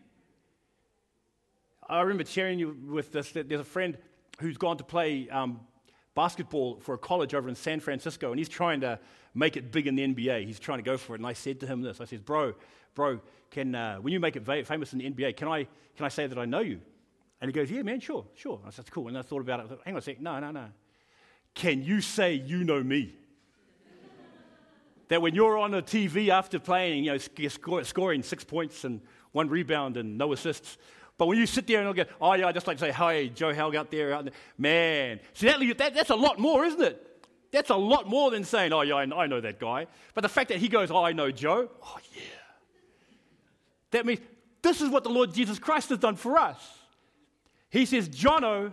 I 1.89 2.01
remember 2.01 2.25
sharing 2.25 2.59
you 2.59 2.77
with 2.89 3.13
this 3.13 3.33
that 3.33 3.49
there's 3.49 3.61
a 3.61 3.65
friend 3.65 3.99
who's 4.41 4.57
gone 4.57 4.79
to 4.79 4.85
play 4.85 5.29
um, 5.29 5.61
basketball 6.15 6.79
for 6.81 6.95
a 6.95 6.99
college 6.99 7.35
over 7.35 7.49
in 7.49 7.55
San 7.55 7.81
Francisco, 7.81 8.31
and 8.31 8.39
he's 8.39 8.49
trying 8.49 8.81
to 8.81 8.99
make 9.35 9.57
it 9.57 9.73
big 9.73 9.87
in 9.87 9.95
the 9.95 10.07
NBA. 10.07 10.47
He's 10.47 10.61
trying 10.61 10.79
to 10.79 10.83
go 10.83 10.97
for 10.97 11.15
it. 11.15 11.21
And 11.21 11.27
I 11.27 11.33
said 11.33 11.61
to 11.61 11.67
him 11.67 11.81
this 11.81 12.01
I 12.01 12.05
said, 12.05 12.25
Bro, 12.25 12.55
bro, 12.95 13.21
can, 13.51 13.75
uh, 13.75 13.97
when 13.97 14.13
you 14.13 14.21
make 14.21 14.37
it 14.37 14.43
va- 14.43 14.65
famous 14.65 14.93
in 14.93 14.99
the 14.99 15.11
NBA, 15.11 15.37
can 15.37 15.49
I, 15.49 15.67
can 15.97 16.07
I 16.07 16.09
say 16.09 16.27
that 16.27 16.39
I 16.39 16.45
know 16.45 16.61
you? 16.61 16.81
And 17.41 17.49
he 17.49 17.53
goes, 17.53 17.71
Yeah, 17.71 17.83
man, 17.83 18.01
sure, 18.01 18.25
sure. 18.35 18.61
I 18.67 18.71
said, 18.71 18.85
That's 18.85 18.91
cool. 18.91 19.09
And 19.09 19.17
I 19.17 19.23
thought 19.23 19.41
about 19.41 19.61
it. 19.61 19.65
I 19.65 19.67
thought, 19.69 19.81
Hang 19.85 19.95
on 19.95 19.99
a 19.99 20.03
second. 20.03 20.23
No, 20.23 20.39
no, 20.41 20.51
no. 20.51 20.67
Can 21.55 21.83
you 21.83 22.01
say 22.01 22.35
you 22.35 22.65
know 22.65 22.83
me? 22.83 23.15
that 25.09 25.21
when 25.21 25.35
you're 25.35 25.59
on 25.59 25.71
the 25.71 25.83
TV 25.83 26.29
after 26.29 26.59
playing, 26.59 27.05
you 27.05 27.13
know, 27.13 27.83
scoring 27.83 28.23
six 28.23 28.45
points 28.45 28.85
and 28.85 29.01
one 29.33 29.49
rebound 29.49 29.97
and 29.97 30.17
no 30.17 30.33
assists, 30.33 30.79
but 31.23 31.29
when 31.29 31.39
you 31.39 31.47
sit 31.47 31.69
there 31.69 31.81
and 31.87 31.95
go, 31.95 32.05
oh, 32.21 32.35
yeah, 32.35 32.49
I 32.49 32.51
just 32.51 32.67
like 32.67 32.79
to 32.79 32.87
say, 32.87 32.91
hey, 32.91 33.29
Joe 33.29 33.55
Helg 33.55 33.77
out 33.77 33.93
there, 33.93 34.13
out 34.13 34.25
there. 34.25 34.35
man. 34.59 35.21
See, 35.35 35.47
that, 35.47 35.61
that, 35.79 35.95
that's 35.95 36.11
a 36.11 36.17
lot 36.17 36.41
more, 36.41 36.65
isn't 36.65 36.83
it? 36.83 37.23
That's 37.53 37.71
a 37.71 37.77
lot 37.77 38.09
more 38.09 38.33
than 38.33 38.43
saying, 38.43 38.73
oh, 38.73 38.81
yeah, 38.81 38.97
I, 38.97 39.03
I 39.03 39.27
know 39.29 39.41
that 39.41 39.61
guy. 39.61 39.87
But 40.15 40.23
the 40.23 40.29
fact 40.29 40.49
that 40.49 40.59
he 40.59 40.67
goes, 40.67 40.91
oh, 40.91 41.05
I 41.05 41.13
know 41.13 41.31
Joe, 41.31 41.71
oh, 41.81 41.99
yeah. 42.13 42.23
That 43.93 44.05
means 44.05 44.19
this 44.63 44.81
is 44.81 44.89
what 44.91 45.05
the 45.05 45.11
Lord 45.11 45.33
Jesus 45.33 45.61
Christ 45.61 45.91
has 45.91 45.99
done 45.99 46.17
for 46.17 46.37
us. 46.39 46.59
He 47.71 47.87
says, 47.87 48.09
Jono, 48.09 48.73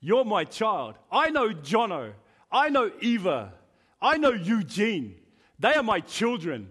you're 0.00 0.24
my 0.24 0.44
child. 0.44 0.94
I 1.12 1.28
know 1.28 1.50
Jono. 1.50 2.12
I 2.50 2.70
know 2.70 2.90
Eva. 3.02 3.52
I 4.00 4.16
know 4.16 4.32
Eugene. 4.32 5.16
They 5.58 5.74
are 5.74 5.82
my 5.82 6.00
children. 6.00 6.70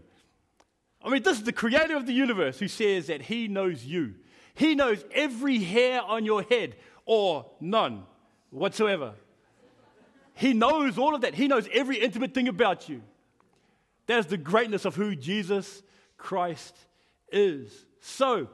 I 1.04 1.10
mean, 1.12 1.22
this 1.22 1.38
is 1.38 1.44
the 1.44 1.54
creator 1.54 1.96
of 1.96 2.08
the 2.08 2.14
universe 2.14 2.58
who 2.58 2.68
says 2.68 3.06
that 3.08 3.22
he 3.22 3.48
knows 3.48 3.86
you. 3.86 4.16
He 4.58 4.74
knows 4.74 5.06
every 5.12 5.60
hair 5.60 6.02
on 6.02 6.26
your 6.26 6.42
head 6.42 6.78
or 7.06 7.46
none 7.60 8.06
whatsoever. 8.50 9.14
He 10.34 10.54
knows 10.54 10.98
all 10.98 11.14
of 11.14 11.22
that. 11.22 11.36
He 11.36 11.48
knows 11.48 11.70
every 11.72 11.98
intimate 11.98 12.34
thing 12.34 12.48
about 12.48 12.90
you. 12.90 13.04
That 14.08 14.18
is 14.18 14.26
the 14.26 14.38
greatness 14.38 14.84
of 14.86 14.96
who 14.96 15.16
Jesus 15.16 15.84
Christ 16.18 16.76
is. 17.32 17.86
So, 18.00 18.48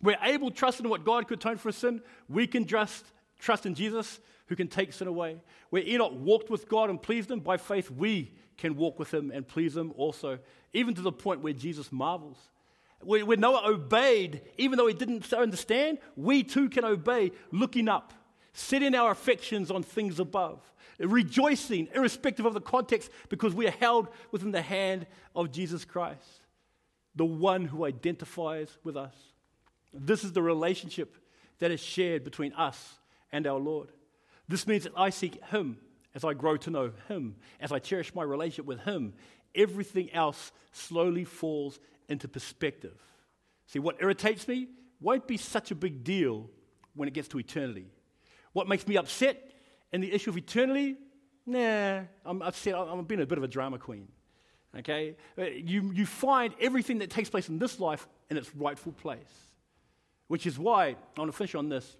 we're 0.00 0.16
able, 0.22 0.48
to 0.48 0.56
trust 0.56 0.80
in 0.80 0.88
what 0.88 1.04
God 1.04 1.28
could 1.28 1.38
atone 1.38 1.58
for 1.58 1.70
sin. 1.70 2.00
We 2.30 2.46
can 2.46 2.64
trust, 2.64 3.04
trust 3.38 3.66
in 3.66 3.74
Jesus 3.74 4.20
who 4.46 4.56
can 4.56 4.68
take 4.68 4.94
sin 4.94 5.06
away. 5.06 5.42
Where 5.68 5.86
Enoch 5.86 6.12
walked 6.14 6.48
with 6.48 6.66
God 6.66 6.88
and 6.88 7.00
pleased 7.00 7.30
him, 7.30 7.40
by 7.40 7.58
faith 7.58 7.90
we 7.90 8.32
can 8.56 8.74
walk 8.74 8.98
with 8.98 9.12
him 9.12 9.30
and 9.34 9.46
please 9.46 9.76
him 9.76 9.92
also, 9.98 10.38
even 10.72 10.94
to 10.94 11.02
the 11.02 11.12
point 11.12 11.42
where 11.42 11.52
Jesus 11.52 11.92
marvels. 11.92 12.38
Where 13.02 13.36
Noah 13.36 13.68
obeyed, 13.68 14.42
even 14.58 14.78
though 14.78 14.86
he 14.86 14.94
didn't 14.94 15.32
understand, 15.32 15.98
we 16.16 16.42
too 16.42 16.68
can 16.68 16.84
obey, 16.84 17.32
looking 17.52 17.88
up, 17.88 18.12
setting 18.52 18.94
our 18.94 19.10
affections 19.10 19.70
on 19.70 19.82
things 19.82 20.18
above, 20.18 20.60
rejoicing, 20.98 21.88
irrespective 21.94 22.46
of 22.46 22.54
the 22.54 22.60
context, 22.60 23.10
because 23.28 23.54
we 23.54 23.66
are 23.66 23.72
held 23.72 24.08
within 24.32 24.50
the 24.50 24.62
hand 24.62 25.06
of 25.34 25.52
Jesus 25.52 25.84
Christ, 25.84 26.40
the 27.14 27.24
one 27.24 27.66
who 27.66 27.84
identifies 27.84 28.76
with 28.82 28.96
us. 28.96 29.14
This 29.92 30.24
is 30.24 30.32
the 30.32 30.42
relationship 30.42 31.16
that 31.58 31.70
is 31.70 31.80
shared 31.80 32.24
between 32.24 32.52
us 32.54 32.98
and 33.30 33.46
our 33.46 33.58
Lord. 33.58 33.88
This 34.48 34.66
means 34.66 34.84
that 34.84 34.92
I 34.96 35.10
seek 35.10 35.42
Him 35.46 35.78
as 36.14 36.24
I 36.24 36.34
grow 36.34 36.56
to 36.56 36.70
know 36.70 36.92
Him, 37.08 37.36
as 37.60 37.72
I 37.72 37.78
cherish 37.78 38.14
my 38.14 38.22
relationship 38.22 38.64
with 38.64 38.80
Him. 38.80 39.12
Everything 39.54 40.12
else 40.12 40.52
slowly 40.72 41.24
falls 41.24 41.78
into 42.08 42.28
perspective. 42.28 42.98
See, 43.66 43.78
what 43.78 43.96
irritates 44.00 44.46
me 44.46 44.68
won't 45.00 45.26
be 45.26 45.36
such 45.36 45.70
a 45.70 45.74
big 45.74 46.04
deal 46.04 46.48
when 46.94 47.08
it 47.08 47.14
gets 47.14 47.28
to 47.28 47.38
eternity. 47.38 47.86
What 48.52 48.68
makes 48.68 48.86
me 48.86 48.96
upset 48.96 49.50
in 49.92 50.00
the 50.00 50.12
issue 50.12 50.30
of 50.30 50.36
eternity, 50.36 50.96
nah, 51.44 52.02
I'm 52.24 52.42
upset. 52.42 52.74
I'm 52.74 53.04
being 53.04 53.20
a 53.20 53.26
bit 53.26 53.38
of 53.38 53.44
a 53.44 53.48
drama 53.48 53.78
queen. 53.78 54.08
Okay? 54.78 55.16
Uh, 55.38 55.44
you, 55.44 55.92
you 55.92 56.06
find 56.06 56.54
everything 56.60 56.98
that 56.98 57.10
takes 57.10 57.30
place 57.30 57.48
in 57.48 57.58
this 57.58 57.80
life 57.80 58.06
in 58.30 58.36
its 58.36 58.54
rightful 58.54 58.92
place. 58.92 59.20
Which 60.28 60.46
is 60.46 60.58
why, 60.58 60.96
I 61.16 61.20
want 61.20 61.30
to 61.30 61.36
finish 61.36 61.54
on 61.54 61.68
this. 61.68 61.96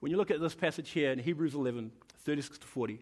When 0.00 0.10
you 0.10 0.18
look 0.18 0.30
at 0.30 0.40
this 0.40 0.54
passage 0.54 0.90
here 0.90 1.12
in 1.12 1.18
Hebrews 1.18 1.54
11, 1.54 1.90
36 2.24 2.58
to 2.58 2.66
40, 2.66 3.00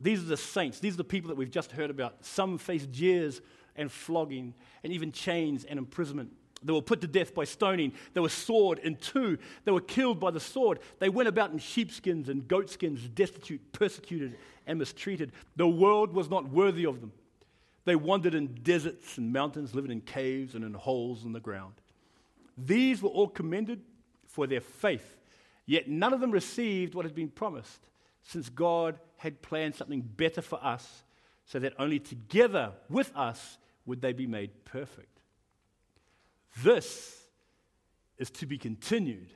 these 0.00 0.22
are 0.22 0.26
the 0.26 0.36
saints. 0.36 0.78
These 0.78 0.94
are 0.94 0.98
the 0.98 1.04
people 1.04 1.28
that 1.28 1.36
we've 1.36 1.50
just 1.50 1.72
heard 1.72 1.90
about. 1.90 2.24
Some 2.24 2.56
faced 2.58 2.90
jeers 2.92 3.40
and 3.78 3.90
flogging 3.90 4.54
and 4.84 4.92
even 4.92 5.12
chains 5.12 5.64
and 5.64 5.78
imprisonment. 5.78 6.32
They 6.62 6.72
were 6.72 6.82
put 6.82 7.00
to 7.02 7.06
death 7.06 7.34
by 7.34 7.44
stoning. 7.44 7.92
They 8.14 8.20
were 8.20 8.28
sawed 8.28 8.80
in 8.80 8.96
two. 8.96 9.38
They 9.64 9.70
were 9.70 9.80
killed 9.80 10.18
by 10.18 10.32
the 10.32 10.40
sword. 10.40 10.80
They 10.98 11.08
went 11.08 11.28
about 11.28 11.52
in 11.52 11.58
sheepskins 11.58 12.28
and 12.28 12.48
goatskins, 12.48 13.08
destitute, 13.08 13.72
persecuted, 13.72 14.36
and 14.66 14.78
mistreated. 14.78 15.32
The 15.56 15.68
world 15.68 16.12
was 16.12 16.28
not 16.28 16.50
worthy 16.50 16.84
of 16.84 17.00
them. 17.00 17.12
They 17.84 17.96
wandered 17.96 18.34
in 18.34 18.58
deserts 18.62 19.16
and 19.18 19.32
mountains, 19.32 19.74
living 19.74 19.92
in 19.92 20.00
caves 20.00 20.54
and 20.54 20.64
in 20.64 20.74
holes 20.74 21.24
in 21.24 21.32
the 21.32 21.40
ground. 21.40 21.74
These 22.56 23.02
were 23.02 23.08
all 23.08 23.28
commended 23.28 23.80
for 24.26 24.46
their 24.46 24.60
faith, 24.60 25.16
yet 25.64 25.88
none 25.88 26.12
of 26.12 26.20
them 26.20 26.30
received 26.30 26.94
what 26.94 27.06
had 27.06 27.14
been 27.14 27.30
promised, 27.30 27.88
since 28.22 28.48
God 28.50 28.98
had 29.16 29.40
planned 29.40 29.74
something 29.74 30.02
better 30.02 30.42
for 30.42 30.62
us, 30.62 31.04
so 31.46 31.58
that 31.60 31.72
only 31.78 31.98
together 31.98 32.72
with 32.90 33.10
us 33.16 33.56
would 33.88 34.02
they 34.02 34.12
be 34.12 34.26
made 34.26 34.66
perfect. 34.66 35.22
This 36.62 37.22
is 38.18 38.30
to 38.32 38.44
be 38.44 38.58
continued 38.58 39.30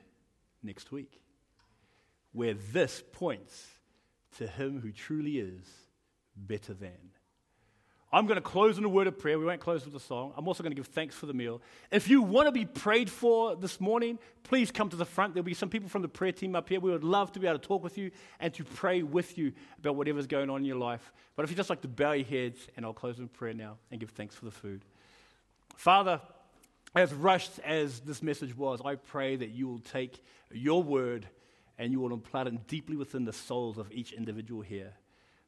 next 0.62 0.92
week, 0.92 1.22
where 2.32 2.52
this 2.52 3.02
points 3.12 3.66
to 4.36 4.46
Him 4.46 4.80
who 4.80 4.92
truly 4.92 5.38
is 5.38 5.64
better 6.36 6.74
than. 6.74 7.11
I'm 8.14 8.26
going 8.26 8.36
to 8.36 8.42
close 8.42 8.76
in 8.76 8.84
a 8.84 8.88
word 8.88 9.06
of 9.06 9.18
prayer. 9.18 9.38
We 9.38 9.46
won't 9.46 9.60
close 9.60 9.86
with 9.86 9.94
a 9.94 10.00
song. 10.00 10.34
I'm 10.36 10.46
also 10.46 10.62
going 10.62 10.72
to 10.72 10.76
give 10.76 10.88
thanks 10.88 11.14
for 11.14 11.24
the 11.24 11.32
meal. 11.32 11.62
If 11.90 12.08
you 12.08 12.20
want 12.20 12.46
to 12.46 12.52
be 12.52 12.66
prayed 12.66 13.08
for 13.08 13.56
this 13.56 13.80
morning, 13.80 14.18
please 14.42 14.70
come 14.70 14.90
to 14.90 14.96
the 14.96 15.06
front. 15.06 15.32
There'll 15.32 15.44
be 15.44 15.54
some 15.54 15.70
people 15.70 15.88
from 15.88 16.02
the 16.02 16.08
prayer 16.08 16.32
team 16.32 16.54
up 16.54 16.68
here. 16.68 16.78
We 16.78 16.90
would 16.90 17.04
love 17.04 17.32
to 17.32 17.40
be 17.40 17.46
able 17.46 17.58
to 17.58 17.66
talk 17.66 17.82
with 17.82 17.96
you 17.96 18.10
and 18.38 18.52
to 18.52 18.64
pray 18.64 19.02
with 19.02 19.38
you 19.38 19.52
about 19.78 19.96
whatever's 19.96 20.26
going 20.26 20.50
on 20.50 20.58
in 20.58 20.66
your 20.66 20.76
life. 20.76 21.10
But 21.36 21.44
if 21.44 21.50
you'd 21.50 21.56
just 21.56 21.70
like 21.70 21.80
to 21.82 21.88
bow 21.88 22.12
your 22.12 22.26
heads, 22.26 22.68
and 22.76 22.84
I'll 22.84 22.92
close 22.92 23.18
in 23.18 23.28
prayer 23.28 23.54
now 23.54 23.78
and 23.90 23.98
give 23.98 24.10
thanks 24.10 24.34
for 24.34 24.44
the 24.44 24.50
food. 24.50 24.82
Father, 25.76 26.20
as 26.94 27.14
rushed 27.14 27.60
as 27.60 28.00
this 28.00 28.22
message 28.22 28.54
was, 28.54 28.82
I 28.84 28.96
pray 28.96 29.36
that 29.36 29.52
you 29.52 29.66
will 29.68 29.78
take 29.78 30.22
your 30.50 30.82
word 30.82 31.26
and 31.78 31.90
you 31.90 32.00
will 32.00 32.12
implant 32.12 32.48
it 32.48 32.66
deeply 32.66 32.96
within 32.96 33.24
the 33.24 33.32
souls 33.32 33.78
of 33.78 33.90
each 33.90 34.12
individual 34.12 34.60
here. 34.60 34.92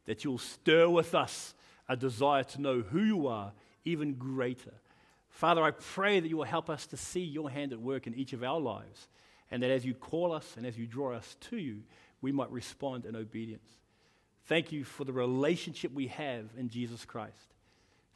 That 0.06 0.24
you'll 0.24 0.38
stir 0.38 0.88
with 0.88 1.14
us 1.14 1.52
a 1.88 1.96
desire 1.96 2.44
to 2.44 2.60
know 2.60 2.80
who 2.80 3.00
you 3.00 3.26
are 3.26 3.52
even 3.84 4.14
greater. 4.14 4.74
Father, 5.28 5.62
I 5.62 5.72
pray 5.72 6.20
that 6.20 6.28
you 6.28 6.36
will 6.36 6.44
help 6.44 6.70
us 6.70 6.86
to 6.86 6.96
see 6.96 7.24
your 7.24 7.50
hand 7.50 7.72
at 7.72 7.80
work 7.80 8.06
in 8.06 8.14
each 8.14 8.32
of 8.32 8.42
our 8.42 8.60
lives, 8.60 9.08
and 9.50 9.62
that 9.62 9.70
as 9.70 9.84
you 9.84 9.94
call 9.94 10.32
us 10.32 10.54
and 10.56 10.64
as 10.64 10.78
you 10.78 10.86
draw 10.86 11.12
us 11.12 11.36
to 11.50 11.56
you, 11.56 11.82
we 12.22 12.32
might 12.32 12.50
respond 12.50 13.04
in 13.04 13.16
obedience. 13.16 13.68
Thank 14.46 14.72
you 14.72 14.84
for 14.84 15.04
the 15.04 15.12
relationship 15.12 15.92
we 15.92 16.08
have 16.08 16.46
in 16.56 16.68
Jesus 16.68 17.04
Christ. 17.04 17.54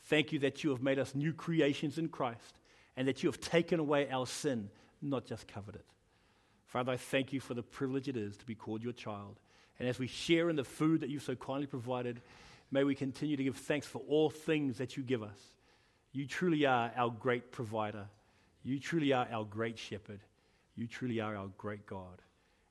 Thank 0.04 0.32
you 0.32 0.38
that 0.40 0.64
you 0.64 0.70
have 0.70 0.82
made 0.82 0.98
us 0.98 1.14
new 1.14 1.32
creations 1.32 1.98
in 1.98 2.08
Christ 2.08 2.54
and 2.96 3.08
that 3.08 3.22
you 3.22 3.28
have 3.28 3.40
taken 3.40 3.80
away 3.80 4.08
our 4.10 4.26
sin, 4.26 4.70
not 5.02 5.26
just 5.26 5.46
covered 5.46 5.74
it. 5.74 5.84
Father, 6.66 6.92
I 6.92 6.96
thank 6.96 7.32
you 7.32 7.40
for 7.40 7.54
the 7.54 7.62
privilege 7.62 8.08
it 8.08 8.16
is 8.16 8.36
to 8.36 8.46
be 8.46 8.54
called 8.54 8.82
your 8.82 8.92
child. 8.92 9.36
And 9.78 9.88
as 9.88 9.98
we 9.98 10.06
share 10.06 10.50
in 10.50 10.56
the 10.56 10.64
food 10.64 11.00
that 11.00 11.08
you've 11.08 11.22
so 11.22 11.34
kindly 11.34 11.66
provided, 11.66 12.20
May 12.70 12.84
we 12.84 12.94
continue 12.94 13.36
to 13.36 13.44
give 13.44 13.56
thanks 13.56 13.86
for 13.86 14.02
all 14.08 14.30
things 14.30 14.78
that 14.78 14.96
you 14.96 15.02
give 15.02 15.22
us. 15.22 15.38
You 16.12 16.26
truly 16.26 16.66
are 16.66 16.90
our 16.96 17.10
great 17.10 17.50
provider. 17.52 18.06
You 18.62 18.78
truly 18.78 19.12
are 19.12 19.26
our 19.32 19.44
great 19.44 19.78
shepherd. 19.78 20.20
You 20.74 20.86
truly 20.86 21.20
are 21.20 21.36
our 21.36 21.48
great 21.56 21.86
God. 21.86 22.22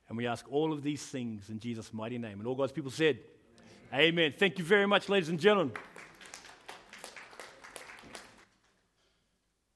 And 0.10 0.18
we 0.18 0.28
ask 0.28 0.46
all 0.52 0.72
of 0.72 0.84
these 0.84 1.04
things 1.04 1.50
in 1.50 1.60
Jesus' 1.60 1.94
mighty 1.94 2.18
name. 2.18 2.40
And 2.40 2.48
all 2.48 2.56
God's 2.56 2.72
people 2.72 2.92
said, 2.92 3.20
Amen. 3.94 4.02
Amen. 4.02 4.34
Thank 4.38 4.58
you 4.58 4.64
very 4.64 4.86
much, 4.86 5.10
ladies 5.10 5.30
and 5.30 5.40
gentlemen. 5.40 5.74